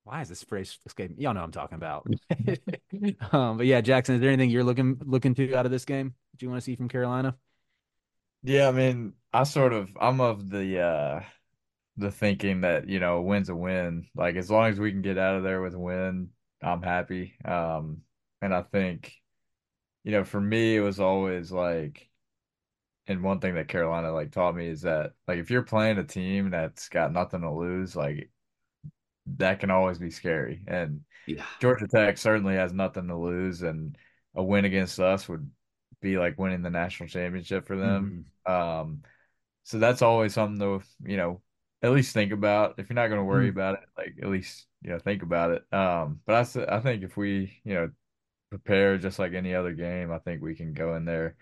Why 0.04 0.20
is 0.20 0.28
this 0.28 0.44
phrase 0.44 0.78
escaping? 0.84 1.18
Y'all 1.18 1.32
know 1.32 1.40
what 1.40 1.46
I'm 1.46 1.52
talking 1.52 1.76
about. 1.76 2.06
um, 3.32 3.56
but 3.56 3.66
yeah, 3.66 3.80
Jackson, 3.80 4.16
is 4.16 4.20
there 4.20 4.30
anything 4.30 4.50
you're 4.50 4.64
looking 4.64 5.00
looking 5.04 5.34
to 5.36 5.54
out 5.54 5.64
of 5.64 5.72
this 5.72 5.84
game 5.84 6.14
that 6.32 6.42
you 6.42 6.50
want 6.50 6.60
to 6.60 6.64
see 6.64 6.76
from 6.76 6.88
Carolina? 6.88 7.36
Yeah, 8.44 8.68
I 8.68 8.72
mean, 8.72 9.14
I 9.32 9.44
sort 9.44 9.72
of 9.72 9.90
I'm 10.00 10.20
of 10.20 10.50
the 10.50 10.80
uh 10.80 11.24
the 11.98 12.10
thinking 12.12 12.62
that, 12.62 12.88
you 12.88 13.00
know, 13.00 13.18
a 13.18 13.22
win's 13.22 13.48
a 13.50 13.56
win. 13.56 14.08
Like 14.14 14.36
as 14.36 14.50
long 14.50 14.70
as 14.70 14.80
we 14.80 14.92
can 14.92 15.02
get 15.02 15.18
out 15.18 15.36
of 15.36 15.44
there 15.44 15.62
with 15.62 15.74
a 15.74 15.78
win, 15.80 16.30
I'm 16.62 16.82
happy. 16.82 17.36
Um 17.44 18.02
and 18.42 18.54
I 18.54 18.62
think, 18.62 19.14
you 20.04 20.12
know, 20.12 20.24
for 20.24 20.40
me 20.40 20.76
it 20.76 20.80
was 20.80 21.00
always 21.00 21.52
like 21.52 22.10
and 23.06 23.22
one 23.22 23.40
thing 23.40 23.54
that 23.54 23.68
Carolina 23.68 24.12
like 24.12 24.32
taught 24.32 24.56
me 24.56 24.68
is 24.68 24.82
that 24.82 25.14
like 25.28 25.38
if 25.38 25.50
you're 25.50 25.62
playing 25.62 25.98
a 25.98 26.04
team 26.04 26.50
that's 26.50 26.88
got 26.88 27.12
nothing 27.12 27.42
to 27.42 27.52
lose, 27.52 27.96
like 27.96 28.30
that 29.26 29.60
can 29.60 29.70
always 29.70 29.98
be 29.98 30.10
scary. 30.10 30.62
And 30.66 31.02
Yeah. 31.26 31.44
Georgia 31.60 31.86
Tech 31.88 32.18
certainly 32.18 32.56
has 32.56 32.72
nothing 32.72 33.08
to 33.08 33.16
lose, 33.16 33.62
and 33.62 33.96
a 34.34 34.42
win 34.42 34.64
against 34.64 35.00
us 35.00 35.28
would 35.28 35.50
be 36.04 36.18
like 36.18 36.38
winning 36.38 36.62
the 36.62 36.70
national 36.70 37.08
championship 37.10 37.66
for 37.66 37.76
them. 37.76 38.26
Um, 38.46 39.02
so 39.64 39.78
that's 39.78 40.02
always 40.02 40.34
something 40.34 40.58
to, 40.60 40.82
you 41.04 41.16
know, 41.16 41.42
at 41.82 41.92
least 41.92 42.14
think 42.14 42.32
about. 42.32 42.76
If 42.78 42.88
you're 42.90 42.94
not 42.96 43.08
going 43.08 43.20
to 43.20 43.24
worry 43.24 43.48
Mhm. 43.48 43.50
about 43.50 43.74
it, 43.76 43.80
like 43.96 44.14
at 44.22 44.28
least, 44.30 44.66
you 44.82 44.90
know, 44.90 44.98
think 44.98 45.22
about 45.22 45.52
it. 45.52 45.74
Um, 45.74 46.20
but 46.26 46.56
I 46.68 46.80
think 46.80 47.02
if 47.04 47.16
we, 47.16 47.60
you 47.64 47.74
know, 47.74 47.90
prepare 48.50 48.98
just 48.98 49.18
like 49.18 49.34
any 49.34 49.54
other 49.54 49.72
game, 49.74 50.12
I 50.12 50.18
think 50.20 50.42
we 50.42 50.54
can 50.54 50.74
go 50.74 50.96
in 50.96 51.04
there, 51.04 51.36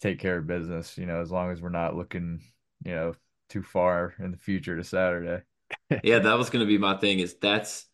take 0.00 0.18
care 0.20 0.38
of 0.38 0.46
business, 0.46 0.98
you 0.98 1.06
know, 1.06 1.20
as 1.20 1.30
long 1.30 1.50
as 1.52 1.62
we're 1.62 1.70
not 1.70 1.96
looking, 1.96 2.42
you 2.84 2.94
know, 2.94 3.14
too 3.48 3.62
far 3.62 4.14
in 4.18 4.32
the 4.32 4.38
future 4.38 4.76
to 4.76 4.84
Saturday. 4.84 5.42
Yeah, 6.02 6.20
that 6.20 6.34
was 6.38 6.50
going 6.50 6.60
to 6.64 6.66
be 6.66 6.78
my 6.78 6.96
thing 6.96 7.18
is 7.20 7.34
that's 7.34 7.86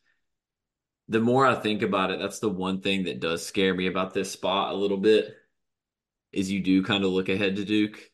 the 1.09 1.21
more 1.21 1.47
I 1.47 1.55
think 1.55 1.83
about 1.83 2.11
it, 2.11 2.19
that's 2.19 2.39
the 2.39 2.49
one 2.49 2.81
thing 2.81 3.05
that 3.05 3.21
does 3.21 3.45
scare 3.45 3.75
me 3.75 3.87
about 3.87 4.15
this 4.15 4.33
spot 4.33 4.73
a 4.73 4.77
little 4.77 4.97
bit 4.97 5.37
is 6.35 6.51
you 6.51 6.61
do 6.61 6.83
kind 6.83 7.05
of 7.05 7.11
look 7.11 7.29
ahead 7.29 7.57
to 7.57 7.65
Duke 7.65 8.11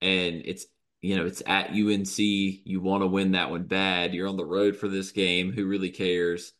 and 0.00 0.42
it's 0.44 0.66
you 1.00 1.16
know, 1.16 1.26
it's 1.26 1.42
at 1.44 1.72
UNC, 1.72 2.18
you 2.18 2.80
want 2.80 3.02
to 3.02 3.06
win 3.06 3.32
that 3.32 3.50
one 3.50 3.64
bad. 3.64 4.14
You're 4.14 4.26
on 4.26 4.38
the 4.38 4.46
road 4.46 4.74
for 4.74 4.88
this 4.88 5.12
game, 5.12 5.52
who 5.52 5.66
really 5.66 5.90
cares? 5.90 6.54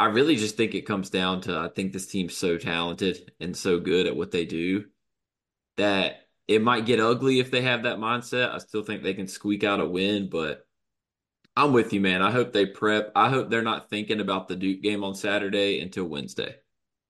I 0.00 0.06
really 0.06 0.34
just 0.34 0.56
think 0.56 0.74
it 0.74 0.86
comes 0.86 1.10
down 1.10 1.42
to 1.42 1.56
I 1.56 1.68
think 1.68 1.92
this 1.92 2.06
team's 2.06 2.36
so 2.36 2.58
talented 2.58 3.30
and 3.38 3.56
so 3.56 3.78
good 3.78 4.08
at 4.08 4.16
what 4.16 4.32
they 4.32 4.46
do 4.46 4.86
that 5.76 6.22
it 6.48 6.60
might 6.60 6.86
get 6.86 7.00
ugly 7.00 7.38
if 7.38 7.50
they 7.50 7.62
have 7.62 7.84
that 7.84 7.98
mindset. 7.98 8.50
I 8.50 8.58
still 8.58 8.82
think 8.82 9.02
they 9.02 9.14
can 9.14 9.28
squeak 9.28 9.64
out 9.64 9.80
a 9.80 9.86
win, 9.86 10.28
but 10.28 10.66
I'm 11.56 11.72
with 11.72 11.92
you, 11.92 12.00
man. 12.00 12.20
I 12.20 12.32
hope 12.32 12.52
they 12.52 12.66
prep. 12.66 13.12
I 13.14 13.28
hope 13.28 13.48
they're 13.48 13.62
not 13.62 13.88
thinking 13.88 14.20
about 14.20 14.48
the 14.48 14.56
Duke 14.56 14.82
game 14.82 15.04
on 15.04 15.14
Saturday 15.14 15.80
until 15.80 16.04
Wednesday. 16.04 16.56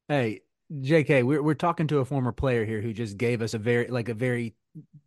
Hey, 0.07 0.42
JK, 0.72 1.22
we're 1.22 1.42
we're 1.42 1.54
talking 1.54 1.86
to 1.88 1.98
a 1.98 2.04
former 2.04 2.32
player 2.32 2.64
here 2.64 2.80
who 2.80 2.92
just 2.92 3.16
gave 3.16 3.42
us 3.42 3.54
a 3.54 3.58
very 3.58 3.86
like 3.88 4.08
a 4.08 4.14
very 4.14 4.54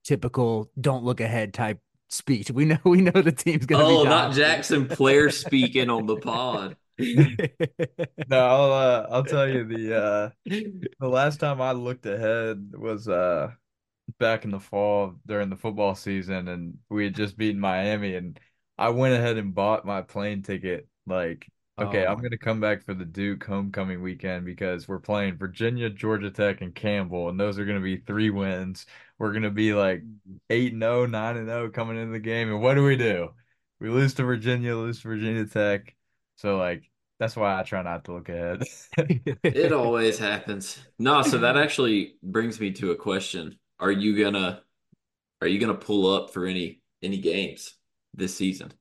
typical 0.03 0.71
don't 0.79 1.03
look 1.03 1.19
ahead 1.19 1.53
type 1.53 1.79
speech. 2.09 2.51
We 2.51 2.65
know 2.65 2.77
we 2.85 3.01
know 3.01 3.11
the 3.21 3.31
team's 3.31 3.65
gonna 3.65 3.83
Oh, 3.83 4.03
be 4.03 4.09
not. 4.09 4.33
Jackson 4.33 4.87
Player 4.87 5.29
speaking 5.31 5.89
on 5.89 6.05
the 6.05 6.17
pod. 6.17 6.77
No, 8.29 8.39
I'll 8.39 8.71
uh, 8.73 9.07
I'll 9.11 9.23
tell 9.23 9.47
you 9.47 9.63
the 9.65 9.95
uh 9.95 10.29
the 10.99 11.07
last 11.07 11.39
time 11.39 11.61
I 11.61 11.71
looked 11.71 12.05
ahead 12.05 12.73
was 12.75 13.07
uh 13.07 13.51
back 14.19 14.45
in 14.45 14.51
the 14.51 14.59
fall 14.59 15.15
during 15.25 15.49
the 15.49 15.57
football 15.57 15.95
season 15.95 16.47
and 16.49 16.77
we 16.89 17.05
had 17.05 17.15
just 17.15 17.37
beaten 17.37 17.59
Miami 17.61 18.15
and 18.15 18.39
I 18.77 18.89
went 18.89 19.15
ahead 19.15 19.37
and 19.37 19.55
bought 19.55 19.85
my 19.85 20.01
plane 20.03 20.43
ticket 20.43 20.87
like 21.07 21.47
okay, 21.79 22.05
Oh 22.05 22.05
I'm 22.05 22.17
um, 22.17 22.21
gonna 22.21 22.37
come 22.37 22.59
back 22.59 22.83
for 22.83 22.93
the 22.93 23.05
Duke 23.05 23.43
homecoming 23.45 24.01
weekend 24.01 24.45
because 24.45 24.87
we're 24.87 24.99
playing 24.99 25.37
Virginia, 25.37 25.89
Georgia 25.89 26.31
Tech, 26.31 26.61
and 26.61 26.73
Campbell, 26.75 27.29
and 27.29 27.39
those 27.39 27.59
are 27.59 27.65
gonna 27.65 27.81
be 27.81 27.97
three 27.97 28.29
wins. 28.29 28.85
We're 29.19 29.33
gonna 29.33 29.51
be 29.51 29.73
like 29.73 30.03
8 30.49 30.73
and 30.73 30.81
0, 30.81 31.05
9 31.07 31.37
and 31.37 31.47
0 31.47 31.69
coming 31.71 31.97
into 31.97 32.13
the 32.13 32.19
game. 32.19 32.49
And 32.49 32.61
what 32.61 32.75
do 32.75 32.83
we 32.83 32.95
do? 32.97 33.33
We 33.79 33.89
lose 33.89 34.13
to 34.15 34.23
Virginia, 34.23 34.75
lose 34.75 35.01
to 35.01 35.07
Virginia 35.09 35.45
Tech. 35.45 35.95
So 36.37 36.57
like 36.57 36.89
that's 37.19 37.35
why 37.35 37.59
I 37.59 37.63
try 37.63 37.81
not 37.83 38.05
to 38.05 38.13
look 38.13 38.29
ahead. 38.29 38.67
It 39.51 39.71
always 39.71 40.17
happens. 40.19 40.77
No, 40.99 41.21
so 41.21 41.37
that 41.39 41.57
actually 41.57 42.15
brings 42.21 42.59
me 42.59 42.71
to 42.73 42.91
a 42.91 42.95
question. 42.95 43.57
Are 43.79 43.91
you 43.91 44.17
gonna 44.21 44.63
are 45.41 45.47
you 45.47 45.59
gonna 45.59 45.75
pull 45.75 46.13
up 46.13 46.31
for 46.33 46.45
any 46.47 46.81
any 47.03 47.19
games 47.19 47.75
this 48.13 48.35
season? 48.37 48.73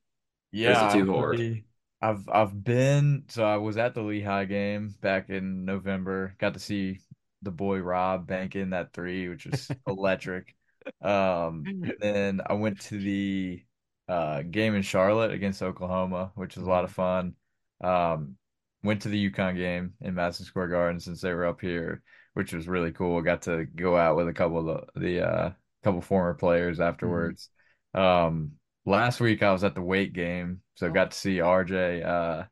Or 0.64 0.72
is 0.72 0.82
Yeah, 0.82 0.82
it 0.82 0.90
too 0.90 1.06
hard? 1.12 1.44
actually, 1.44 1.66
I've 2.00 2.28
I've 2.28 2.62
been 2.64 3.24
so 3.28 3.44
I 3.44 3.56
was 3.56 3.76
at 3.76 3.94
the 3.94 4.02
Lehigh 4.02 4.44
game 4.44 4.94
back 5.00 5.30
in 5.30 5.64
November. 5.64 6.34
Got 6.38 6.54
to 6.54 6.60
see 6.60 7.00
the 7.42 7.50
boy 7.50 7.78
Rob 7.78 8.26
bank 8.26 8.54
in 8.56 8.70
that 8.70 8.92
three, 8.92 9.28
which 9.28 9.46
was 9.46 9.72
electric. 9.86 10.54
Um, 11.00 11.70
and 11.82 11.94
then 12.00 12.40
I 12.46 12.54
went 12.54 12.80
to 12.82 12.98
the 12.98 13.64
uh 14.08 14.42
game 14.42 14.74
in 14.74 14.82
Charlotte 14.82 15.32
against 15.32 15.62
Oklahoma, 15.62 16.32
which 16.34 16.56
was 16.56 16.66
a 16.66 16.70
lot 16.70 16.84
of 16.84 16.92
fun. 16.92 17.34
Um, 17.80 18.36
went 18.82 19.02
to 19.02 19.08
the 19.08 19.30
UConn 19.30 19.56
game 19.56 19.94
in 20.00 20.14
Madison 20.14 20.46
Square 20.46 20.68
Garden 20.68 21.00
since 21.00 21.20
they 21.20 21.32
were 21.34 21.46
up 21.46 21.60
here, 21.60 22.02
which 22.34 22.52
was 22.52 22.68
really 22.68 22.92
cool. 22.92 23.20
Got 23.22 23.42
to 23.42 23.64
go 23.64 23.96
out 23.96 24.16
with 24.16 24.28
a 24.28 24.32
couple 24.34 24.58
of 24.70 24.86
the, 24.94 25.00
the 25.00 25.26
uh 25.28 25.52
couple 25.82 26.00
former 26.02 26.34
players 26.34 26.78
afterwards. 26.80 27.48
Um, 27.94 28.52
last 28.86 29.20
week 29.20 29.42
I 29.42 29.52
was 29.52 29.64
at 29.64 29.74
the 29.74 29.82
Wake 29.82 30.12
game, 30.12 30.62
so 30.76 30.90
got 30.90 31.10
to 31.12 31.16
see 31.18 31.40
RJ 31.40 32.02
uh 32.02 32.44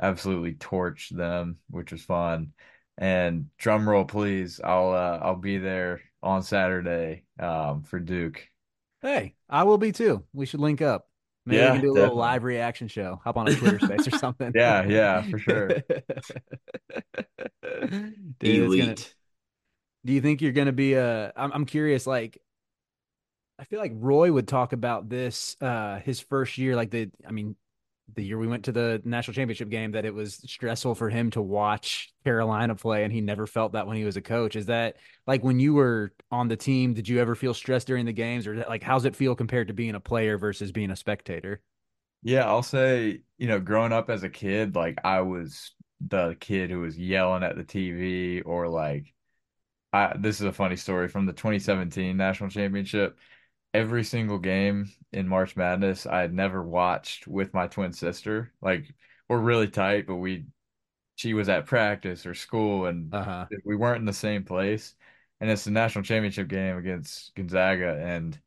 absolutely 0.00 0.54
torch 0.54 1.10
them, 1.10 1.58
which 1.70 1.92
was 1.92 2.04
fun. 2.04 2.52
And 2.98 3.50
drum 3.58 3.88
roll, 3.88 4.04
please. 4.04 4.60
I'll 4.62 4.90
uh, 4.92 5.18
I'll 5.22 5.36
be 5.36 5.58
there 5.58 6.02
on 6.22 6.42
Saturday 6.42 7.24
um 7.40 7.82
for 7.84 8.00
Duke. 8.00 8.48
Hey, 9.00 9.36
I 9.48 9.64
will 9.64 9.78
be 9.78 9.92
too. 9.92 10.24
We 10.32 10.46
should 10.46 10.60
link 10.60 10.82
up. 10.82 11.08
Maybe 11.46 11.64
we 11.64 11.70
Yeah, 11.70 11.72
can 11.72 11.80
do 11.80 11.92
a 11.92 11.94
little 11.96 12.16
live 12.16 12.42
reaction 12.44 12.88
show. 12.88 13.20
Hop 13.24 13.36
on 13.36 13.46
a 13.46 13.52
Twitter 13.52 13.78
space 13.78 14.06
or 14.06 14.10
something. 14.10 14.54
Yeah, 14.54 14.86
yeah, 14.86 15.22
for 15.22 15.38
sure. 15.38 15.82
Dude, 18.42 18.62
it's 18.64 18.74
gonna, 18.74 18.96
do 20.04 20.12
you 20.12 20.20
think 20.20 20.40
you're 20.40 20.52
gonna 20.52 20.72
be 20.72 20.96
uh 20.96 21.30
I'm 21.36 21.52
I'm 21.52 21.66
curious, 21.66 22.06
like 22.06 22.38
I 23.58 23.64
feel 23.64 23.80
like 23.80 23.92
Roy 23.94 24.32
would 24.32 24.48
talk 24.48 24.72
about 24.72 25.08
this 25.08 25.56
uh 25.60 26.00
his 26.00 26.20
first 26.20 26.58
year, 26.58 26.76
like 26.76 26.90
the 26.90 27.10
I 27.26 27.32
mean 27.32 27.56
the 28.14 28.24
year 28.24 28.38
we 28.38 28.46
went 28.46 28.64
to 28.64 28.72
the 28.72 29.02
national 29.04 29.34
championship 29.34 29.68
game 29.68 29.92
that 29.92 30.06
it 30.06 30.14
was 30.14 30.36
stressful 30.50 30.94
for 30.94 31.10
him 31.10 31.30
to 31.30 31.42
watch 31.42 32.10
Carolina 32.24 32.74
play 32.74 33.04
and 33.04 33.12
he 33.12 33.20
never 33.20 33.46
felt 33.46 33.72
that 33.72 33.86
when 33.86 33.96
he 33.98 34.04
was 34.04 34.16
a 34.16 34.22
coach. 34.22 34.56
Is 34.56 34.66
that 34.66 34.96
like 35.26 35.44
when 35.44 35.60
you 35.60 35.74
were 35.74 36.14
on 36.30 36.48
the 36.48 36.56
team, 36.56 36.94
did 36.94 37.08
you 37.08 37.20
ever 37.20 37.34
feel 37.34 37.52
stressed 37.52 37.86
during 37.86 38.06
the 38.06 38.12
games 38.12 38.46
or 38.46 38.56
like 38.68 38.82
how's 38.82 39.04
it 39.04 39.16
feel 39.16 39.34
compared 39.34 39.68
to 39.68 39.74
being 39.74 39.94
a 39.94 40.00
player 40.00 40.38
versus 40.38 40.72
being 40.72 40.90
a 40.90 40.96
spectator? 40.96 41.60
Yeah, 42.22 42.46
I'll 42.46 42.62
say, 42.62 43.22
you 43.38 43.46
know, 43.46 43.60
growing 43.60 43.92
up 43.92 44.10
as 44.10 44.22
a 44.22 44.28
kid, 44.30 44.74
like 44.74 44.98
I 45.04 45.20
was 45.20 45.72
the 46.00 46.36
kid 46.40 46.70
who 46.70 46.80
was 46.80 46.98
yelling 46.98 47.42
at 47.42 47.56
the 47.56 47.64
TV 47.64 48.40
or 48.42 48.68
like 48.68 49.12
I 49.92 50.16
this 50.18 50.40
is 50.40 50.46
a 50.46 50.52
funny 50.52 50.76
story 50.76 51.08
from 51.08 51.26
the 51.26 51.32
2017 51.32 52.16
national 52.16 52.50
championship. 52.50 53.18
Every 53.78 54.04
single 54.04 54.38
game 54.38 54.90
in 55.12 55.28
March 55.28 55.56
Madness, 55.56 56.06
I 56.06 56.20
had 56.22 56.32
never 56.34 56.62
watched 56.62 57.26
with 57.28 57.54
my 57.54 57.66
twin 57.68 57.92
sister. 57.92 58.52
Like 58.62 58.94
we're 59.28 59.38
really 59.40 59.68
tight, 59.68 60.06
but 60.06 60.16
we 60.16 60.46
she 61.16 61.34
was 61.34 61.48
at 61.48 61.66
practice 61.66 62.26
or 62.26 62.34
school 62.34 62.86
and 62.86 63.12
Uh-huh. 63.12 63.48
we 63.64 63.76
weren't 63.76 64.00
in 64.00 64.06
the 64.06 64.12
same 64.12 64.44
place. 64.44 64.94
And 65.40 65.50
it's 65.50 65.64
the 65.64 65.70
national 65.72 66.04
championship 66.04 66.48
game 66.48 66.78
against 66.78 67.34
Gonzaga 67.36 67.96
and 68.04 68.40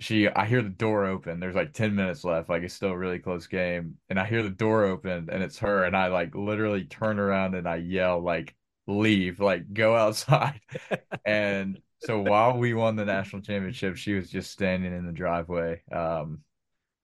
she 0.00 0.28
I 0.28 0.46
hear 0.46 0.62
the 0.62 0.68
door 0.70 1.06
open. 1.06 1.40
There's 1.40 1.54
like 1.56 1.72
10 1.72 1.94
minutes 1.96 2.24
left. 2.24 2.48
Like 2.48 2.62
it's 2.62 2.74
still 2.74 2.90
a 2.90 2.98
really 2.98 3.18
close 3.18 3.46
game. 3.46 3.98
And 4.08 4.18
I 4.20 4.26
hear 4.26 4.42
the 4.42 4.50
door 4.50 4.84
open 4.84 5.28
and 5.30 5.42
it's 5.42 5.58
her 5.60 5.84
and 5.84 5.96
I 5.96 6.08
like 6.08 6.34
literally 6.34 6.84
turn 6.84 7.18
around 7.18 7.54
and 7.54 7.68
I 7.68 7.76
yell 7.76 8.20
like 8.20 8.54
leave, 8.86 9.40
like 9.40 9.72
go 9.72 9.96
outside. 9.96 10.60
And 11.24 11.80
so 11.98 12.20
while 12.20 12.56
we 12.58 12.74
won 12.74 12.96
the 12.96 13.04
national 13.04 13.42
championship, 13.42 13.96
she 13.96 14.14
was 14.14 14.30
just 14.30 14.50
standing 14.50 14.92
in 14.92 15.06
the 15.06 15.12
driveway. 15.12 15.82
Um 15.92 16.40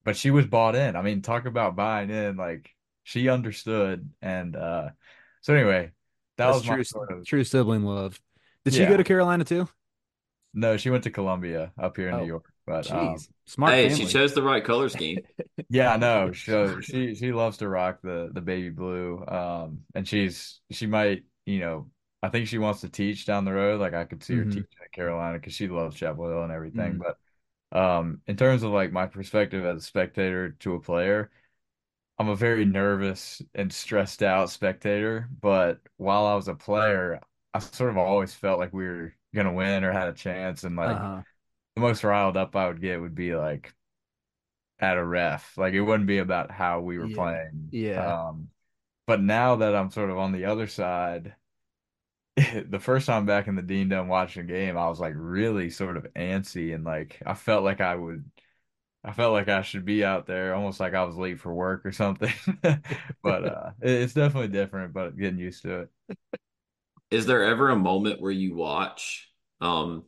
but 0.04 0.16
she 0.16 0.30
was 0.30 0.46
bought 0.46 0.76
in. 0.76 0.96
I 0.96 1.02
mean, 1.02 1.22
talk 1.22 1.46
about 1.46 1.76
buying 1.76 2.10
in. 2.10 2.36
Like 2.36 2.70
she 3.04 3.28
understood 3.28 4.10
and 4.22 4.56
uh 4.56 4.90
so 5.42 5.54
anyway, 5.54 5.92
that 6.38 6.46
That's 6.46 6.56
was 6.58 6.64
my 6.66 6.74
true 6.76 6.84
sort 6.84 7.12
of 7.12 7.26
true 7.26 7.44
sibling 7.44 7.84
love. 7.84 8.20
Did 8.64 8.74
she 8.74 8.86
go 8.86 8.96
to 8.96 9.04
Carolina 9.04 9.44
too? 9.44 9.68
No, 10.52 10.76
she 10.76 10.90
went 10.90 11.04
to 11.04 11.10
Columbia 11.10 11.72
up 11.78 11.96
here 11.96 12.08
in 12.08 12.16
New 12.16 12.22
Oh, 12.22 12.26
York. 12.26 12.52
But 12.66 12.90
um. 12.90 13.16
Smart 13.46 13.72
Hey, 13.74 13.88
she 13.90 14.06
chose 14.06 14.34
the 14.34 14.42
right 14.42 14.64
color 14.64 14.88
scheme. 14.88 15.18
Yeah, 15.68 15.92
I 15.92 15.96
know. 15.96 16.32
So 16.32 16.80
she 16.80 17.14
she 17.14 17.32
loves 17.32 17.58
to 17.58 17.68
rock 17.68 18.00
the 18.02 18.30
the 18.32 18.40
baby 18.40 18.70
blue. 18.70 19.24
Um, 19.26 19.80
and 19.94 20.06
she's 20.06 20.60
she 20.70 20.86
might, 20.86 21.24
you 21.46 21.58
know, 21.60 21.90
I 22.24 22.30
think 22.30 22.48
she 22.48 22.58
wants 22.58 22.80
to 22.82 22.88
teach 22.90 23.26
down 23.26 23.44
the 23.46 23.52
road. 23.54 23.80
Like 23.80 23.94
I 23.94 24.04
could 24.06 24.24
see 24.24 24.36
her 24.36 24.44
Mhm. 24.44 24.46
teaching 24.46 24.78
at 24.84 24.92
Carolina 24.92 25.38
because 25.38 25.54
she 25.54 25.68
loves 25.68 25.96
Chapel 25.96 26.28
Hill 26.28 26.44
and 26.44 26.52
everything. 26.52 26.98
Mhm. 26.98 27.00
But 27.00 27.18
um, 27.78 28.22
in 28.26 28.36
terms 28.36 28.62
of 28.64 28.72
like 28.72 28.92
my 28.92 29.06
perspective 29.06 29.64
as 29.66 29.78
a 29.82 29.86
spectator 29.86 30.52
to 30.52 30.74
a 30.74 30.80
player, 30.80 31.30
I'm 32.18 32.28
a 32.28 32.36
very 32.36 32.64
nervous 32.64 33.42
and 33.54 33.72
stressed 33.72 34.22
out 34.22 34.50
spectator, 34.50 35.28
but 35.40 35.80
while 35.96 36.26
I 36.26 36.34
was 36.36 36.48
a 36.48 36.54
player, 36.54 37.20
I 37.54 37.58
sort 37.60 37.90
of 37.90 37.98
always 37.98 38.34
felt 38.34 38.58
like 38.60 38.72
we 38.72 38.86
were 38.86 39.14
gonna 39.34 39.52
win 39.52 39.84
or 39.84 39.92
had 39.92 40.08
a 40.08 40.12
chance, 40.14 40.64
and 40.64 40.76
like 40.76 41.02
Uh-huh. 41.02 41.24
the 41.76 41.82
most 41.82 42.04
riled 42.04 42.36
up 42.38 42.56
I 42.56 42.68
would 42.68 42.80
get 42.82 43.00
would 43.00 43.14
be 43.16 43.34
like 43.36 43.74
at 44.80 44.96
a 44.96 45.04
ref. 45.04 45.56
Like 45.56 45.74
it 45.74 45.80
wouldn't 45.82 46.06
be 46.06 46.18
about 46.18 46.50
how 46.50 46.80
we 46.80 46.98
were 46.98 47.08
Yeah. 47.08 47.08
playing. 47.08 47.72
Yeah. 47.72 48.14
Um, 48.16 48.50
but 49.06 49.22
now 49.22 49.56
that 49.56 49.74
I'm 49.76 49.90
sort 49.90 50.10
of 50.10 50.18
on 50.18 50.32
the 50.32 50.46
other 50.46 50.66
side, 50.66 51.34
the 52.68 52.80
first 52.80 53.06
time 53.06 53.26
back 53.26 53.46
in 53.46 53.54
the 53.54 53.62
Dean 53.62 53.88
Dome 53.88 54.08
watching 54.08 54.42
a 54.42 54.46
game, 54.46 54.76
I 54.76 54.88
was 54.88 54.98
like 55.00 55.14
really 55.16 55.70
sort 55.70 55.96
of 55.96 56.06
antsy 56.16 56.74
and 56.74 56.84
like 56.84 57.20
I 57.24 57.34
felt 57.34 57.62
like 57.64 57.80
I 57.80 57.94
would 57.94 58.24
I 59.04 59.12
felt 59.12 59.32
like 59.34 59.48
I 59.48 59.62
should 59.62 59.84
be 59.86 60.04
out 60.04 60.26
there, 60.26 60.54
almost 60.54 60.80
like 60.80 60.94
I 60.94 61.04
was 61.04 61.16
late 61.16 61.40
for 61.40 61.54
work 61.54 61.86
or 61.86 61.92
something. 61.92 62.32
But 63.22 63.44
uh 63.46 63.70
it- 63.82 63.90
it's 64.02 64.14
definitely 64.14 64.48
different, 64.48 64.94
but 64.94 65.16
getting 65.18 65.38
used 65.40 65.62
to 65.64 65.82
it. 65.82 65.90
Is 67.10 67.24
there 67.26 67.44
ever 67.44 67.70
a 67.70 67.76
moment 67.76 68.20
where 68.20 68.30
you 68.32 68.54
watch, 68.54 69.30
um, 69.60 70.04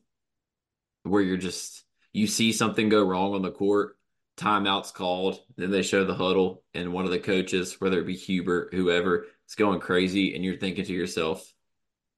where 1.04 1.22
you're 1.22 1.36
just 1.36 1.84
you 2.12 2.26
see 2.26 2.52
something 2.52 2.88
go 2.88 3.04
wrong 3.06 3.34
on 3.34 3.42
the 3.42 3.50
court, 3.50 3.96
timeout's 4.36 4.90
called, 4.90 5.40
then 5.56 5.70
they 5.70 5.82
show 5.82 6.04
the 6.04 6.14
huddle, 6.14 6.62
and 6.74 6.92
one 6.92 7.04
of 7.04 7.10
the 7.10 7.18
coaches, 7.18 7.80
whether 7.80 8.00
it 8.00 8.06
be 8.06 8.16
Hubert, 8.16 8.72
whoever, 8.72 9.26
is 9.48 9.54
going 9.54 9.80
crazy, 9.80 10.34
and 10.34 10.44
you're 10.44 10.56
thinking 10.56 10.84
to 10.86 10.92
yourself, 10.92 11.52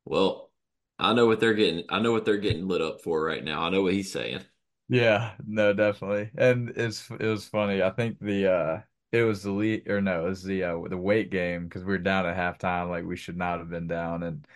"Well, 0.09 0.51
I 0.99 1.15
know 1.15 1.27
what 1.27 1.41
they're 1.41 1.55
getting. 1.55 1.85
I 1.89 2.01
know 2.01 2.13
what 2.13 2.25
they're 2.25 2.39
getting 2.39 2.69
lit 2.69 2.83
up 2.83 3.03
for 3.03 3.23
right 3.23 3.45
now. 3.45 3.63
I 3.63 3.71
know 3.71 3.83
what 3.83 3.95
he's 3.95 4.13
saying." 4.13 4.45
Yeah, 4.89 5.35
no, 5.47 5.73
definitely. 5.75 6.31
And 6.37 6.71
it's 6.71 7.11
it 7.11 7.27
was 7.27 7.47
funny. 7.47 7.83
I 7.83 7.91
think 7.91 8.19
the 8.21 8.47
uh 8.53 8.83
it 9.13 9.23
was 9.23 9.43
the 9.43 9.53
lead 9.53 9.89
or 9.89 10.01
no, 10.01 10.27
it 10.27 10.29
was 10.31 10.43
the 10.43 10.65
uh 10.65 10.79
the 10.89 10.97
weight 10.97 11.31
game 11.31 11.65
because 11.65 11.85
we 11.85 11.93
were 11.93 11.99
down 11.99 12.27
at 12.27 12.37
halftime 12.37 12.89
like 12.89 13.05
we 13.05 13.17
should 13.17 13.37
not 13.37 13.59
have 13.59 13.69
been 13.71 13.87
down 13.87 14.23
and 14.23 14.47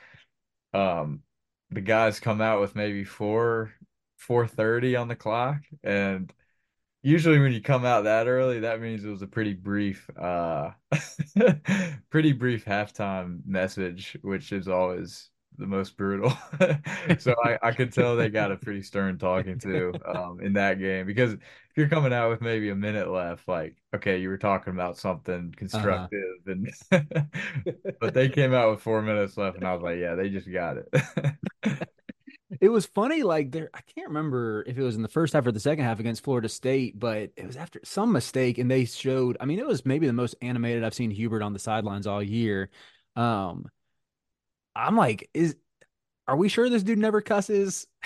um 0.75 1.23
the 1.71 1.83
guys 1.83 2.21
come 2.21 2.41
out 2.43 2.61
with 2.61 2.77
maybe 2.77 3.05
four 3.05 3.73
four 4.19 4.47
thirty 4.49 4.97
on 4.97 5.09
the 5.09 5.17
clock 5.17 5.59
and 5.85 6.33
usually 7.03 7.41
when 7.41 7.53
you 7.53 7.63
come 7.63 7.85
out 7.87 8.05
that 8.05 8.29
early 8.29 8.61
that 8.61 8.81
means 8.83 9.05
it 9.05 9.11
was 9.11 9.23
a 9.23 9.29
pretty 9.29 9.55
brief 9.55 10.11
uh 10.19 10.71
pretty 12.11 12.33
brief 12.33 12.65
halftime 12.67 13.41
message 13.47 14.19
which 14.23 14.53
is 14.53 14.69
always 14.69 15.32
the 15.59 15.67
most 15.67 15.97
brutal 15.97 16.31
so 17.19 17.35
I, 17.45 17.59
I 17.63 17.73
could 17.73 17.93
tell 17.93 18.17
they 18.17 18.29
got 18.29 18.53
a 18.53 18.57
pretty 18.57 18.83
stern 18.83 19.19
talking 19.19 19.59
to 19.61 19.93
um 20.07 20.41
in 20.41 20.55
that 20.55 20.79
game 20.79 21.07
because 21.07 21.33
if 21.33 21.41
you're 21.77 21.89
coming 21.89 22.13
out 22.13 22.31
with 22.31 22.41
maybe 22.41 22.71
a 22.71 22.75
minute 22.75 23.09
left 23.09 23.47
like 23.47 23.77
okay 23.95 24.19
you 24.19 24.29
were 24.29 24.39
talking 24.39 24.73
about 24.73 24.97
something 24.97 25.55
constructive 25.57 26.21
and 26.47 26.71
but 28.01 28.15
they 28.15 28.29
came 28.29 28.55
out 28.55 28.71
with 28.71 28.81
four 28.81 29.03
minutes 29.03 29.37
left 29.37 29.57
and 29.57 29.67
I 29.67 29.75
was 29.75 29.83
like 29.83 29.99
yeah 29.99 30.15
they 30.15 30.29
just 30.31 30.51
got 30.51 30.79
it 30.79 31.39
It 32.61 32.69
was 32.69 32.87
funny, 32.87 33.23
like 33.23 33.51
there, 33.51 33.71
I 33.73 33.81
can't 33.81 34.09
remember 34.09 34.63
if 34.67 34.77
it 34.77 34.83
was 34.83 34.95
in 34.95 35.03
the 35.03 35.09
first 35.09 35.33
half 35.33 35.47
or 35.47 35.53
the 35.53 35.61
second 35.61 35.85
half 35.85 36.01
against 36.01 36.23
Florida 36.23 36.49
State, 36.49 36.99
but 36.99 37.31
it 37.37 37.47
was 37.47 37.57
after 37.57 37.81
some 37.83 38.13
mistake, 38.13 38.59
and 38.59 38.71
they 38.71 38.85
showed. 38.85 39.37
I 39.41 39.47
mean, 39.47 39.59
it 39.59 39.67
was 39.67 39.87
maybe 39.87 40.07
the 40.07 40.13
most 40.13 40.35
animated 40.43 40.85
I've 40.85 40.95
seen 40.95 41.11
Hubert 41.11 41.43
on 41.43 41.55
the 41.55 41.59
sidelines 41.59 42.07
all 42.07 42.23
year. 42.23 42.71
Um, 43.17 43.67
I'm 44.75 44.97
like, 44.97 45.29
is 45.35 45.57
are 46.29 46.37
we 46.37 46.49
sure 46.49 46.69
this 46.71 46.83
dude 46.83 46.99
never 46.99 47.21
cusses? 47.23 47.87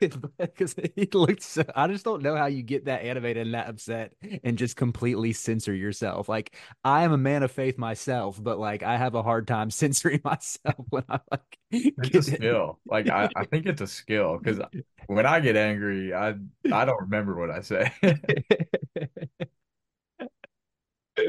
Because 0.00 0.74
he 0.96 1.08
looked 1.14 1.42
so. 1.42 1.62
I 1.76 1.86
just 1.86 2.04
don't 2.04 2.22
know 2.22 2.34
how 2.36 2.46
you 2.46 2.62
get 2.64 2.86
that 2.86 3.02
animated 3.02 3.46
and 3.46 3.54
that 3.54 3.68
upset 3.68 4.12
and 4.42 4.58
just 4.58 4.76
completely 4.76 5.32
censor 5.32 5.72
yourself. 5.72 6.28
Like 6.28 6.56
I 6.82 7.04
am 7.04 7.12
a 7.12 7.16
man 7.16 7.44
of 7.44 7.52
faith 7.52 7.78
myself, 7.78 8.42
but 8.42 8.58
like 8.58 8.82
I 8.82 8.96
have 8.96 9.14
a 9.14 9.22
hard 9.22 9.46
time 9.46 9.70
censoring 9.72 10.20
myself 10.24 10.84
when 10.90 11.04
I 11.08 11.20
like 11.30 11.58
It's 11.70 12.16
a 12.16 12.22
skill. 12.22 12.80
Like 12.86 13.08
I, 13.08 13.30
I 13.36 13.44
think 13.44 13.66
it's 13.66 13.80
a 13.82 13.86
skill 13.86 14.38
because 14.38 14.60
when 15.06 15.26
I 15.26 15.38
get 15.40 15.56
angry, 15.56 16.12
I 16.12 16.34
I 16.72 16.84
don't 16.84 17.02
remember 17.02 17.36
what 17.36 17.50
I 17.50 17.60
say. 17.60 17.92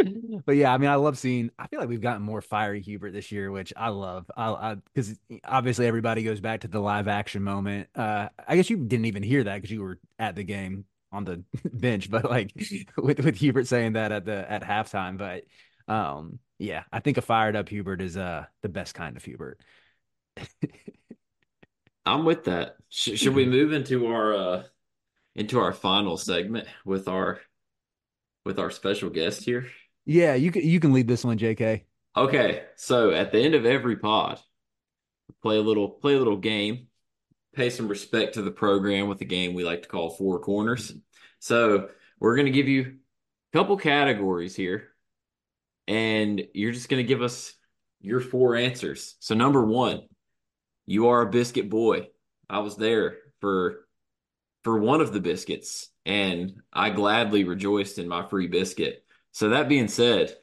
but 0.46 0.56
yeah, 0.56 0.74
I 0.74 0.78
mean, 0.78 0.89
I 0.89 0.96
love 0.96 1.18
seeing. 1.18 1.52
I 1.58 1.68
feel 1.68 1.80
like 1.80 1.89
we've 1.89 2.02
gotten 2.02 2.22
more 2.22 2.41
fiery 2.41 2.82
Hubert 2.82 3.12
this 3.12 3.32
year, 3.32 3.52
which 3.52 3.74
I 3.76 3.89
love. 3.89 4.30
I 4.36 4.76
because 4.93 5.18
obviously 5.43 5.88
everybody 5.88 6.24
goes 6.24 6.39
back 6.39 6.62
to 6.62 6.68
the 6.68 6.80
live 6.80 7.08
action 7.08 7.43
moment. 7.43 7.89
Uh, 7.96 8.30
I 8.48 8.56
guess 8.56 8.70
you 8.70 8.78
didn't 8.78 9.06
even 9.06 9.24
hear 9.24 9.43
that 9.43 9.56
because 9.56 9.72
you 9.72 9.82
were 9.82 10.00
at 10.20 10.36
the 10.36 10.43
game 10.43 10.86
on 11.12 11.26
the 11.26 11.43
bench, 11.74 12.10
but 12.10 12.30
like 12.30 12.54
with 12.98 13.20
with 13.20 13.36
Hubert 13.38 13.68
saying 13.68 13.93
that 13.93 14.12
at 14.12 14.26
the 14.26 14.52
at 14.52 14.64
halftime. 14.64 15.18
But 15.18 15.43
um, 15.93 16.39
yeah, 16.60 16.84
I 16.91 17.00
think 17.00 17.18
a 17.18 17.22
fired 17.22 17.56
up 17.56 17.70
Hubert 17.70 18.02
is 18.02 18.18
uh 18.18 18.46
the 18.62 18.70
best 18.70 18.93
kind 18.93 19.18
of 19.18 19.24
Hubert. 19.24 19.60
I'm 22.06 22.26
with 22.26 22.46
that. 22.46 22.76
Sh 22.89 23.18
should 23.18 23.36
we 23.36 23.46
move 23.46 23.74
into 23.74 24.08
our 24.08 24.34
uh 24.34 24.64
into 25.36 25.60
our 25.60 25.74
final 25.74 26.18
segment 26.18 26.68
with 26.86 27.08
our 27.08 27.39
with 28.46 28.60
our 28.60 28.70
special 28.70 29.10
guest 29.10 29.43
here? 29.43 29.68
Yeah, 30.06 30.36
you 30.36 30.51
can 30.51 30.64
you 30.64 30.80
can 30.80 30.93
lead 30.93 31.08
this 31.08 31.26
one, 31.26 31.38
J.K. 31.38 31.86
Okay, 32.16 32.64
so 32.76 33.12
at 33.12 33.32
the 33.32 33.39
end 33.39 33.56
of 33.56 33.66
every 33.66 33.97
pod, 33.97 34.39
play 35.41 35.58
a 35.58 35.62
little 35.62 35.89
play 35.89 36.14
a 36.14 36.18
little 36.18 36.38
game, 36.38 36.88
pay 37.53 37.70
some 37.70 37.88
respect 37.88 38.36
to 38.36 38.41
the 38.41 38.51
program 38.51 39.08
with 39.08 39.22
a 39.22 39.26
game 39.26 39.53
we 39.53 39.64
like 39.64 39.82
to 39.82 39.89
call 39.89 40.12
Four 40.12 40.39
Corners. 40.39 40.93
So 41.39 41.89
we're 42.20 42.36
gonna 42.36 42.51
give 42.51 42.68
you 42.68 42.97
a 43.53 43.58
couple 43.58 43.78
categories 43.78 44.56
here, 44.56 44.89
and 45.88 46.41
you're 46.53 46.72
just 46.72 46.89
gonna 46.89 47.03
give 47.03 47.22
us 47.22 47.53
your 47.99 48.20
four 48.20 48.56
answers. 48.56 49.16
So 49.20 49.36
number 49.36 49.66
one, 49.66 50.01
you 50.86 51.08
are 51.08 51.22
a 51.22 51.30
biscuit 51.30 51.70
boy. 51.70 52.08
I 52.49 52.60
was 52.60 52.78
there 52.78 53.18
for 53.41 53.88
for 54.64 54.80
one 54.80 55.01
of 55.01 55.14
the 55.14 55.20
biscuits, 55.20 55.89
and 56.06 56.62
I 56.72 56.91
gladly 56.91 57.43
rejoiced 57.43 57.99
in 57.99 58.08
my 58.08 58.28
free 58.28 58.47
biscuit. 58.47 59.05
So 59.36 59.50
that 59.50 59.68
being 59.68 59.90
said, 59.90 60.34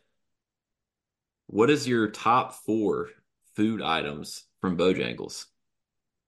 what 1.46 1.70
is 1.70 1.88
your 1.88 2.10
top 2.10 2.52
four 2.52 3.08
food 3.56 3.80
items 3.80 4.44
from 4.60 4.76
Bojangles? 4.76 5.46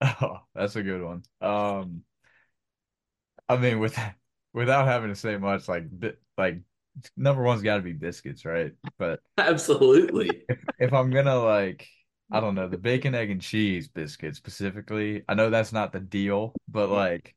Oh, 0.01 0.39
that's 0.55 0.75
a 0.75 0.81
good 0.81 1.03
one. 1.03 1.21
Um, 1.41 2.01
I 3.47 3.57
mean, 3.57 3.77
with 3.77 3.95
without 4.51 4.87
having 4.87 5.09
to 5.09 5.15
say 5.15 5.37
much, 5.37 5.67
like 5.67 5.83
like 6.39 6.61
number 7.15 7.43
one's 7.43 7.61
got 7.61 7.75
to 7.75 7.83
be 7.83 7.93
biscuits, 7.93 8.45
right? 8.45 8.71
But 8.97 9.19
Absolutely. 9.37 10.41
if 10.49 10.57
if 10.79 10.91
I'm 10.91 11.11
gonna 11.11 11.37
like, 11.37 11.87
I 12.31 12.39
don't 12.39 12.55
know, 12.55 12.67
the 12.67 12.79
bacon, 12.79 13.13
egg, 13.13 13.29
and 13.29 13.43
cheese 13.43 13.87
biscuit 13.89 14.35
specifically, 14.35 15.21
I 15.29 15.35
know 15.35 15.51
that's 15.51 15.71
not 15.71 15.91
the 15.91 15.99
deal, 15.99 16.55
but 16.67 16.89
like 16.89 17.35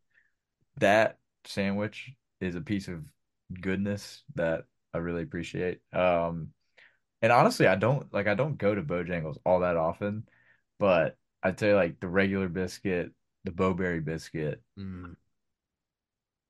that 0.78 1.18
sandwich 1.44 2.14
is 2.40 2.54
a 2.54 2.62
piece 2.62 2.88
of 2.88 3.04
goodness 3.60 4.22
that 4.34 4.64
I 4.98 5.02
really 5.02 5.22
appreciate. 5.22 5.80
Um, 5.92 6.50
and 7.22 7.32
honestly, 7.32 7.66
I 7.68 7.76
don't 7.76 8.12
like 8.14 8.26
I 8.28 8.34
don't 8.34 8.58
go 8.58 8.74
to 8.74 8.82
Bojangles 8.82 9.38
all 9.46 9.60
that 9.60 9.76
often, 9.76 10.28
but 10.78 11.16
I'd 11.42 11.60
say 11.60 11.74
like 11.74 12.00
the 12.00 12.08
regular 12.08 12.48
biscuit, 12.48 13.12
the 13.44 13.52
Bo-Berry 13.52 14.00
biscuit, 14.00 14.62
Mm. 14.78 15.16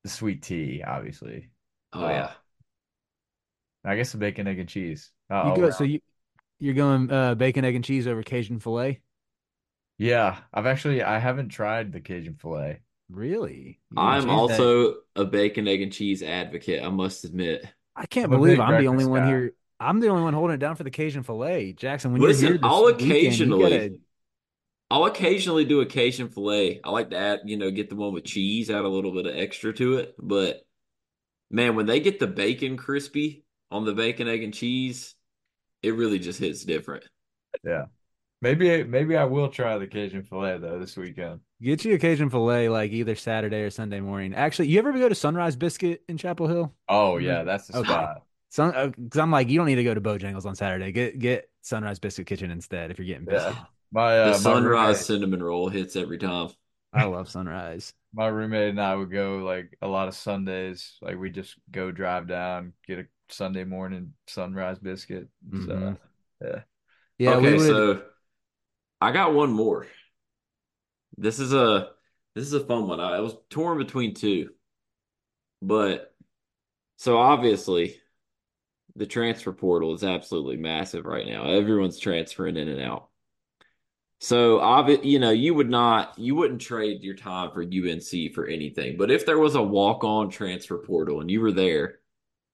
the 0.03 0.09
sweet 0.09 0.41
tea, 0.43 0.83
obviously. 0.83 1.49
Oh 1.93 2.09
yeah. 2.09 2.33
I 3.83 3.95
guess 3.95 4.11
the 4.11 4.17
bacon, 4.17 4.47
egg, 4.47 4.59
and 4.59 4.69
cheese. 4.69 5.11
Uh, 5.29 5.53
You 5.55 5.61
go 5.61 5.69
so 5.69 5.83
you 5.83 6.01
you're 6.59 6.73
going 6.73 7.11
uh, 7.11 7.35
bacon, 7.35 7.65
egg, 7.65 7.75
and 7.75 7.85
cheese 7.85 8.07
over 8.07 8.23
Cajun 8.23 8.59
filet. 8.59 9.01
Yeah, 9.97 10.41
I've 10.53 10.65
actually 10.65 11.03
I 11.03 11.19
haven't 11.19 11.49
tried 11.49 11.91
the 11.91 12.01
Cajun 12.01 12.35
filet. 12.35 12.81
Really? 13.09 13.81
You 13.91 13.97
I'm 13.97 14.17
changed 14.17 14.47
that. 14.47 14.59
also 14.61 14.95
a 15.15 15.25
bacon, 15.25 15.67
egg, 15.67 15.81
and 15.81 15.91
cheese 15.93 16.23
advocate, 16.23 16.83
I 16.83 16.89
must 16.89 17.23
admit. 17.25 17.65
I 17.99 18.05
can't 18.05 18.31
I'm 18.31 18.39
believe 18.39 18.59
I'm 18.59 18.81
the 18.81 18.87
only 18.87 19.05
breakfast 19.05 19.09
one 19.09 19.27
here. 19.27 19.53
I'm 19.79 19.99
the 19.99 20.07
only 20.07 20.23
one 20.23 20.33
holding 20.33 20.55
it 20.55 20.59
down 20.59 20.75
for 20.75 20.83
the 20.83 20.89
Cajun 20.91 21.23
filet. 21.23 21.73
Jackson, 21.73 22.13
when 22.13 22.21
Listen, 22.21 22.47
you're 22.47 22.53
here 22.53 22.61
I'll 22.63 22.85
weekend, 22.85 23.01
occasionally 23.11 23.77
gotta- 23.77 23.99
I'll 24.89 25.05
occasionally 25.05 25.65
do 25.65 25.81
a 25.81 25.85
Cajun 25.85 26.29
filet. 26.29 26.79
I 26.83 26.89
like 26.89 27.09
to 27.11 27.17
add, 27.17 27.41
you 27.45 27.57
know, 27.57 27.69
get 27.69 27.89
the 27.89 27.95
one 27.95 28.13
with 28.13 28.23
cheese, 28.23 28.69
add 28.69 28.85
a 28.85 28.87
little 28.87 29.13
bit 29.13 29.25
of 29.27 29.35
extra 29.35 29.73
to 29.73 29.95
it. 29.97 30.15
But 30.17 30.65
man, 31.51 31.75
when 31.75 31.85
they 31.85 31.99
get 31.99 32.19
the 32.19 32.27
bacon 32.27 32.77
crispy 32.77 33.43
on 33.69 33.85
the 33.85 33.93
bacon, 33.93 34.27
egg, 34.27 34.43
and 34.43 34.53
cheese, 34.53 35.13
it 35.83 35.93
really 35.93 36.19
just 36.19 36.39
hits 36.39 36.63
different. 36.63 37.03
Yeah. 37.63 37.85
Maybe 38.41 38.83
maybe 38.83 39.17
I 39.17 39.25
will 39.25 39.49
try 39.49 39.77
the 39.77 39.87
Cajun 39.87 40.23
filet 40.23 40.57
though 40.57 40.79
this 40.79 40.95
weekend. 40.95 41.41
Get 41.61 41.85
you 41.85 41.95
a 41.95 41.99
Cajun 41.99 42.29
filet 42.29 42.69
like 42.69 42.91
either 42.91 43.15
Saturday 43.15 43.61
or 43.61 43.69
Sunday 43.69 43.99
morning. 43.99 44.33
Actually, 44.33 44.69
you 44.69 44.79
ever 44.79 44.91
go 44.93 45.09
to 45.09 45.15
Sunrise 45.15 45.55
Biscuit 45.55 46.03
in 46.07 46.17
Chapel 46.17 46.47
Hill? 46.47 46.73
Oh 46.87 47.17
yeah, 47.17 47.43
that's 47.43 47.67
the 47.67 47.73
Okay. 47.73 47.93
spot. 47.93 48.23
Sun, 48.51 48.91
because 48.97 49.19
I'm 49.19 49.29
like, 49.31 49.47
you 49.49 49.57
don't 49.59 49.67
need 49.67 49.75
to 49.75 49.83
go 49.83 49.93
to 49.93 50.01
Bojangles 50.01 50.45
on 50.45 50.55
Saturday. 50.55 50.91
Get 50.91 51.19
get 51.19 51.49
Sunrise 51.61 51.99
Biscuit 51.99 52.25
Kitchen 52.27 52.49
instead 52.51 52.89
if 52.91 52.97
you're 52.97 53.05
getting 53.07 53.27
Yeah. 53.29 53.53
My 53.91 54.19
The 54.23 54.33
uh, 54.33 54.39
my 54.39 54.53
sunrise 54.53 54.97
roommate, 54.97 55.05
cinnamon 55.05 55.41
roll 55.43 55.69
hits 55.69 55.95
every 55.95 56.17
time. 56.17 56.49
I 56.93 57.05
love 57.05 57.29
Sunrise. 57.29 57.93
my 58.13 58.27
roommate 58.27 58.69
and 58.69 58.81
I 58.81 58.95
would 58.95 59.11
go 59.11 59.37
like 59.39 59.77
a 59.81 59.87
lot 59.87 60.07
of 60.07 60.15
Sundays. 60.15 60.97
Like 61.01 61.17
we 61.17 61.29
just 61.29 61.55
go 61.71 61.91
drive 61.91 62.27
down, 62.27 62.73
get 62.87 62.99
a 62.99 63.05
Sunday 63.29 63.63
morning 63.63 64.13
sunrise 64.27 64.79
biscuit. 64.79 65.27
So 65.65 65.73
Mhm. 65.73 65.97
yeah. 66.41 66.61
Yeah, 67.17 67.37
we 67.37 67.49
okay, 67.49 67.57
would. 67.57 67.67
so 67.67 68.01
I 69.01 69.11
got 69.11 69.33
one 69.33 69.51
more. 69.51 69.87
This 71.19 71.39
is 71.39 71.53
a 71.53 71.89
this 72.35 72.45
is 72.45 72.53
a 72.53 72.65
fun 72.65 72.87
one. 72.87 72.99
I, 72.99 73.17
I 73.17 73.19
was 73.19 73.35
torn 73.49 73.77
between 73.77 74.13
two, 74.13 74.51
but 75.61 76.13
so 76.97 77.17
obviously 77.17 77.97
the 78.95 79.05
transfer 79.05 79.51
portal 79.51 79.93
is 79.93 80.03
absolutely 80.03 80.57
massive 80.57 81.05
right 81.05 81.27
now. 81.27 81.51
Everyone's 81.51 81.99
transferring 81.99 82.57
in 82.57 82.69
and 82.69 82.81
out. 82.81 83.09
So 84.21 84.59
obvi- 84.59 85.03
you 85.03 85.19
know, 85.19 85.31
you 85.31 85.53
would 85.53 85.69
not 85.69 86.17
you 86.17 86.35
wouldn't 86.35 86.61
trade 86.61 87.03
your 87.03 87.15
time 87.15 87.51
for 87.51 87.63
UNC 87.63 88.33
for 88.33 88.47
anything. 88.47 88.97
But 88.97 89.11
if 89.11 89.25
there 89.25 89.39
was 89.39 89.55
a 89.55 89.61
walk-on 89.61 90.29
transfer 90.29 90.77
portal 90.77 91.21
and 91.21 91.29
you 91.29 91.41
were 91.41 91.51
there, 91.51 91.99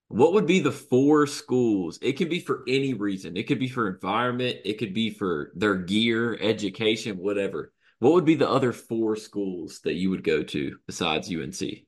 what 0.07 0.33
would 0.33 0.45
be 0.47 0.59
the 0.59 0.71
four 0.71 1.27
schools? 1.27 1.99
It 2.01 2.13
could 2.13 2.29
be 2.29 2.39
for 2.39 2.63
any 2.67 2.93
reason. 2.93 3.37
It 3.37 3.47
could 3.47 3.59
be 3.59 3.67
for 3.67 3.87
environment, 3.87 4.57
it 4.65 4.79
could 4.79 4.93
be 4.93 5.11
for 5.11 5.51
their 5.55 5.75
gear, 5.75 6.37
education, 6.41 7.17
whatever. 7.17 7.73
What 7.99 8.13
would 8.13 8.25
be 8.25 8.35
the 8.35 8.49
other 8.49 8.73
four 8.73 9.15
schools 9.15 9.79
that 9.83 9.93
you 9.93 10.09
would 10.09 10.23
go 10.23 10.43
to 10.43 10.77
besides 10.85 11.33
UNC? 11.33 11.85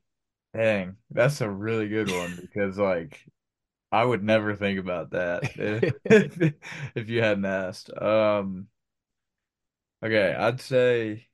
Dang, 0.54 0.96
that's 1.12 1.42
a 1.42 1.50
really 1.50 1.90
good 1.90 2.10
one 2.10 2.38
because 2.40 2.78
like 2.78 3.22
I 3.92 4.04
would 4.04 4.24
never 4.24 4.56
think 4.56 4.80
about 4.80 5.12
that 5.12 5.44
if, 6.06 6.54
if 6.96 7.10
you 7.10 7.22
hadn't 7.22 7.46
asked. 7.46 7.92
Um, 7.96 8.68
okay, 10.04 10.34
I'd 10.34 10.62
say 10.62 11.28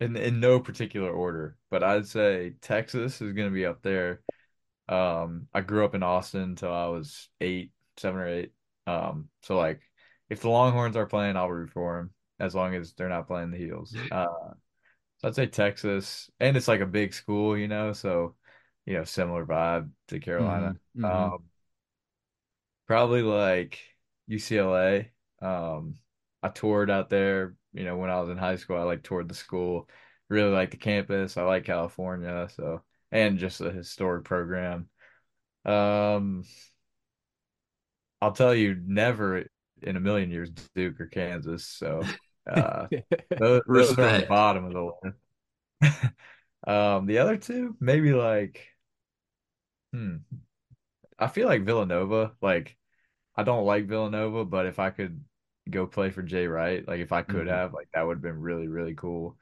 in 0.00 0.16
in 0.16 0.40
no 0.40 0.60
particular 0.60 1.10
order, 1.10 1.56
but 1.70 1.84
I'd 1.84 2.08
say 2.08 2.54
Texas 2.60 3.22
is 3.22 3.32
gonna 3.32 3.50
be 3.50 3.66
up 3.66 3.82
there. 3.82 4.22
Um, 4.88 5.48
I 5.54 5.60
grew 5.62 5.84
up 5.84 5.94
in 5.94 6.02
Austin 6.02 6.42
until 6.42 6.72
I 6.72 6.86
was 6.86 7.28
eight, 7.40 7.72
seven 7.96 8.20
or 8.20 8.28
eight. 8.28 8.52
Um, 8.86 9.28
so 9.42 9.56
like 9.56 9.80
if 10.28 10.40
the 10.40 10.50
Longhorns 10.50 10.96
are 10.96 11.06
playing, 11.06 11.36
I'll 11.36 11.50
root 11.50 11.70
for 11.70 11.96
them 11.96 12.10
as 12.40 12.54
long 12.54 12.74
as 12.74 12.92
they're 12.94 13.08
not 13.08 13.26
playing 13.26 13.50
the 13.50 13.58
Heels. 13.58 13.94
Uh, 14.10 14.26
so 15.18 15.28
I'd 15.28 15.34
say 15.34 15.46
Texas, 15.46 16.30
and 16.40 16.56
it's 16.56 16.68
like 16.68 16.80
a 16.80 16.86
big 16.86 17.14
school, 17.14 17.56
you 17.56 17.68
know, 17.68 17.92
so 17.92 18.36
you 18.86 18.94
know, 18.94 19.04
similar 19.04 19.46
vibe 19.46 19.90
to 20.08 20.20
Carolina. 20.20 20.76
Mhm, 20.94 21.02
mhm. 21.02 21.34
Um, 21.34 21.44
probably 22.86 23.22
like 23.22 23.80
UCLA. 24.26 25.10
Um, 25.40 25.94
I 26.42 26.48
toured 26.48 26.90
out 26.90 27.10
there, 27.10 27.56
you 27.72 27.84
know, 27.84 27.96
when 27.96 28.10
I 28.10 28.20
was 28.20 28.30
in 28.30 28.38
high 28.38 28.56
school. 28.56 28.76
I 28.78 28.82
like 28.82 29.02
toured 29.02 29.28
the 29.28 29.34
school, 29.34 29.88
really 30.28 30.50
like 30.52 30.70
the 30.70 30.76
campus. 30.76 31.36
I 31.36 31.42
like 31.44 31.64
California, 31.64 32.48
so 32.54 32.82
and 33.12 33.38
just 33.38 33.60
a 33.60 33.70
historic 33.70 34.24
program. 34.24 34.88
Um, 35.64 36.44
I'll 38.20 38.32
tell 38.32 38.54
you, 38.54 38.74
never 38.86 39.44
in 39.82 39.96
a 39.96 40.00
million 40.00 40.30
years 40.30 40.50
Duke 40.74 41.00
or 41.00 41.06
Kansas. 41.06 41.66
So 41.66 42.14
uh, 42.46 42.88
those, 43.38 43.62
those 43.68 43.98
are 43.98 44.06
on 44.06 44.16
the 44.16 44.22
bottom 44.22 44.64
of 44.64 44.72
the 44.72 44.82
list. 44.82 45.16
Um, 46.66 47.06
the 47.06 47.18
other 47.18 47.36
two, 47.36 47.76
maybe 47.78 48.12
like, 48.14 48.68
hmm, 49.92 50.16
I 51.18 51.28
feel 51.28 51.48
like 51.48 51.64
Villanova. 51.64 52.34
Like, 52.40 52.76
I 53.36 53.42
don't 53.44 53.66
like 53.66 53.86
Villanova, 53.86 54.44
but 54.44 54.66
if 54.66 54.78
I 54.78 54.90
could 54.90 55.24
go 55.70 55.86
play 55.86 56.10
for 56.10 56.22
Jay 56.22 56.46
Wright, 56.48 56.86
like 56.88 57.00
if 57.00 57.12
I 57.12 57.22
could 57.22 57.46
Mhm. 57.46 57.48
have, 57.48 57.74
like 57.74 57.88
that 57.94 58.02
would 58.04 58.16
have 58.18 58.22
been 58.22 58.40
really, 58.40 58.68
really 58.68 58.94
cool. 58.96 59.38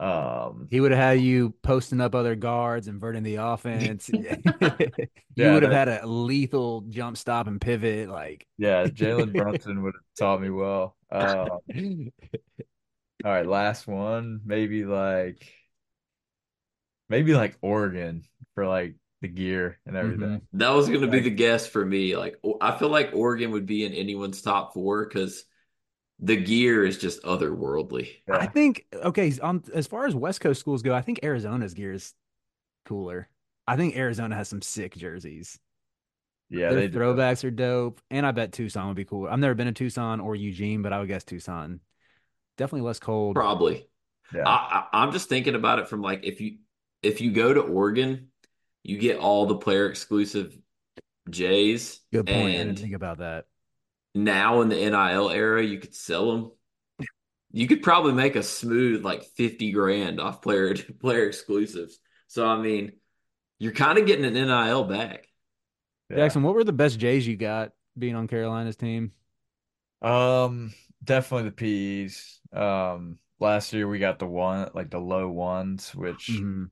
Um, 0.00 0.66
He 0.70 0.80
would 0.80 0.92
have 0.92 1.00
had 1.00 1.20
you 1.20 1.54
posting 1.62 2.00
up 2.00 2.14
other 2.14 2.34
guards, 2.34 2.88
inverting 2.88 3.22
the 3.22 3.36
offense. 3.36 4.08
you 4.12 4.24
Yeah, 5.36 5.52
would 5.52 5.62
have 5.62 5.72
that- 5.72 5.88
had 5.88 6.02
a 6.02 6.06
lethal 6.06 6.80
jump 6.88 7.16
stop 7.18 7.46
and 7.46 7.60
pivot. 7.60 8.08
Like, 8.08 8.46
yeah, 8.56 8.86
Jalen 8.86 9.32
Brunson 9.36 9.82
would 9.82 9.94
have 9.94 10.02
taught 10.18 10.40
me 10.40 10.48
well. 10.50 10.96
Um, 11.12 11.48
all 13.24 13.30
right, 13.30 13.46
last 13.46 13.86
one, 13.86 14.40
maybe 14.44 14.84
like, 14.84 15.46
maybe 17.10 17.34
like 17.34 17.58
Oregon 17.60 18.24
for 18.54 18.66
like 18.66 18.94
the 19.20 19.28
gear 19.28 19.78
and 19.84 19.96
everything. 19.96 20.40
That 20.54 20.70
was 20.70 20.88
going 20.88 21.02
to 21.02 21.08
be 21.08 21.20
the 21.20 21.28
guess 21.30 21.66
for 21.66 21.84
me. 21.84 22.16
Like, 22.16 22.36
I 22.62 22.78
feel 22.78 22.88
like 22.88 23.10
Oregon 23.12 23.50
would 23.50 23.66
be 23.66 23.84
in 23.84 23.92
anyone's 23.92 24.40
top 24.40 24.72
four 24.72 25.04
because 25.06 25.44
the 26.20 26.36
gear 26.36 26.84
is 26.84 26.98
just 26.98 27.22
otherworldly. 27.22 28.10
I 28.28 28.46
think 28.46 28.86
okay, 28.92 29.32
um, 29.42 29.62
as 29.74 29.86
far 29.86 30.06
as 30.06 30.14
West 30.14 30.40
Coast 30.40 30.60
schools 30.60 30.82
go, 30.82 30.94
I 30.94 31.00
think 31.02 31.20
Arizona's 31.22 31.74
gear 31.74 31.92
is 31.92 32.14
cooler. 32.84 33.28
I 33.66 33.76
think 33.76 33.96
Arizona 33.96 34.34
has 34.36 34.48
some 34.48 34.62
sick 34.62 34.96
jerseys. 34.96 35.58
yeah, 36.48 36.70
Their 36.70 36.80
they 36.80 36.88
do. 36.88 36.98
throwbacks 36.98 37.44
are 37.44 37.50
dope, 37.50 38.00
and 38.10 38.26
I 38.26 38.32
bet 38.32 38.52
Tucson 38.52 38.88
would 38.88 38.96
be 38.96 39.04
cool. 39.04 39.28
I've 39.28 39.38
never 39.38 39.54
been 39.54 39.66
to 39.66 39.72
Tucson 39.72 40.20
or 40.20 40.34
Eugene, 40.34 40.82
but 40.82 40.92
I 40.92 40.98
would 40.98 41.08
guess 41.08 41.24
Tucson. 41.24 41.80
Definitely 42.58 42.86
less 42.86 42.98
cold. 42.98 43.34
Probably. 43.34 43.86
Yeah. 44.34 44.46
I, 44.46 44.86
I, 44.92 45.02
I'm 45.02 45.12
just 45.12 45.28
thinking 45.28 45.54
about 45.54 45.78
it 45.78 45.88
from 45.88 46.02
like 46.02 46.24
if 46.24 46.40
you 46.40 46.58
if 47.02 47.20
you 47.20 47.32
go 47.32 47.52
to 47.54 47.60
Oregon, 47.60 48.28
you 48.82 48.98
get 48.98 49.18
all 49.18 49.46
the 49.46 49.56
player 49.56 49.88
exclusive 49.88 50.56
J's. 51.28 52.00
Good 52.12 52.26
point. 52.26 52.38
I 52.38 52.64
didn't 52.64 52.78
think 52.78 52.94
about 52.94 53.18
that. 53.18 53.46
Now 54.14 54.60
in 54.60 54.68
the 54.68 54.76
NIL 54.76 55.30
era, 55.30 55.64
you 55.64 55.78
could 55.78 55.94
sell 55.94 56.32
them. 56.32 56.50
You 57.52 57.66
could 57.66 57.82
probably 57.82 58.12
make 58.12 58.36
a 58.36 58.42
smooth 58.42 59.04
like 59.04 59.24
50 59.24 59.72
grand 59.72 60.20
off 60.20 60.42
player 60.42 60.74
player 61.00 61.26
exclusives. 61.26 61.98
So 62.28 62.46
I 62.46 62.60
mean, 62.60 62.92
you're 63.58 63.72
kind 63.72 63.98
of 63.98 64.06
getting 64.06 64.24
an 64.24 64.36
NIL 64.36 64.84
back. 64.84 65.26
Yeah. 66.08 66.16
Jackson, 66.18 66.42
what 66.42 66.54
were 66.54 66.64
the 66.64 66.72
best 66.72 66.98
J's 66.98 67.26
you 67.26 67.36
got 67.36 67.72
being 67.98 68.14
on 68.14 68.28
Carolina's 68.28 68.76
team? 68.76 69.12
Um, 70.02 70.72
definitely 71.04 71.50
the 71.50 71.54
PEs. 71.56 72.40
Um, 72.52 73.18
last 73.38 73.72
year 73.72 73.86
we 73.88 73.98
got 73.98 74.18
the 74.18 74.26
one, 74.26 74.70
like 74.74 74.90
the 74.90 75.00
low 75.00 75.28
ones, 75.28 75.94
which 75.94 76.28
Mhm. 76.30 76.70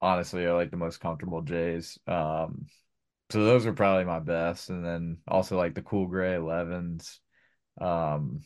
honestly 0.00 0.44
are 0.44 0.54
like 0.54 0.70
the 0.70 0.76
most 0.76 1.00
comfortable 1.00 1.42
J's. 1.42 1.98
Um, 2.06 2.66
so 3.30 3.44
those 3.44 3.66
are 3.66 3.72
probably 3.72 4.04
my 4.04 4.20
best, 4.20 4.70
and 4.70 4.84
then 4.84 5.18
also 5.26 5.56
like 5.56 5.74
the 5.74 5.82
cool 5.82 6.06
gray 6.06 6.34
11s. 6.34 7.20
Um, 7.80 8.44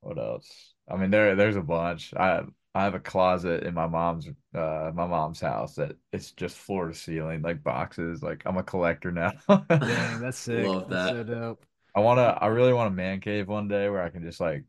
what 0.00 0.18
else? 0.18 0.74
I 0.88 0.96
mean, 0.96 1.10
there 1.10 1.36
there's 1.36 1.56
a 1.56 1.62
bunch. 1.62 2.14
I 2.14 2.42
I 2.74 2.84
have 2.84 2.94
a 2.94 3.00
closet 3.00 3.64
in 3.64 3.74
my 3.74 3.86
mom's 3.86 4.28
uh 4.54 4.90
my 4.94 5.06
mom's 5.06 5.40
house 5.40 5.74
that 5.76 5.96
it's 6.12 6.32
just 6.32 6.56
floor 6.56 6.88
to 6.88 6.94
ceiling, 6.94 7.42
like 7.42 7.62
boxes. 7.62 8.22
Like 8.22 8.42
I'm 8.46 8.56
a 8.56 8.62
collector 8.62 9.12
now. 9.12 9.32
Dang, 9.48 10.20
that's 10.20 10.38
sick. 10.38 10.66
Love 10.66 10.88
That's 10.88 11.10
so 11.10 11.22
dope. 11.24 11.64
I 11.94 12.00
wanna, 12.00 12.22
I 12.22 12.46
really 12.46 12.72
want 12.72 12.92
a 12.92 12.96
man 12.96 13.20
cave 13.20 13.48
one 13.48 13.68
day 13.68 13.88
where 13.88 14.02
I 14.02 14.10
can 14.10 14.22
just 14.22 14.40
like, 14.40 14.64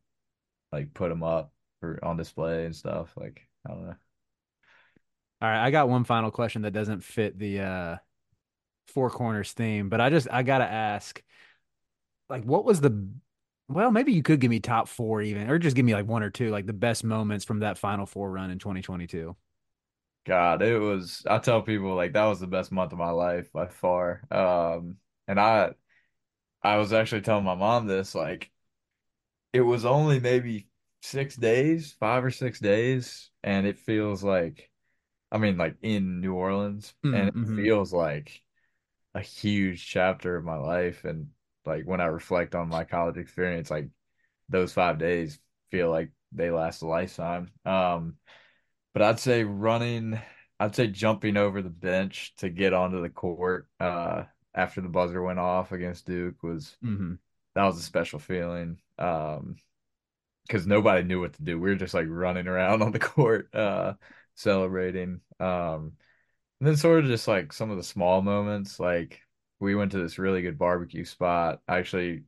like 0.72 0.93
put 0.93 1.09
them 1.09 1.24
up 1.24 1.51
for 1.80 1.99
on 2.03 2.18
display 2.18 2.66
and 2.66 2.76
stuff. 2.76 3.14
Like, 3.16 3.47
I 3.66 3.70
don't 3.70 3.86
know. 3.86 3.95
All 5.41 5.49
right, 5.49 5.66
I 5.66 5.72
got 5.72 5.89
one 5.89 6.03
final 6.03 6.32
question 6.32 6.64
that 6.64 6.72
doesn't 6.72 7.03
fit 7.03 7.38
the 7.38 7.59
uh 7.62 7.95
Four 8.92 9.10
Corners 9.10 9.54
theme, 9.54 9.89
but 9.89 10.02
I 10.02 10.10
just 10.10 10.28
I 10.32 10.44
gotta 10.44 10.66
ask, 10.66 11.22
like, 12.30 12.44
what 12.44 12.66
was 12.66 12.82
the 12.82 13.08
well, 13.68 13.92
maybe 13.92 14.12
you 14.12 14.24
could 14.24 14.42
give 14.42 14.50
me 14.50 14.60
top 14.60 14.88
four 14.88 15.22
even, 15.22 15.50
or 15.50 15.58
just 15.58 15.76
give 15.76 15.86
me 15.86 15.94
like 15.94 16.08
one 16.08 16.24
or 16.24 16.30
two, 16.30 16.50
like 16.50 16.66
the 16.66 16.74
best 16.74 17.04
moments 17.04 17.46
from 17.46 17.60
that 17.60 17.78
Final 17.78 18.06
Four 18.06 18.30
run 18.32 18.52
in 18.52 18.60
2022. 18.60 19.36
God, 20.26 20.62
it 20.62 20.78
was, 20.78 21.24
I 21.28 21.39
tell 21.39 21.62
people 21.62 21.96
like 21.96 22.14
that 22.14 22.26
was 22.26 22.39
the 22.39 22.48
best 22.48 22.72
month 22.72 22.92
of 22.92 23.00
my 23.00 23.10
life 23.10 23.52
by 23.52 23.68
far. 23.68 24.22
Um, 24.30 24.98
and 25.28 25.39
I, 25.39 25.72
I 26.64 26.78
was 26.78 26.94
actually 26.94 27.22
telling 27.22 27.46
my 27.46 27.56
mom 27.56 27.88
this, 27.88 28.16
like, 28.16 28.52
it 29.54 29.62
was 29.62 29.86
only 29.86 30.20
maybe 30.20 30.68
six 31.02 31.36
days, 31.36 31.94
five 32.00 32.24
or 32.24 32.32
six 32.32 32.60
days, 32.60 33.30
and 33.44 33.66
it 33.68 33.80
feels 33.80 34.24
like, 34.24 34.70
I 35.32 35.38
mean, 35.38 35.58
like 35.58 35.78
in 35.82 36.22
New 36.22 36.34
Orleans, 36.34 36.94
and 37.12 37.30
it 37.30 37.36
feels 37.56 37.94
like 37.94 38.44
a 39.14 39.22
huge 39.22 39.86
chapter 39.86 40.36
of 40.36 40.45
my 40.45 40.57
life. 40.57 41.03
And 41.05 41.28
like 41.66 41.86
when 41.86 42.01
I 42.01 42.05
reflect 42.05 42.55
on 42.55 42.70
my 42.70 42.84
college 42.84 43.18
experience, 43.18 43.70
like 43.70 43.89
those 44.49 44.74
five 44.74 44.97
days 44.97 45.39
feel 45.70 45.89
like 45.89 46.12
they 46.32 46.51
last 46.51 46.82
a 46.82 46.88
lifetime. 46.88 47.51
Um, 47.66 48.16
but 48.93 49.03
I'd 49.03 49.20
say 49.20 49.43
running, 49.43 50.20
I'd 50.59 50.76
say 50.76 50.88
jumping 50.88 51.38
over 51.38 51.62
the 51.62 51.70
bench 51.70 52.34
to 52.38 52.49
get 52.49 52.74
onto 52.74 53.01
the 53.01 53.09
court 53.09 53.68
uh, 53.80 54.24
after 54.53 54.82
the 54.82 54.89
buzzer 54.89 55.22
went 55.22 55.39
off 55.39 55.72
against 55.72 56.05
Duke 56.05 56.43
was 56.43 56.76
hmm 56.82 57.14
that 57.53 57.66
was 57.66 57.78
a 57.78 57.82
special 57.82 58.20
feeling. 58.20 58.78
Um, 58.97 59.57
because 60.47 60.68
nobody 60.68 61.03
knew 61.03 61.22
what 61.22 61.34
to 61.34 61.43
do. 61.43 61.59
We 61.59 61.70
were 61.70 61.76
just 61.76 61.93
like 61.93 62.07
running 62.09 62.47
around 62.47 62.82
on 62.82 62.91
the 62.91 62.99
court, 62.99 63.53
uh, 63.55 63.93
celebrating. 64.36 65.22
Um, 65.39 65.93
and 66.62 66.70
then 66.70 66.78
sort 66.78 67.01
of 67.05 67.07
just 67.12 67.28
like 67.30 67.53
some 67.53 67.72
of 67.72 67.78
the 67.78 67.84
small 67.84 68.24
moments, 68.24 68.80
like 68.82 69.22
we 69.62 69.76
went 69.76 69.91
to 69.93 69.99
this 69.99 70.20
really 70.20 70.43
good 70.43 70.59
barbecue 70.59 71.05
spot. 71.05 71.62
Actually, 71.70 72.24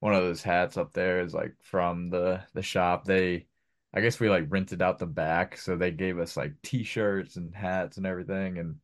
one 0.00 0.14
of 0.14 0.24
those 0.24 0.42
hats 0.44 0.78
up 0.78 0.92
there 0.94 1.20
is 1.22 1.34
like 1.34 1.54
from 1.62 2.10
the 2.10 2.42
the 2.54 2.62
shop. 2.62 3.06
They, 3.06 3.46
I 3.94 4.02
guess 4.02 4.20
we 4.20 4.30
like 4.30 4.46
rented 4.50 4.82
out 4.82 4.98
the 4.98 5.06
back, 5.06 5.58
so 5.58 5.76
they 5.76 5.92
gave 5.92 6.18
us 6.20 6.36
like 6.36 6.54
t-shirts 6.62 7.36
and 7.36 7.54
hats 7.56 7.98
and 7.98 8.06
everything. 8.06 8.58
And 8.58 8.76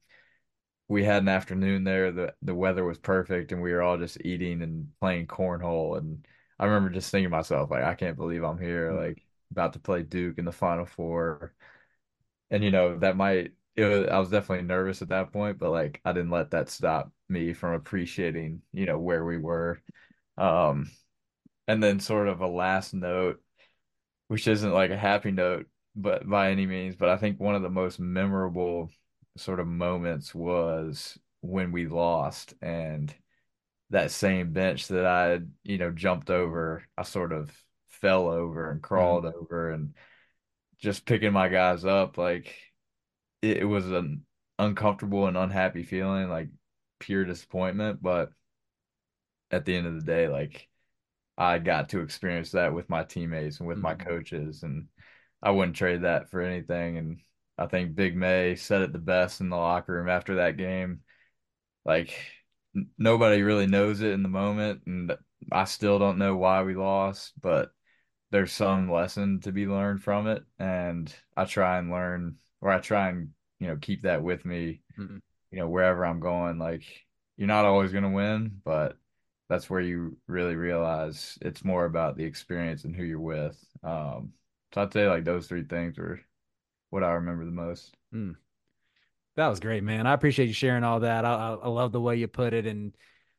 we 0.89 1.05
had 1.05 1.23
an 1.23 1.29
afternoon 1.29 1.85
there. 1.85 2.13
The 2.13 2.35
the 2.43 2.55
weather 2.55 2.85
was 2.85 2.99
perfect, 2.99 3.53
and 3.53 3.63
we 3.63 3.73
were 3.73 3.83
all 3.83 3.99
just 3.99 4.21
eating 4.25 4.63
and 4.63 4.89
playing 5.01 5.27
cornhole. 5.29 5.99
And 5.99 6.27
I 6.59 6.67
remember 6.67 6.91
just 6.91 7.11
thinking 7.11 7.31
to 7.31 7.37
myself, 7.37 7.71
like, 7.71 7.85
I 7.85 7.95
can't 7.95 8.17
believe 8.17 8.45
I'm 8.45 8.59
here, 8.59 8.93
Mm-hmm. 8.93 8.95
like 8.95 9.23
about 9.53 9.75
to 9.75 9.81
play 9.81 10.03
Duke 10.03 10.39
in 10.39 10.45
the 10.47 10.53
Final 10.53 10.87
Four. 10.87 11.55
And 12.51 12.63
you 12.65 12.71
know 12.71 12.99
that 12.99 13.17
might 13.17 13.53
it 13.77 13.85
was, 13.85 14.09
I 14.09 14.19
was 14.19 14.31
definitely 14.31 14.67
nervous 14.67 15.03
at 15.03 15.09
that 15.09 15.33
point, 15.33 15.59
but 15.59 15.71
like 15.71 16.01
I 16.05 16.13
didn't 16.13 16.31
let 16.31 16.51
that 16.51 16.69
stop 16.69 17.11
me 17.29 17.53
from 17.55 17.75
appreciating, 17.75 18.63
you 18.73 18.87
know, 18.87 18.99
where 18.99 19.25
we 19.25 19.39
were. 19.39 19.81
Um, 20.37 20.91
and 21.69 21.83
then 21.83 22.01
sort 22.01 22.29
of 22.29 22.41
a 22.41 22.47
last 22.47 22.95
note, 22.95 23.41
which 24.29 24.49
isn't 24.49 24.73
like 24.73 24.91
a 24.91 24.97
happy 24.97 25.31
note, 25.31 25.67
but 25.95 26.29
by 26.29 26.51
any 26.51 26.67
means, 26.67 26.97
but 26.97 27.09
I 27.09 27.17
think 27.17 27.41
one 27.41 27.55
of 27.55 27.63
the 27.63 27.71
most 27.71 28.01
memorable 28.01 28.91
sort 29.37 29.61
of 29.61 29.67
moments 29.67 30.35
was 30.35 31.19
when 31.41 31.73
we 31.73 31.87
lost 31.87 32.55
and 32.61 33.15
that 33.91 34.11
same 34.11 34.53
bench 34.53 34.89
that 34.89 35.07
I 35.07 35.41
you 35.65 35.79
know, 35.79 35.91
jumped 35.91 36.31
over, 36.31 36.85
I 36.97 37.03
sort 37.03 37.33
of 37.33 37.51
fell 37.89 38.29
over 38.29 38.71
and 38.71 38.83
crawled 38.83 39.27
over 39.27 39.71
and 39.71 39.95
just 40.79 41.07
picking 41.07 41.33
my 41.33 41.49
guys 41.49 41.85
up, 41.85 42.19
like 42.19 42.55
it, 43.43 43.59
it 43.59 43.65
was 43.65 43.91
an 43.91 44.25
uncomfortable 44.59 45.27
and 45.27 45.37
unhappy 45.37 45.83
feeling, 45.83 46.29
like 46.29 46.49
pure 46.99 47.25
disappointment. 47.25 48.03
But 48.03 48.31
at 49.51 49.65
the 49.65 49.77
end 49.77 49.87
of 49.87 49.95
the 49.95 50.03
day, 50.03 50.29
like 50.29 50.69
I 51.39 51.59
got 51.59 51.91
to 51.91 52.01
experience 52.03 52.53
that 52.53 52.75
with 52.75 52.91
my 52.91 53.05
teammates 53.05 53.61
and 53.61 53.69
with 53.69 53.79
my 53.79 53.95
Mhm. 53.95 54.01
coaches, 54.07 54.63
and 54.63 54.89
I 55.43 55.51
wouldn't 55.53 55.77
trade 55.77 56.03
that 56.03 56.31
for 56.31 56.43
anything. 56.43 56.99
And 56.99 57.23
I 57.59 57.67
think 57.67 57.95
Big 57.97 58.17
May 58.17 58.57
said 58.57 58.83
it 58.83 58.93
the 58.93 58.99
best 58.99 59.41
in 59.41 59.51
the 59.51 59.57
locker 59.57 59.95
room 59.95 60.09
after 60.09 60.37
that 60.37 60.57
game. 60.57 61.03
Like 61.85 62.15
n- 62.77 62.91
nobody 62.99 63.43
really 63.43 63.67
knows 63.67 64.03
it 64.03 64.13
in 64.13 64.23
the 64.25 64.29
moment, 64.31 64.83
and 64.87 65.17
I 65.53 65.65
still 65.67 65.99
don't 65.99 66.19
know 66.19 66.37
why 66.37 66.63
we 66.65 66.75
lost, 66.77 67.41
but 67.41 67.73
there's 68.31 68.53
some 68.53 68.91
lesson 68.91 69.41
to 69.43 69.53
be 69.53 69.67
learned 69.67 70.03
from 70.05 70.27
it, 70.29 70.45
and 70.59 71.15
I 71.37 71.45
try 71.47 71.79
and 71.79 71.91
learn, 71.91 72.39
or 72.63 72.73
I 72.73 72.81
try 72.81 73.11
and 73.11 73.31
you 73.61 73.69
know 73.69 73.77
keep 73.79 74.05
that 74.05 74.23
with 74.25 74.47
me, 74.47 74.83
Mhm. 74.99 75.21
you 75.51 75.59
know 75.59 75.69
wherever 75.69 76.07
I'm 76.07 76.21
going. 76.21 76.59
Like 76.59 76.85
you're 77.39 77.49
not 77.49 77.67
always 77.67 77.93
gonna 77.93 78.11
win, 78.13 78.63
but 78.65 78.99
that's 79.51 79.71
where 79.71 79.83
you 79.83 80.19
really 80.29 80.57
realize 80.57 81.39
it's 81.43 81.65
more 81.65 81.85
about 81.87 82.17
the 82.17 82.25
experience 82.25 82.85
and 82.85 82.97
who 82.97 83.05
you're 83.05 83.21
with. 83.21 83.59
Um, 83.83 84.35
so 84.75 84.83
I'd 84.83 84.95
say 84.95 85.09
like 85.09 85.25
those 85.25 85.49
three 85.49 85.65
things 85.65 85.99
were 85.99 86.21
what 86.91 87.05
I 87.05 87.15
remember 87.15 87.45
the 87.47 87.53
most. 87.53 87.97
That 89.37 89.49
was 89.49 89.61
great, 89.61 89.83
man. 89.83 90.07
I 90.07 90.13
appreciate 90.13 90.47
you 90.47 90.53
sharing 90.53 90.85
all 90.85 91.01
that. 91.01 91.25
I, 91.25 91.33
I, 91.33 91.55
I 91.55 91.69
love 91.69 91.93
the 91.93 92.01
way 92.01 92.17
you 92.17 92.29
put 92.29 92.53
it. 92.53 92.67
And 92.67 92.95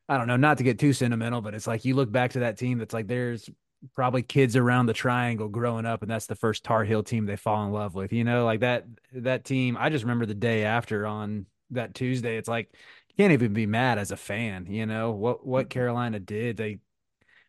I 0.09 0.17
don't 0.17 0.27
know, 0.27 0.37
not 0.37 0.57
to 0.57 0.63
get 0.63 0.79
too 0.79 0.93
sentimental, 0.93 1.41
but 1.41 1.53
it's 1.53 1.67
like 1.67 1.85
you 1.85 1.95
look 1.95 2.11
back 2.11 2.31
to 2.31 2.39
that 2.39 2.57
team 2.57 2.79
that's 2.79 2.93
like 2.93 3.07
there's 3.07 3.49
probably 3.95 4.23
kids 4.23 4.55
around 4.55 4.85
the 4.85 4.93
triangle 4.93 5.49
growing 5.49 5.85
up, 5.85 6.01
and 6.01 6.11
that's 6.11 6.27
the 6.27 6.35
first 6.35 6.63
Tar 6.63 6.83
Heel 6.83 7.03
team 7.03 7.25
they 7.25 7.35
fall 7.35 7.65
in 7.65 7.71
love 7.71 7.95
with. 7.95 8.13
You 8.13 8.23
know, 8.23 8.45
like 8.45 8.61
that 8.61 8.85
that 9.13 9.45
team. 9.45 9.77
I 9.79 9.89
just 9.89 10.03
remember 10.03 10.25
the 10.25 10.33
day 10.33 10.63
after 10.63 11.05
on 11.05 11.45
that 11.71 11.93
Tuesday. 11.95 12.37
It's 12.37 12.47
like 12.47 12.69
you 13.09 13.15
can't 13.17 13.33
even 13.33 13.53
be 13.53 13.65
mad 13.65 13.97
as 13.97 14.11
a 14.11 14.17
fan. 14.17 14.67
You 14.69 14.85
know 14.85 15.11
what 15.11 15.45
what 15.45 15.69
Carolina 15.69 16.19
did. 16.19 16.57
They 16.57 16.79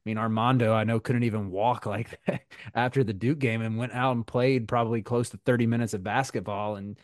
I 0.05 0.11
mean, 0.11 0.18
Armando, 0.18 0.74
I 0.74 0.85
know, 0.85 1.01
couldn't 1.01 1.22
even 1.22 1.51
walk 1.51 1.87
like 1.87 2.18
that 2.26 2.43
after 2.74 3.03
the 3.05 3.14
Duke 3.14 3.39
game 3.39 3.62
and 3.62 3.78
went 3.78 3.93
out 3.93 4.16
and 4.16 4.26
played 4.26 4.68
probably 4.68 5.03
close 5.03 5.30
to 5.30 5.39
30 5.47 5.66
minutes 5.66 5.95
of 5.95 6.03
basketball. 6.03 6.76
And 6.76 6.99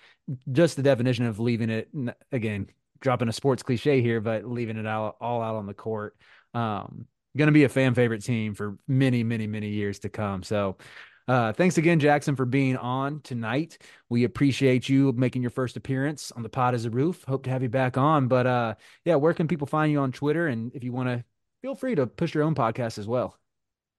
just 0.53 0.76
the 0.76 0.83
definition 0.83 1.24
of 1.26 1.41
leaving 1.41 1.70
it 1.70 1.89
again, 2.31 2.68
dropping 3.01 3.28
a 3.28 3.33
sports 3.33 3.62
cliche 3.62 4.03
here, 4.03 4.20
but 4.20 4.45
leaving 4.45 4.76
it 4.76 4.87
all, 4.87 5.16
all 5.20 5.43
out 5.43 5.57
on 5.57 5.66
the 5.66 5.74
court. 5.74 6.14
Um, 6.53 7.07
going 7.37 7.47
to 7.49 7.53
be 7.53 7.64
a 7.64 7.68
fan 7.68 7.95
favorite 7.95 8.22
team 8.22 8.55
for 8.55 8.76
many, 8.89 9.22
many, 9.22 9.47
many 9.47 9.68
years 9.68 10.01
to 10.01 10.09
come. 10.09 10.43
So, 10.43 10.76
uh, 11.28 11.53
thanks 11.53 11.78
again, 11.78 12.01
Jackson, 12.01 12.35
for 12.35 12.45
being 12.45 12.76
on 12.76 13.20
tonight. 13.20 13.78
We 14.09 14.24
appreciate 14.24 14.89
you 14.89 15.12
making 15.12 15.43
your 15.43 15.53
first 15.53 15.76
appearance 15.76 16.33
on 16.33 16.43
the 16.43 16.49
pod 16.49 16.74
as 16.74 16.87
a 16.87 16.91
roof. 16.91 17.22
Hope 17.24 17.45
to 17.45 17.51
have 17.51 17.62
you 17.62 17.68
back 17.68 17.97
on. 17.97 18.26
But 18.26 18.47
uh, 18.47 18.74
yeah, 19.05 19.14
where 19.14 19.33
can 19.33 19.47
people 19.47 19.68
find 19.68 19.93
you 19.93 20.01
on 20.01 20.11
Twitter? 20.11 20.49
And 20.49 20.74
if 20.74 20.83
you 20.83 20.93
want 20.93 21.09
to 21.09 21.24
feel 21.62 21.74
free 21.74 21.95
to 21.95 22.07
push 22.07 22.35
your 22.35 22.43
own 22.43 22.55
podcast 22.55 22.99
as 22.99 23.07
well. 23.07 23.37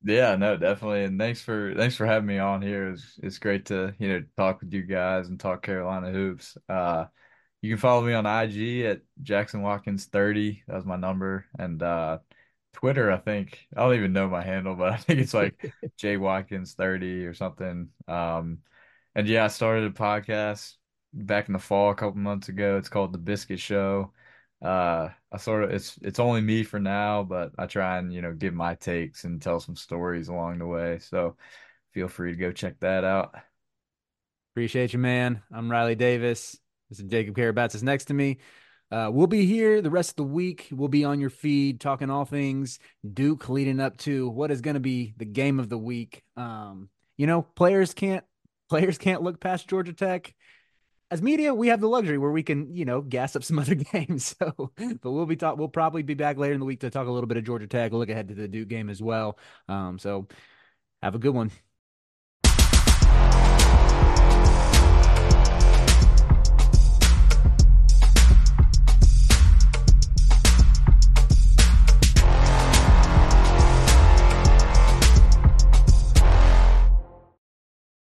Yeah, 0.03 0.35
no, 0.35 0.57
definitely. 0.57 1.03
And 1.03 1.19
thanks 1.19 1.41
for 1.41 1.75
thanks 1.75 1.95
for 1.95 2.05
having 2.07 2.25
me 2.25 2.39
on 2.39 2.61
here. 2.61 2.89
It's 2.89 3.19
it's 3.21 3.37
great 3.37 3.67
to, 3.67 3.93
you 3.99 4.09
know, 4.09 4.23
talk 4.35 4.61
with 4.61 4.73
you 4.73 4.81
guys 4.81 5.27
and 5.27 5.39
talk 5.39 5.61
Carolina 5.61 6.11
hoops. 6.11 6.57
Uh 6.67 7.05
you 7.61 7.69
can 7.69 7.77
follow 7.77 8.01
me 8.01 8.13
on 8.13 8.25
IG 8.25 8.81
at 8.85 9.01
Jackson 9.21 9.61
Watkins 9.61 10.05
30. 10.05 10.63
That 10.67 10.75
was 10.75 10.85
my 10.85 10.95
number. 10.95 11.45
And 11.57 11.83
uh 11.83 12.17
Twitter, 12.73 13.11
I 13.11 13.17
think 13.17 13.67
I 13.75 13.81
don't 13.81 13.95
even 13.95 14.13
know 14.13 14.29
my 14.29 14.43
handle, 14.43 14.75
but 14.75 14.93
I 14.93 14.97
think 14.97 15.19
it's 15.19 15.33
like 15.33 15.73
J 15.97 16.17
Watkins 16.17 16.73
30 16.73 17.25
or 17.25 17.33
something. 17.33 17.89
Um 18.07 18.59
and 19.15 19.27
yeah, 19.27 19.45
I 19.45 19.47
started 19.47 19.85
a 19.85 19.93
podcast 19.93 20.75
back 21.13 21.47
in 21.47 21.53
the 21.53 21.59
fall 21.59 21.91
a 21.91 21.95
couple 21.95 22.19
months 22.19 22.49
ago. 22.49 22.77
It's 22.77 22.89
called 22.89 23.13
The 23.13 23.17
Biscuit 23.19 23.59
Show. 23.59 24.13
Uh, 24.61 25.09
I 25.31 25.37
sort 25.37 25.63
of 25.63 25.71
it's 25.71 25.97
it's 26.01 26.19
only 26.19 26.41
me 26.41 26.63
for 26.63 26.79
now, 26.79 27.23
but 27.23 27.51
I 27.57 27.65
try 27.65 27.97
and 27.97 28.13
you 28.13 28.21
know 28.21 28.33
give 28.33 28.53
my 28.53 28.75
takes 28.75 29.23
and 29.23 29.41
tell 29.41 29.59
some 29.59 29.75
stories 29.75 30.27
along 30.27 30.59
the 30.59 30.67
way. 30.67 30.99
So 30.99 31.35
feel 31.93 32.07
free 32.07 32.31
to 32.31 32.37
go 32.37 32.51
check 32.51 32.79
that 32.79 33.03
out. 33.03 33.35
Appreciate 34.53 34.93
you, 34.93 34.99
man. 34.99 35.41
I'm 35.51 35.71
Riley 35.71 35.95
Davis. 35.95 36.57
This 36.89 36.99
is 36.99 37.05
Jacob 37.05 37.35
Karabatsos 37.35 37.83
next 37.83 38.05
to 38.05 38.13
me. 38.13 38.37
Uh, 38.91 39.09
we'll 39.11 39.27
be 39.27 39.45
here 39.45 39.81
the 39.81 39.89
rest 39.89 40.11
of 40.11 40.15
the 40.17 40.23
week. 40.23 40.67
We'll 40.71 40.89
be 40.89 41.05
on 41.05 41.21
your 41.21 41.29
feed 41.29 41.79
talking 41.79 42.09
all 42.09 42.25
things 42.25 42.79
Duke 43.13 43.47
leading 43.47 43.79
up 43.79 43.97
to 43.97 44.29
what 44.29 44.51
is 44.51 44.61
going 44.61 44.73
to 44.73 44.81
be 44.81 45.13
the 45.15 45.25
game 45.25 45.59
of 45.59 45.69
the 45.69 45.77
week. 45.77 46.23
Um, 46.35 46.89
you 47.17 47.25
know, 47.25 47.41
players 47.41 47.93
can't 47.93 48.25
players 48.69 48.97
can't 48.97 49.21
look 49.21 49.39
past 49.39 49.69
Georgia 49.69 49.93
Tech. 49.93 50.33
As 51.09 51.21
media, 51.21 51.53
we 51.53 51.67
have 51.67 51.81
the 51.81 51.89
luxury 51.89 52.17
where 52.17 52.31
we 52.31 52.41
can, 52.43 52.73
you 52.73 52.85
know, 52.85 53.01
gas 53.01 53.35
up 53.35 53.43
some 53.43 53.59
other 53.59 53.75
games. 53.75 54.35
So, 54.37 54.71
but 54.77 55.11
we'll 55.11 55.25
be 55.25 55.35
talk. 55.35 55.57
We'll 55.57 55.67
probably 55.67 56.03
be 56.03 56.13
back 56.13 56.37
later 56.37 56.53
in 56.53 56.59
the 56.59 56.65
week 56.65 56.81
to 56.81 56.89
talk 56.89 57.07
a 57.07 57.11
little 57.11 57.27
bit 57.27 57.37
of 57.37 57.43
Georgia 57.43 57.67
Tech. 57.67 57.91
Look 57.91 58.09
ahead 58.09 58.29
to 58.29 58.33
the 58.33 58.47
Duke 58.47 58.69
game 58.69 58.89
as 58.89 59.01
well. 59.01 59.37
Um, 59.67 59.99
so, 59.99 60.27
have 61.01 61.15
a 61.15 61.19
good 61.19 61.33
one. 61.33 61.51